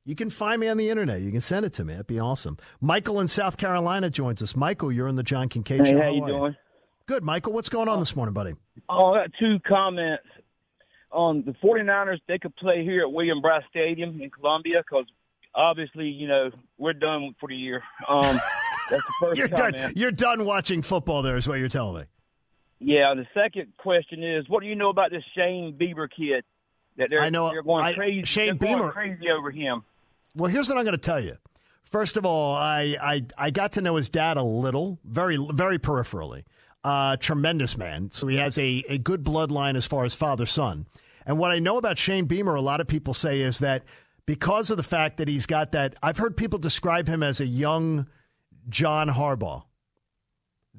You 0.07 0.15
can 0.15 0.29
find 0.29 0.61
me 0.61 0.69
on 0.69 0.77
the 0.77 0.89
internet. 0.89 1.19
You 1.19 1.31
can 1.31 1.41
send 1.41 1.65
it 1.65 1.73
to 1.73 1.83
me. 1.83 1.91
That'd 1.91 2.07
be 2.07 2.17
awesome. 2.17 2.57
Michael 2.79 3.19
in 3.19 3.27
South 3.27 3.57
Carolina 3.57 4.09
joins 4.09 4.41
us. 4.41 4.55
Michael, 4.55 4.89
you're 4.89 5.09
in 5.09 5.17
the 5.17 5.21
John 5.23 5.49
Kincade 5.49 5.85
Hey, 5.85 5.91
show. 5.91 6.01
how 6.01 6.09
you 6.13 6.23
are 6.23 6.27
doing? 6.29 6.55
Good, 7.07 7.23
Michael. 7.23 7.51
What's 7.51 7.67
going 7.67 7.89
on 7.89 7.99
this 7.99 8.15
morning, 8.15 8.33
buddy? 8.33 8.53
Oh, 8.87 9.13
I 9.15 9.23
got 9.23 9.31
two 9.37 9.59
comments. 9.67 10.23
On 11.11 11.43
the 11.45 11.51
49ers, 11.61 12.19
they 12.27 12.37
could 12.37 12.55
play 12.55 12.85
here 12.85 13.01
at 13.01 13.11
Williams-Brice 13.11 13.63
Stadium 13.69 14.21
in 14.21 14.29
Columbia 14.29 14.81
because 14.81 15.05
obviously, 15.53 16.07
you 16.07 16.27
know, 16.29 16.51
we're 16.77 16.93
done 16.93 17.35
for 17.39 17.49
the 17.49 17.55
year. 17.55 17.83
Um, 18.07 18.39
that's 18.89 19.03
the 19.05 19.13
first 19.19 19.37
You're 19.37 19.49
comment. 19.49 19.75
done. 19.77 19.93
You're 19.97 20.11
done 20.11 20.45
watching 20.45 20.81
football. 20.81 21.21
There 21.21 21.35
is 21.35 21.49
what 21.49 21.59
you're 21.59 21.67
telling 21.67 22.01
me. 22.01 22.03
Yeah, 22.79 23.13
the 23.13 23.25
second 23.33 23.73
question 23.77 24.23
is, 24.23 24.47
what 24.47 24.61
do 24.61 24.67
you 24.69 24.75
know 24.75 24.89
about 24.89 25.11
this 25.11 25.23
Shane 25.35 25.77
Bieber 25.77 26.07
kid? 26.09 26.45
That 26.97 27.09
they're, 27.09 27.19
I 27.21 27.29
know- 27.29 27.49
they're 27.51 27.61
going 27.61 27.83
I- 27.83 27.93
crazy. 27.93 28.23
Shane 28.23 28.57
they're 28.57 28.75
Beamer- 28.75 28.91
crazy 28.91 29.29
over 29.29 29.51
him. 29.51 29.83
Well, 30.37 30.51
here's 30.51 30.69
what 30.69 30.77
I'm 30.77 30.83
going 30.83 30.93
to 30.93 30.99
tell 30.99 31.19
you. 31.19 31.37
First 31.83 32.15
of 32.15 32.25
all, 32.25 32.53
I, 32.53 32.95
I 33.01 33.25
I 33.37 33.49
got 33.49 33.71
to 33.73 33.81
know 33.81 33.95
his 33.95 34.09
dad 34.09 34.37
a 34.37 34.43
little, 34.43 34.99
very 35.03 35.37
very 35.53 35.79
peripherally. 35.79 36.43
Uh, 36.83 37.17
tremendous 37.17 37.75
man. 37.75 38.11
So 38.11 38.27
he 38.27 38.37
has 38.37 38.57
a, 38.57 38.83
a 38.87 38.97
good 38.97 39.23
bloodline 39.23 39.75
as 39.75 39.87
far 39.87 40.05
as 40.05 40.13
father 40.13 40.45
son. 40.45 40.85
And 41.25 41.37
what 41.37 41.51
I 41.51 41.59
know 41.59 41.77
about 41.77 41.97
Shane 41.97 42.25
Beamer, 42.25 42.55
a 42.55 42.61
lot 42.61 42.79
of 42.79 42.87
people 42.87 43.13
say 43.13 43.41
is 43.41 43.59
that 43.59 43.83
because 44.25 44.69
of 44.69 44.77
the 44.77 44.83
fact 44.83 45.17
that 45.17 45.27
he's 45.27 45.45
got 45.45 45.71
that, 45.71 45.95
I've 46.03 46.17
heard 46.17 46.37
people 46.37 46.59
describe 46.59 47.07
him 47.07 47.23
as 47.23 47.41
a 47.41 47.45
young 47.45 48.07
John 48.69 49.09
Harbaugh, 49.09 49.63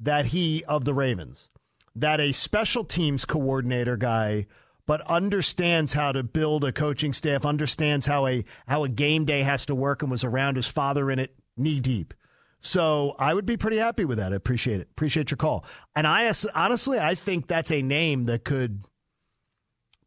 that 0.01 0.27
he 0.27 0.63
of 0.65 0.85
the 0.85 0.93
Ravens, 0.93 1.49
that 1.95 2.19
a 2.19 2.31
special 2.31 2.83
teams 2.85 3.25
coordinator 3.25 3.97
guy, 3.97 4.47
but 4.89 5.01
understands 5.01 5.93
how 5.93 6.11
to 6.11 6.23
build 6.23 6.63
a 6.63 6.71
coaching 6.71 7.13
staff, 7.13 7.45
understands 7.45 8.07
how 8.07 8.25
a 8.25 8.43
how 8.67 8.83
a 8.83 8.89
game 8.89 9.23
day 9.23 9.43
has 9.43 9.67
to 9.67 9.75
work, 9.75 10.01
and 10.01 10.09
was 10.09 10.23
around 10.23 10.55
his 10.55 10.67
father 10.67 11.11
in 11.11 11.19
it 11.19 11.35
knee 11.55 11.79
deep. 11.79 12.11
So 12.59 13.13
I 13.19 13.35
would 13.35 13.45
be 13.45 13.55
pretty 13.55 13.77
happy 13.77 14.03
with 14.03 14.17
that. 14.17 14.33
I 14.33 14.35
appreciate 14.35 14.81
it. 14.81 14.87
Appreciate 14.89 15.29
your 15.29 15.37
call. 15.37 15.63
And 15.95 16.07
I 16.07 16.33
honestly, 16.55 16.97
I 16.97 17.13
think 17.13 17.45
that's 17.45 17.71
a 17.71 17.83
name 17.83 18.25
that 18.25 18.43
could 18.43 18.83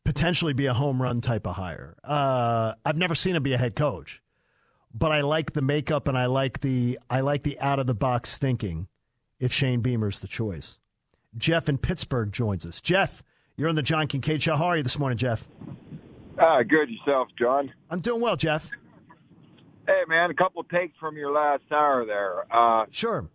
potentially 0.04 0.52
be 0.52 0.66
a 0.66 0.74
home 0.74 1.00
run 1.00 1.20
type 1.20 1.46
of 1.46 1.54
hire. 1.54 1.96
Uh, 2.02 2.74
I've 2.84 2.98
never 2.98 3.14
seen 3.14 3.36
him 3.36 3.44
be 3.44 3.52
a 3.52 3.58
head 3.58 3.76
coach, 3.76 4.20
but 4.92 5.12
I 5.12 5.20
like 5.20 5.52
the 5.52 5.62
makeup 5.62 6.08
and 6.08 6.18
I 6.18 6.26
like 6.26 6.60
the 6.60 6.98
I 7.08 7.20
like 7.20 7.44
the 7.44 7.56
out 7.60 7.78
of 7.78 7.86
the 7.86 7.94
box 7.94 8.36
thinking. 8.36 8.88
If 9.38 9.52
Shane 9.52 9.80
Beamer's 9.80 10.18
the 10.18 10.26
choice, 10.26 10.80
Jeff 11.36 11.68
in 11.68 11.78
Pittsburgh 11.78 12.32
joins 12.32 12.66
us. 12.66 12.80
Jeff, 12.80 13.22
you're 13.56 13.68
on 13.68 13.74
the 13.74 13.82
John 13.82 14.08
Kincade 14.08 14.42
show. 14.42 14.56
How 14.56 14.66
are 14.66 14.76
you 14.76 14.82
this 14.82 14.98
morning, 14.98 15.18
Jeff? 15.18 15.46
Ah, 16.38 16.62
good 16.62 16.88
yourself, 16.90 17.28
John. 17.38 17.72
I'm 17.90 18.00
doing 18.00 18.20
well, 18.20 18.36
Jeff. 18.36 18.70
Hey, 19.86 20.02
man, 20.08 20.30
a 20.30 20.34
couple 20.34 20.62
takes 20.64 20.96
from 20.98 21.16
your 21.16 21.32
last 21.32 21.64
hour 21.70 22.04
there. 22.06 22.44
Uh, 22.54 22.86
sure. 22.90 23.26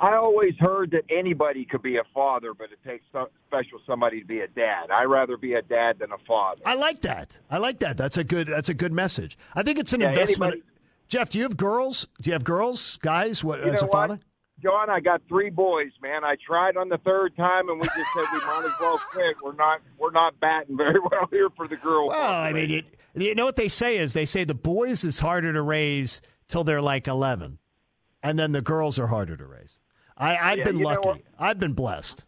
I 0.00 0.14
always 0.14 0.54
heard 0.60 0.92
that 0.92 1.02
anybody 1.10 1.64
could 1.64 1.82
be 1.82 1.96
a 1.96 2.04
father, 2.14 2.54
but 2.54 2.68
it 2.70 2.78
takes 2.88 3.04
some 3.12 3.26
special 3.48 3.80
somebody 3.86 4.20
to 4.20 4.26
be 4.26 4.40
a 4.40 4.46
dad. 4.48 4.90
I'd 4.92 5.06
rather 5.06 5.36
be 5.36 5.54
a 5.54 5.62
dad 5.62 5.98
than 5.98 6.12
a 6.12 6.18
father. 6.26 6.60
I 6.64 6.74
like 6.74 7.00
that. 7.02 7.40
I 7.50 7.58
like 7.58 7.80
that. 7.80 7.96
That's 7.96 8.16
a 8.16 8.22
good. 8.22 8.46
That's 8.46 8.68
a 8.68 8.74
good 8.74 8.92
message. 8.92 9.36
I 9.54 9.62
think 9.64 9.78
it's 9.78 9.92
an 9.92 10.00
Yeah, 10.00 10.10
investment. 10.10 10.52
anybody- 10.54 10.72
Jeff, 11.08 11.30
do 11.30 11.38
you 11.38 11.44
have 11.44 11.56
girls? 11.56 12.06
Do 12.20 12.30
you 12.30 12.34
have 12.34 12.44
girls, 12.44 12.98
guys? 12.98 13.42
What 13.42 13.60
as 13.60 13.82
a 13.82 13.88
father? 13.88 14.20
John, 14.62 14.90
I 14.90 15.00
got 15.00 15.22
three 15.28 15.50
boys, 15.50 15.90
man. 16.02 16.24
I 16.24 16.36
tried 16.44 16.76
on 16.76 16.88
the 16.88 16.98
third 16.98 17.36
time, 17.36 17.68
and 17.68 17.80
we 17.80 17.86
just 17.86 18.12
said 18.14 18.24
we 18.32 18.38
might 18.40 18.64
as 18.64 18.72
well 18.80 18.98
quit. 19.10 19.36
We're 19.42 19.54
not, 19.54 19.80
we're 19.98 20.10
not 20.10 20.38
batting 20.40 20.76
very 20.76 20.98
well 21.10 21.28
here 21.30 21.48
for 21.56 21.68
the 21.68 21.76
girls. 21.76 22.10
Well, 22.10 22.32
I 22.32 22.52
mean, 22.52 22.70
it, 22.70 22.84
you 23.14 23.34
know 23.34 23.44
what 23.44 23.56
they 23.56 23.68
say 23.68 23.98
is 23.98 24.14
they 24.14 24.24
say 24.26 24.44
the 24.44 24.54
boys 24.54 25.04
is 25.04 25.20
harder 25.20 25.52
to 25.52 25.62
raise 25.62 26.20
till 26.48 26.64
they're 26.64 26.82
like 26.82 27.06
eleven, 27.06 27.58
and 28.22 28.38
then 28.38 28.52
the 28.52 28.62
girls 28.62 28.98
are 28.98 29.06
harder 29.06 29.36
to 29.36 29.46
raise. 29.46 29.78
I, 30.16 30.36
I've 30.36 30.58
Yeah, 30.58 30.64
been 30.64 30.78
lucky. 30.80 31.24
I've 31.38 31.60
been 31.60 31.74
blessed. 31.74 32.24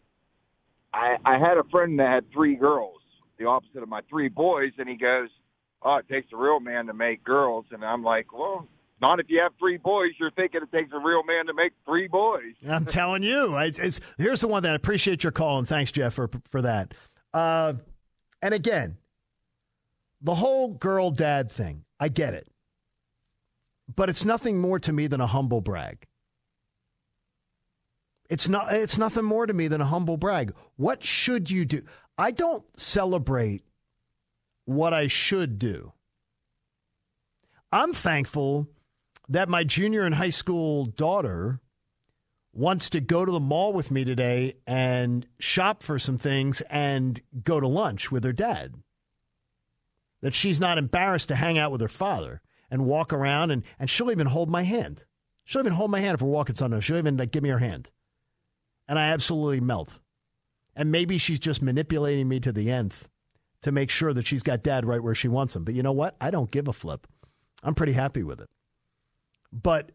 I, 0.93 1.17
I 1.25 1.37
had 1.37 1.57
a 1.57 1.63
friend 1.65 1.99
that 1.99 2.07
had 2.09 2.31
three 2.31 2.55
girls, 2.55 2.97
the 3.37 3.45
opposite 3.45 3.83
of 3.83 3.89
my 3.89 4.01
three 4.09 4.29
boys, 4.29 4.71
and 4.77 4.87
he 4.87 4.95
goes, 4.95 5.29
"Oh, 5.83 5.95
it 5.97 6.07
takes 6.07 6.31
a 6.31 6.37
real 6.37 6.61
man 6.61 6.87
to 6.87 6.93
make 6.93 7.23
girls," 7.25 7.65
and 7.71 7.83
I'm 7.83 8.03
like, 8.03 8.31
"Well, 8.31 8.67
not 9.01 9.19
if 9.19 9.27
you 9.29 9.39
have 9.41 9.53
three 9.59 9.77
boys. 9.77 10.11
You're 10.19 10.31
thinking 10.31 10.61
it 10.63 10.71
takes 10.75 10.91
a 10.93 10.99
real 10.99 11.23
man 11.23 11.47
to 11.47 11.53
make 11.53 11.73
three 11.85 12.07
boys." 12.07 12.53
I'm 12.69 12.85
telling 12.85 13.23
you. 13.23 13.57
It's, 13.57 13.79
it's, 13.79 13.99
here's 14.17 14.41
the 14.41 14.47
one 14.47 14.63
that 14.63 14.73
I 14.73 14.75
appreciate 14.75 15.23
your 15.23 15.31
call 15.31 15.59
and 15.59 15.67
thanks, 15.67 15.91
Jeff, 15.91 16.13
for 16.13 16.29
for 16.49 16.61
that. 16.61 16.93
Uh, 17.33 17.73
and 18.41 18.53
again, 18.53 18.97
the 20.21 20.35
whole 20.35 20.69
girl 20.69 21.11
dad 21.11 21.51
thing, 21.51 21.83
I 21.99 22.09
get 22.09 22.33
it, 22.33 22.47
but 23.93 24.09
it's 24.09 24.25
nothing 24.25 24.59
more 24.59 24.79
to 24.79 24.93
me 24.93 25.07
than 25.07 25.21
a 25.21 25.27
humble 25.27 25.61
brag. 25.61 26.07
It's 28.29 28.47
not. 28.47 28.73
It's 28.73 28.97
nothing 28.97 29.25
more 29.25 29.45
to 29.45 29.53
me 29.53 29.67
than 29.67 29.81
a 29.81 29.85
humble 29.85 30.15
brag. 30.15 30.53
What 30.77 31.03
should 31.03 31.51
you 31.51 31.65
do? 31.65 31.81
I 32.17 32.31
don't 32.31 32.63
celebrate 32.79 33.63
what 34.65 34.93
I 34.93 35.07
should 35.07 35.59
do. 35.59 35.91
I'm 37.71 37.93
thankful 37.93 38.67
that 39.31 39.47
my 39.47 39.63
junior 39.63 40.03
and 40.03 40.15
high 40.15 40.29
school 40.29 40.85
daughter 40.85 41.61
wants 42.53 42.89
to 42.89 42.99
go 42.99 43.23
to 43.23 43.31
the 43.31 43.39
mall 43.39 43.71
with 43.71 43.89
me 43.89 44.03
today 44.03 44.55
and 44.67 45.25
shop 45.39 45.83
for 45.83 45.97
some 45.97 46.17
things 46.17 46.61
and 46.69 47.21
go 47.43 47.59
to 47.59 47.67
lunch 47.67 48.11
with 48.11 48.25
her 48.25 48.33
dad. 48.33 48.75
That 50.21 50.35
she's 50.35 50.59
not 50.59 50.77
embarrassed 50.77 51.29
to 51.29 51.35
hang 51.35 51.57
out 51.57 51.71
with 51.71 51.79
her 51.79 51.87
father 51.87 52.41
and 52.69 52.85
walk 52.85 53.13
around 53.13 53.51
and, 53.51 53.63
and 53.79 53.89
she'll 53.89 54.11
even 54.11 54.27
hold 54.27 54.49
my 54.49 54.63
hand. 54.63 55.05
She'll 55.45 55.61
even 55.61 55.73
hold 55.73 55.91
my 55.91 56.01
hand 56.01 56.15
if 56.15 56.21
we're 56.21 56.29
walking 56.29 56.55
somewhere. 56.55 56.81
She'll 56.81 56.97
even 56.97 57.15
like 57.15 57.31
give 57.31 57.41
me 57.41 57.49
her 57.49 57.59
hand. 57.59 57.89
And 58.87 58.99
I 58.99 59.09
absolutely 59.09 59.61
melt. 59.61 59.99
And 60.75 60.91
maybe 60.91 61.17
she's 61.17 61.39
just 61.39 61.61
manipulating 61.61 62.27
me 62.27 62.41
to 62.41 62.51
the 62.51 62.69
nth 62.69 63.07
to 63.61 63.71
make 63.71 63.89
sure 63.89 64.11
that 64.11 64.27
she's 64.27 64.43
got 64.43 64.61
dad 64.61 64.85
right 64.85 65.01
where 65.01 65.15
she 65.15 65.29
wants 65.29 65.55
him. 65.55 65.63
But 65.63 65.73
you 65.75 65.83
know 65.83 65.91
what? 65.93 66.17
I 66.19 66.31
don't 66.31 66.51
give 66.51 66.67
a 66.67 66.73
flip. 66.73 67.07
I'm 67.63 67.75
pretty 67.75 67.93
happy 67.93 68.23
with 68.23 68.41
it. 68.41 68.49
But 69.51 69.91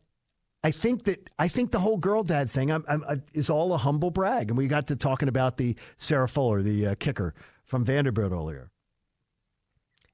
I 0.62 0.70
think 0.70 1.04
that 1.04 1.30
I 1.38 1.48
think 1.48 1.70
the 1.70 1.78
whole 1.78 1.96
girl 1.96 2.22
dad 2.22 2.50
thing 2.50 2.70
I'm, 2.70 2.84
I'm, 2.88 3.22
is 3.32 3.50
all 3.50 3.72
a 3.72 3.78
humble 3.78 4.10
brag, 4.10 4.48
and 4.48 4.58
we 4.58 4.68
got 4.68 4.88
to 4.88 4.96
talking 4.96 5.28
about 5.28 5.56
the 5.56 5.76
Sarah 5.96 6.28
Fuller, 6.28 6.62
the 6.62 6.88
uh, 6.88 6.94
kicker 6.96 7.34
from 7.64 7.84
Vanderbilt 7.84 8.32
earlier. 8.32 8.70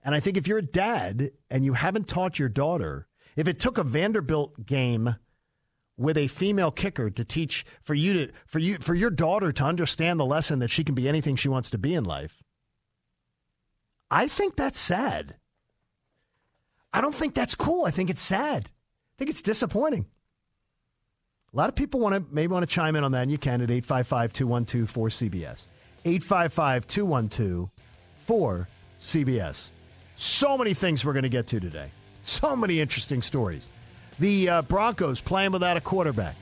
And 0.05 0.15
I 0.15 0.21
think 0.21 0.37
if 0.37 0.49
you're 0.49 0.59
a 0.59 0.63
dad 0.63 1.31
and 1.49 1.65
you 1.65 1.75
haven't 1.75 2.09
taught 2.09 2.39
your 2.39 2.49
daughter, 2.49 3.07
if 3.37 3.47
it 3.47 3.61
took 3.61 3.79
a 3.79 3.85
Vanderbilt 3.85 4.67
game 4.67 5.15
with 5.97 6.17
a 6.17 6.27
female 6.27 6.71
kicker 6.71 7.09
to 7.11 7.25
teach 7.25 7.65
for 7.83 7.95
you 7.95 8.13
to 8.13 8.33
for 8.47 8.59
you 8.59 8.79
for 8.79 8.95
your 8.95 9.11
daughter 9.11 9.53
to 9.53 9.65
understand 9.65 10.19
the 10.19 10.27
lesson 10.27 10.59
that 10.59 10.71
she 10.71 10.83
can 10.83 10.95
be 10.95 11.09
anything 11.09 11.37
she 11.37 11.49
wants 11.49 11.71
to 11.71 11.79
be 11.79 11.95
in 11.95 12.05
life, 12.05 12.43
I 14.11 14.29
think 14.29 14.57
that's 14.57 14.79
sad. 14.79 15.37
I 16.93 17.01
don't 17.01 17.15
think 17.15 17.35
that's 17.35 17.55
cool. 17.55 17.85
I 17.85 17.91
think 17.91 18.11
it's 18.11 18.21
sad. 18.21 18.71
Think 19.23 19.31
it's 19.31 19.43
disappointing. 19.43 20.07
A 21.55 21.57
lot 21.57 21.69
of 21.69 21.77
people 21.77 22.01
want 22.01 22.17
to 22.17 22.35
maybe 22.35 22.53
want 22.53 22.69
to 22.69 22.75
chime 22.75 22.97
in 22.97 23.05
on 23.05 23.13
that, 23.13 23.23
and 23.23 23.31
you 23.31 23.39
can 23.39 23.61
at 23.61 23.71
855 23.71 24.33
212 24.33 24.93
4CBS. 24.93 25.69
855 26.05 26.87
212 26.89 27.71
4CBS. 28.27 29.71
So 30.17 30.59
many 30.59 30.75
things 30.75 31.05
we're 31.05 31.13
going 31.13 31.23
to 31.23 31.29
get 31.29 31.47
to 31.47 31.61
today. 31.61 31.93
So 32.25 32.57
many 32.57 32.81
interesting 32.81 33.23
stories. 33.23 33.71
The 34.19 34.49
uh, 34.49 34.63
Broncos 34.63 35.21
playing 35.21 35.53
without 35.53 35.77
a 35.77 35.81
quarterback. 35.81 36.35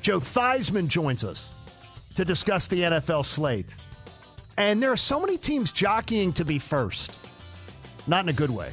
Joe 0.00 0.20
Theismann 0.20 0.86
joins 0.86 1.24
us 1.24 1.52
to 2.14 2.24
discuss 2.24 2.68
the 2.68 2.82
NFL 2.82 3.24
slate. 3.24 3.74
And 4.56 4.80
there 4.80 4.92
are 4.92 4.96
so 4.96 5.18
many 5.18 5.38
teams 5.38 5.72
jockeying 5.72 6.34
to 6.34 6.44
be 6.44 6.60
first, 6.60 7.18
not 8.06 8.24
in 8.24 8.28
a 8.28 8.32
good 8.32 8.50
way. 8.50 8.72